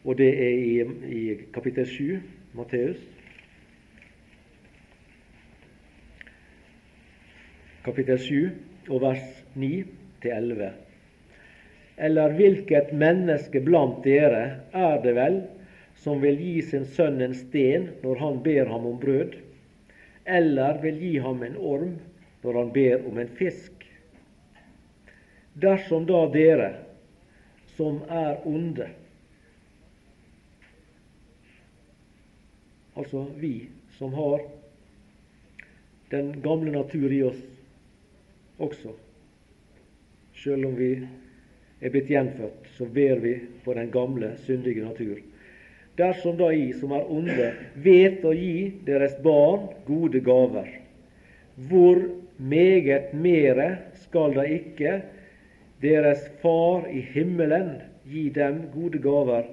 Og 0.04 0.18
det 0.18 0.28
er 0.28 0.54
i, 0.54 0.74
i 1.10 1.22
kapittel 1.54 1.86
7, 1.86 2.20
Matteus. 2.54 3.00
Kapittel 7.84 8.18
7, 8.18 8.50
og 8.90 9.02
vers 9.02 9.44
9 9.54 9.70
til 10.22 10.30
11. 10.30 10.70
Eller 11.98 12.34
hvilket 12.36 12.92
menneske 12.92 13.60
blant 13.64 14.04
dere 14.04 14.44
er 14.76 14.98
det 15.02 15.14
vel 15.16 15.40
som 16.06 16.20
vil 16.22 16.36
gi 16.38 16.60
sin 16.62 16.84
sønn 16.86 17.18
en 17.24 17.32
sten 17.34 17.88
når 18.04 18.20
han 18.20 18.36
ber 18.44 18.68
ham 18.70 18.84
om 18.86 18.98
brød, 19.02 19.32
eller 20.22 20.78
vil 20.78 21.00
gi 21.02 21.16
ham 21.18 21.42
en 21.42 21.56
orm 21.58 21.96
når 22.44 22.58
han 22.60 22.70
ber 22.76 23.08
om 23.10 23.18
en 23.18 23.32
fisk? 23.40 23.88
Dersom 25.58 26.06
da 26.06 26.20
dere, 26.30 26.70
som 27.74 27.98
er 28.06 28.38
onde, 28.46 28.86
altså 32.94 33.26
vi 33.42 33.54
som 33.98 34.14
har 34.14 34.46
den 36.14 36.36
gamle 36.42 36.70
natur 36.70 37.10
i 37.10 37.24
oss 37.34 37.46
også, 38.62 38.94
selv 40.38 40.70
om 40.70 40.78
vi 40.78 40.92
er 41.02 41.90
blitt 41.90 42.14
gjenfødt, 42.14 42.76
så 42.78 42.86
ber 42.86 43.26
vi 43.26 43.40
på 43.64 43.74
den 43.74 43.90
gamle, 43.90 44.36
syndige 44.46 44.86
natur. 44.86 45.18
Dersom 45.96 46.36
da 46.36 46.50
I, 46.52 46.72
som 46.76 46.92
er 46.92 47.06
onde, 47.12 47.52
vet 47.80 48.24
å 48.24 48.34
gi 48.36 48.72
deres 48.84 49.16
barn 49.24 49.70
gode 49.86 50.20
gaver, 50.24 50.68
hvor 51.68 52.02
meget 52.36 53.14
mere 53.16 53.68
skal 54.02 54.36
da 54.36 54.44
ikke 54.44 54.98
deres 55.80 56.26
Far 56.42 56.84
i 56.92 57.00
himmelen 57.14 57.78
gi 58.04 58.28
dem 58.34 58.66
gode 58.74 59.00
gaver 59.00 59.48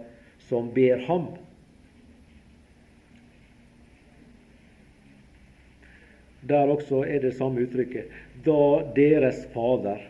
som 0.49 0.67
ber 0.75 1.05
ham? 1.07 1.29
Der 6.43 6.67
også 6.67 7.05
er 7.07 7.23
det 7.23 7.37
samme 7.37 7.63
uttrykket. 7.63 8.11
Da 8.43 8.83
deres 8.97 9.45
Fader 9.55 10.01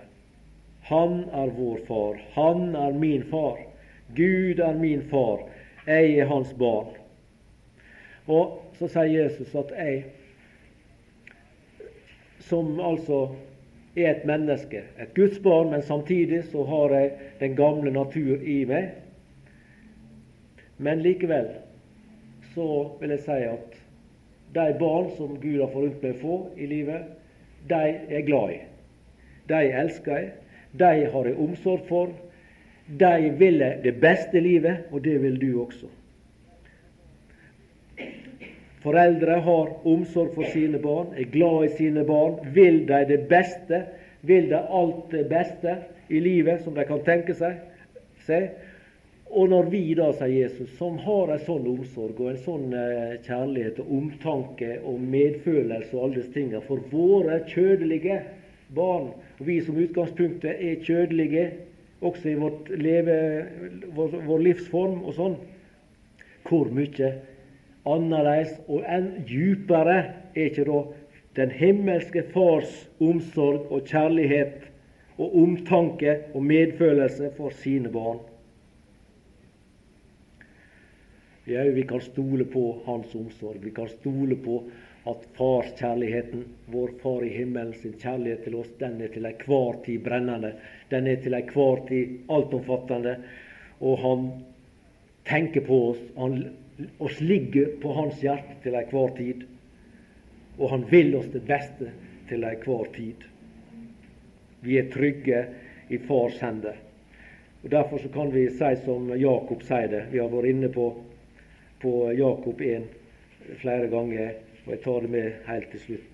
han 0.84 1.24
er 1.32 1.52
vår 1.56 1.78
far. 1.88 2.18
Han 2.36 2.76
er 2.76 2.92
min 3.00 3.24
far. 3.24 3.60
Gud 4.16 4.60
er 4.60 4.74
min 4.80 5.04
far. 5.10 5.46
Jeg 5.88 6.18
er 6.18 6.30
hans 6.30 6.54
barn. 6.60 6.94
Og 8.28 8.60
så 8.80 8.88
sier 8.88 9.26
Jesus 9.26 9.56
at 9.60 9.72
jeg, 9.76 10.04
som 12.44 12.80
altså 12.80 13.26
er 13.96 14.10
et 14.14 14.26
menneske, 14.26 14.84
et 15.00 15.14
Guds 15.16 15.40
barn, 15.44 15.72
men 15.72 15.82
samtidig 15.82 16.44
så 16.52 16.64
har 16.64 16.96
jeg 16.96 17.12
den 17.40 17.56
gamle 17.56 17.92
natur 17.92 18.40
i 18.42 18.64
meg. 18.70 18.94
Men 20.78 21.04
likevel 21.04 21.52
så 22.54 22.68
vil 23.00 23.14
jeg 23.16 23.26
si 23.26 23.40
at 23.50 23.80
de 24.54 24.68
barn 24.80 25.10
som 25.18 25.38
Gud 25.42 25.60
har 25.60 25.72
forunt 25.74 26.04
meg 26.04 26.16
å 26.16 26.22
få 26.22 26.38
i 26.58 26.68
livet, 26.70 27.06
de 27.70 27.84
er 28.10 28.26
glad 28.28 28.56
i. 28.56 28.60
De 29.50 29.62
elsker 29.84 30.18
jeg, 30.18 30.32
de 30.80 30.92
har 31.14 31.30
jeg 31.30 31.40
omsorg 31.40 31.88
for. 31.90 32.14
De 32.88 33.34
vil 33.38 33.60
det 33.84 33.96
beste 34.02 34.40
livet, 34.40 34.90
og 34.92 35.04
det 35.04 35.22
vil 35.24 35.40
du 35.42 35.62
også. 35.64 35.88
Foreldre 38.84 39.38
har 39.46 39.70
omsorg 39.88 40.34
for 40.36 40.50
sine 40.52 40.80
barn, 40.84 41.14
er 41.16 41.30
glad 41.32 41.70
i 41.70 41.76
sine 41.78 42.04
barn, 42.04 42.42
vil 42.54 42.82
de 42.88 43.00
det 43.08 43.22
beste, 43.30 43.86
vil 44.28 44.50
de 44.52 44.60
alt 44.60 45.12
det 45.12 45.24
beste 45.30 45.78
i 46.10 46.20
livet 46.20 46.64
som 46.64 46.76
de 46.76 46.84
kan 46.88 47.00
tenke 47.08 47.36
seg. 47.38 47.62
Se. 48.28 48.42
Og 49.34 49.50
når 49.50 49.70
vi 49.72 49.82
da, 49.98 50.12
sier 50.14 50.44
Jesus, 50.44 50.76
som 50.78 51.00
har 51.02 51.32
en 51.34 51.42
sånn 51.48 51.66
omsorg 51.72 52.20
og 52.20 52.30
en 52.30 52.42
sånn 52.44 52.76
eh, 52.78 53.16
kjærlighet 53.26 53.80
og 53.82 53.94
omtanke 53.98 54.76
og 54.84 55.00
medfølelse 55.02 55.96
og 55.96 56.04
alle 56.04 56.20
disse 56.20 56.36
tingene 56.36 56.62
for 56.68 56.84
våre 56.92 57.40
kjødelige 57.50 58.20
barn. 58.76 59.10
Og 59.40 59.48
vi 59.48 59.58
som 59.66 59.80
utgangspunktet 59.80 60.60
er 60.60 60.84
kjødelige, 60.86 61.48
også 62.04 62.30
i 62.30 62.40
vårt 62.40 62.70
leve, 62.80 63.16
vår, 63.96 64.18
vår 64.28 64.44
livsform 64.48 65.02
og 65.04 65.16
sånn. 65.18 65.38
Hvor 66.48 66.70
mye 66.76 67.14
annerledes 67.90 68.58
og 68.68 68.84
enn 68.88 69.10
djupere 69.28 69.98
er 70.34 70.50
ikke 70.50 70.68
da 70.68 70.84
den 71.40 71.54
himmelske 71.56 72.26
Fars 72.34 72.72
omsorg 73.02 73.72
og 73.74 73.88
kjærlighet 73.90 74.70
og 75.18 75.36
omtanke 75.44 76.20
og 76.34 76.46
medfølelse 76.46 77.32
for 77.38 77.56
sine 77.64 77.92
barn? 77.94 78.22
Ja, 81.48 81.64
vi 81.76 81.84
kan 81.84 82.02
stole 82.02 82.46
på 82.48 82.70
Hans 82.86 83.16
omsorg. 83.16 83.60
Vi 83.64 83.74
kan 83.76 83.90
stole 83.92 84.38
på 84.40 84.62
at 85.06 85.24
farskjærligheten, 85.36 86.46
vår 86.66 86.92
Far 87.02 87.24
i 87.24 87.30
himmelen 87.30 87.74
sin 87.74 87.96
kjærlighet 88.00 88.46
til 88.46 88.56
oss, 88.56 88.70
den 88.80 89.02
er 89.02 89.12
til 89.12 89.26
enhver 89.28 89.80
tid 89.86 90.00
brennende. 90.04 90.54
Den 90.90 91.08
er 91.12 91.20
til 91.24 91.36
enhver 91.36 91.82
tid 91.90 92.14
altomfattende. 92.32 93.18
Og 93.84 93.98
han 94.00 94.30
tenker 95.28 95.66
på 95.68 95.80
oss. 95.90 96.00
Han, 96.16 96.38
oss 97.04 97.20
ligger 97.22 97.76
på 97.82 97.92
hans 97.98 98.22
hjerte 98.24 98.56
til 98.64 98.80
enhver 98.80 99.12
tid. 99.18 99.44
Og 100.58 100.72
han 100.72 100.88
vil 100.92 101.16
oss 101.20 101.28
det 101.34 101.44
beste 101.52 101.92
til 102.30 102.48
enhver 102.48 102.88
tid. 102.96 103.28
Vi 104.64 104.80
er 104.80 104.88
trygge 104.94 105.44
i 105.92 106.00
Fars 106.08 106.40
hender. 106.40 106.80
Og 107.64 107.72
Derfor 107.72 108.00
så 108.00 108.08
kan 108.08 108.32
vi 108.32 108.48
si 108.52 108.72
som 108.86 109.12
Jakob 109.20 109.68
sier 109.68 109.92
det. 109.92 110.06
Vi 110.16 110.24
har 110.24 110.32
vært 110.32 110.52
inne 110.52 110.72
på, 110.72 110.88
på 111.84 111.94
Jakob 112.16 112.62
1 112.62 112.88
flere 113.60 113.92
ganger 113.92 114.32
og 114.64 114.72
jeg 114.72 114.82
tar 114.84 115.02
det 115.04 115.12
med 115.12 115.46
helt 115.48 115.72
til 115.72 115.84
slutt 115.88 116.10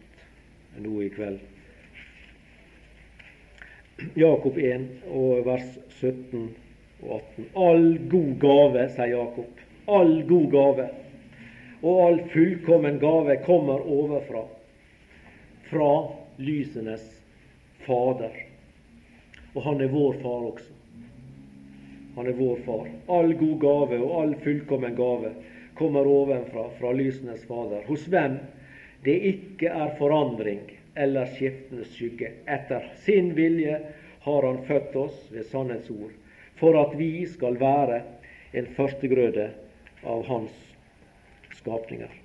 nå 0.80 0.94
i 1.04 1.10
kveld. 1.14 1.40
Jakob 4.16 4.58
1 4.58 4.88
og 5.12 5.46
vers 5.46 5.76
17 6.00 6.56
og 7.04 7.12
18. 7.18 7.50
All 7.68 7.86
god 8.12 8.32
gave, 8.42 8.88
sier 8.96 9.14
Jakob, 9.14 9.64
all 9.88 10.16
god 10.30 10.50
gave 10.54 10.90
og 11.80 12.02
all 12.06 12.20
fullkommen 12.34 13.00
gave 13.00 13.38
kommer 13.46 13.86
overfra, 13.88 14.44
fra 15.70 15.92
lysenes 16.38 17.06
Fader. 17.86 18.36
Og 19.56 19.64
han 19.64 19.82
er 19.82 19.92
vår 19.92 20.18
far 20.22 20.44
også. 20.50 20.74
Han 22.16 22.28
er 22.28 22.36
vår 22.36 22.60
far. 22.66 22.90
All 23.16 23.32
god 23.40 23.56
gave 23.62 24.02
og 24.04 24.12
all 24.22 24.36
fullkommen 24.44 24.96
gave 24.98 25.32
kommer 25.80 26.08
ovenfra, 26.08 26.68
fra 26.80 26.92
lysenes 26.92 27.46
Fader, 27.48 27.86
hos 27.88 28.04
hvem 28.12 28.38
det 29.06 29.16
ikke 29.32 29.72
er 29.72 29.96
forandring 30.00 30.66
eller 31.00 31.30
skiftende 31.32 31.88
skygge. 31.88 32.34
Etter 32.44 32.92
sin 33.06 33.32
vilje 33.38 33.80
har 34.26 34.48
Han 34.48 34.64
født 34.68 34.96
oss 35.00 35.28
ved 35.32 35.48
sannhets 35.48 35.90
ord, 35.90 36.12
for 36.60 36.76
at 36.82 36.98
vi 37.00 37.26
skal 37.26 37.56
være 37.60 38.02
en 38.52 38.68
førstegrøde 38.76 39.52
av 40.04 40.26
Hans 40.28 40.58
skapninger. 41.62 42.19